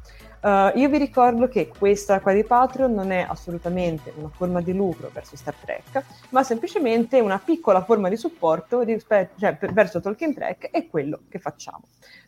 Uh, 0.45 0.69
io 0.77 0.89
vi 0.89 0.99
ricordo 0.99 1.47
che 1.47 1.71
questa 1.75 2.19
qua 2.19 2.31
di 2.31 2.43
Patreon 2.43 2.93
non 2.93 3.11
è 3.11 3.25
assolutamente 3.27 4.13
una 4.15 4.29
forma 4.29 4.61
di 4.61 4.73
lucro 4.73 5.09
verso 5.11 5.35
Star 5.35 5.55
Trek, 5.55 6.05
ma 6.29 6.43
semplicemente 6.43 7.19
una 7.19 7.41
piccola 7.43 7.83
forma 7.83 8.09
di 8.09 8.15
supporto 8.15 8.81
rispetto, 8.81 9.39
cioè, 9.39 9.55
per, 9.55 9.73
verso 9.73 9.99
Tolkien 9.99 10.35
Trek 10.35 10.69
e 10.71 10.87
quello 10.87 11.21
che 11.29 11.39
facciamo. 11.39 11.81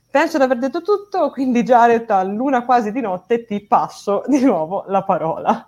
Penso 0.09 0.37
di 0.37 0.43
aver 0.45 0.57
detto 0.57 0.81
tutto, 0.81 1.29
quindi 1.29 1.61
Jared 1.61 2.09
a 2.09 2.23
luna 2.23 2.65
quasi 2.65 2.91
di 2.91 3.01
notte 3.01 3.45
ti 3.45 3.61
passo 3.61 4.23
di 4.25 4.43
nuovo 4.43 4.85
la 4.87 5.03
parola. 5.03 5.67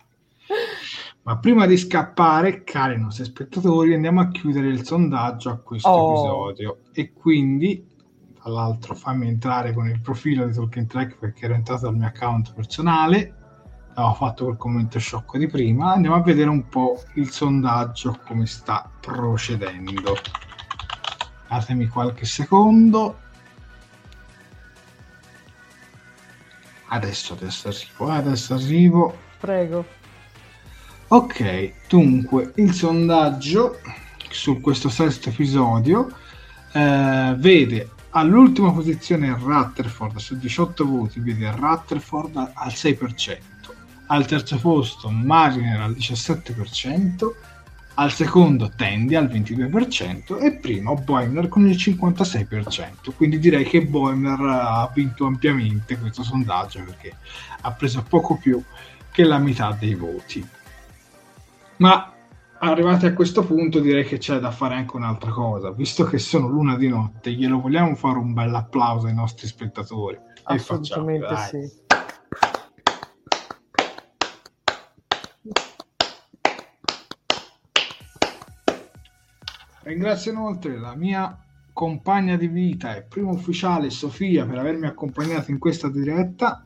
Ma 1.23 1.37
prima 1.37 1.65
di 1.67 1.77
scappare, 1.77 2.63
cari 2.63 2.99
nostri 2.99 3.25
spettatori, 3.25 3.93
andiamo 3.93 4.21
a 4.21 4.29
chiudere 4.29 4.67
il 4.67 4.83
sondaggio 4.83 5.49
a 5.49 5.57
questo 5.57 5.89
oh. 5.89 6.49
episodio. 6.49 6.79
E 6.93 7.13
quindi 7.13 7.85
tra 8.33 8.49
l'altro 8.49 8.95
fammi 8.95 9.27
entrare 9.27 9.73
con 9.73 9.87
il 9.87 9.99
profilo 9.99 10.45
di 10.45 10.53
Talking 10.53 10.87
Track 10.87 11.17
perché 11.17 11.45
ero 11.45 11.53
entrato 11.53 11.85
dal 11.85 11.95
mio 11.95 12.07
account 12.07 12.53
personale. 12.53 13.35
Avevo 13.93 14.13
fatto 14.13 14.45
quel 14.45 14.57
commento 14.57 14.97
sciocco 14.97 15.37
di 15.37 15.47
prima. 15.47 15.91
Andiamo 15.91 16.15
a 16.15 16.21
vedere 16.21 16.49
un 16.49 16.67
po' 16.69 17.03
il 17.15 17.29
sondaggio 17.29 18.17
come 18.25 18.45
sta 18.45 18.89
procedendo. 18.99 20.15
Datemi 21.47 21.87
qualche 21.87 22.25
secondo. 22.25 23.19
Adesso 26.87 27.33
adesso 27.33 27.67
arrivo 27.67 28.11
eh, 28.11 28.15
adesso 28.15 28.53
arrivo. 28.53 29.17
Prego 29.37 29.98
ok 31.09 31.71
dunque 31.87 32.53
il 32.55 32.73
sondaggio 32.73 33.79
su 34.29 34.61
questo 34.61 34.89
sesto 34.89 35.29
episodio 35.29 36.09
eh, 36.71 37.35
vede 37.37 37.89
All'ultima 38.11 38.71
posizione 38.71 39.37
Rutherford 39.37 40.17
su 40.17 40.35
18 40.35 40.83
voti, 40.83 41.19
vede 41.19 41.51
Rutherford 41.51 42.53
al 42.55 42.69
6%, 42.69 43.37
al 44.07 44.25
terzo 44.25 44.57
posto 44.57 45.11
Mariner 45.11 45.81
al 45.81 45.91
17%, 45.91 47.31
al 47.93 48.11
secondo 48.11 48.71
Tandy 48.75 49.13
al 49.13 49.27
22% 49.27 50.41
e 50.41 50.53
primo 50.53 50.95
Boimler 50.95 51.47
con 51.49 51.67
il 51.67 51.75
56%. 51.75 53.13
Quindi 53.15 53.37
direi 53.37 53.63
che 53.63 53.85
Boimler 53.85 54.39
ha 54.39 54.91
vinto 54.91 55.27
ampiamente 55.27 55.95
questo 55.99 56.23
sondaggio 56.23 56.83
perché 56.83 57.15
ha 57.61 57.71
preso 57.73 58.03
poco 58.09 58.37
più 58.37 58.59
che 59.11 59.23
la 59.23 59.37
metà 59.37 59.77
dei 59.79 59.93
voti. 59.93 60.43
Ma 61.79 62.13
arrivati 62.59 63.05
a 63.05 63.13
questo 63.13 63.45
punto 63.45 63.79
direi 63.79 64.03
che 64.03 64.17
c'è 64.17 64.37
da 64.39 64.51
fare 64.51 64.75
anche 64.75 64.97
un'altra 64.97 65.31
cosa, 65.31 65.71
visto 65.71 66.03
che 66.03 66.17
sono 66.17 66.49
l'una 66.49 66.75
di 66.75 66.89
notte, 66.89 67.31
glielo 67.31 67.61
vogliamo 67.61 67.95
fare 67.95 68.17
un 68.17 68.33
bel 68.33 68.53
applauso 68.53 69.07
ai 69.07 69.13
nostri 69.13 69.47
spettatori. 69.47 70.19
Assolutamente 70.43 71.25
e 71.25 71.29
facciamo, 71.29 71.61
sì. 71.61 71.87
Ringrazio 79.83 80.31
inoltre 80.33 80.77
la 80.77 80.95
mia 80.95 81.35
compagna 81.71 82.35
di 82.35 82.47
vita 82.47 82.93
e 82.93 83.03
primo 83.03 83.31
ufficiale 83.31 83.89
Sofia 83.89 84.45
per 84.45 84.57
avermi 84.57 84.85
accompagnato 84.85 85.49
in 85.49 85.59
questa 85.59 85.89
diretta. 85.89 86.65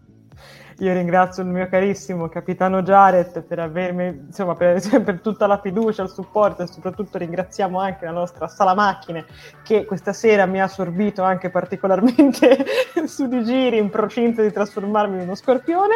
Io 0.79 0.93
ringrazio 0.93 1.43
il 1.43 1.49
mio 1.49 1.67
carissimo 1.67 2.29
capitano 2.29 2.81
Jared 2.81 3.43
per 3.43 3.59
avermi, 3.59 4.25
insomma, 4.27 4.55
per, 4.55 4.81
per, 5.03 5.19
tutta 5.21 5.47
la 5.47 5.59
fiducia, 5.59 6.03
il 6.03 6.09
supporto 6.09 6.63
e 6.63 6.67
soprattutto 6.67 7.17
ringraziamo 7.17 7.79
anche 7.79 8.05
la 8.05 8.11
nostra 8.11 8.47
sala 8.47 8.73
macchine 8.73 9.25
che 9.63 9.85
questa 9.85 10.13
sera 10.13 10.45
mi 10.45 10.61
ha 10.61 10.65
assorbito 10.65 11.23
anche 11.23 11.49
particolarmente 11.49 12.65
su 13.05 13.27
di 13.27 13.43
giri 13.43 13.77
in 13.77 13.89
procinto 13.89 14.41
di 14.41 14.51
trasformarmi 14.51 15.15
in 15.17 15.21
uno 15.23 15.35
scorpione 15.35 15.93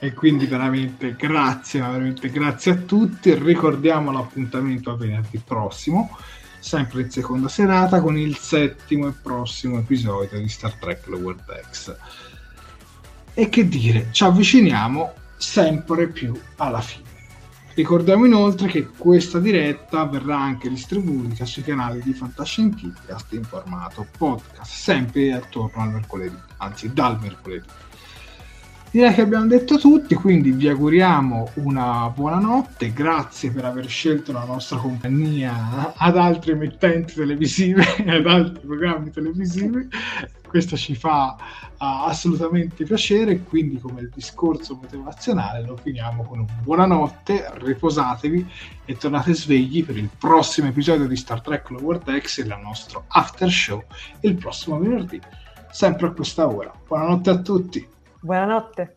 e 0.00 0.14
quindi 0.14 0.46
veramente 0.46 1.16
grazie, 1.16 1.80
veramente 1.80 2.30
grazie 2.30 2.72
a 2.72 2.76
tutti. 2.76 3.34
Ricordiamo 3.34 4.12
l'appuntamento 4.12 4.90
a 4.90 4.96
venerdì 4.96 5.38
prossimo, 5.44 6.16
sempre 6.60 7.02
in 7.02 7.10
seconda 7.10 7.48
serata, 7.48 8.00
con 8.00 8.16
il 8.16 8.36
settimo 8.36 9.08
e 9.08 9.12
prossimo 9.20 9.78
episodio 9.78 10.38
di 10.38 10.48
Star 10.48 10.74
Trek 10.74 11.06
Lower 11.08 11.36
Decks. 11.44 11.96
E 13.38 13.48
che 13.50 13.68
dire, 13.68 14.08
ci 14.10 14.24
avviciniamo 14.24 15.12
sempre 15.36 16.08
più 16.08 16.36
alla 16.56 16.80
fine. 16.80 17.06
Ricordiamo 17.76 18.24
inoltre 18.24 18.66
che 18.66 18.88
questa 18.88 19.38
diretta 19.38 20.04
verrà 20.06 20.36
anche 20.36 20.68
distribuita 20.68 21.44
sui 21.44 21.62
canali 21.62 22.00
di 22.02 22.12
Fantascientificast 22.14 23.32
in 23.34 23.44
formato 23.44 24.04
podcast, 24.18 24.72
sempre 24.72 25.32
attorno 25.34 25.82
al 25.82 25.92
mercoledì, 25.92 26.34
anzi 26.56 26.92
dal 26.92 27.20
mercoledì. 27.20 27.64
Direi 28.90 29.14
che 29.14 29.20
abbiamo 29.20 29.46
detto 29.46 29.78
tutti, 29.78 30.16
quindi 30.16 30.50
vi 30.50 30.66
auguriamo 30.66 31.50
una 31.54 32.08
buona 32.08 32.40
notte, 32.40 32.92
grazie 32.92 33.52
per 33.52 33.66
aver 33.66 33.86
scelto 33.86 34.32
la 34.32 34.44
nostra 34.44 34.78
compagnia 34.78 35.92
ad 35.94 36.16
altre 36.16 36.54
emittenti 36.54 37.14
televisive 37.14 37.84
e 38.02 38.16
ad 38.16 38.26
altri 38.26 38.66
programmi 38.66 39.12
televisivi. 39.12 39.88
Questo 40.48 40.76
ci 40.76 40.94
fa 40.94 41.36
uh, 41.38 41.74
assolutamente 41.76 42.84
piacere, 42.84 43.42
quindi 43.42 43.78
come 43.78 44.00
il 44.00 44.08
discorso 44.08 44.74
motivazionale 44.80 45.64
lo 45.64 45.76
finiamo 45.76 46.24
con 46.24 46.38
un 46.40 46.46
buonanotte, 46.62 47.50
riposatevi 47.54 48.46
e 48.86 48.96
tornate 48.96 49.34
svegli 49.34 49.84
per 49.84 49.98
il 49.98 50.08
prossimo 50.18 50.68
episodio 50.68 51.06
di 51.06 51.16
Star 51.16 51.42
Trek 51.42 51.68
Lower 51.70 52.00
e 52.06 52.14
il 52.14 52.58
nostro 52.62 53.04
after 53.08 53.50
show 53.50 53.84
il 54.20 54.34
prossimo 54.36 54.78
venerdì, 54.78 55.20
sempre 55.70 56.06
a 56.06 56.10
questa 56.12 56.48
ora. 56.48 56.72
Buonanotte 56.86 57.30
a 57.30 57.38
tutti! 57.38 57.88
Buonanotte. 58.20 58.96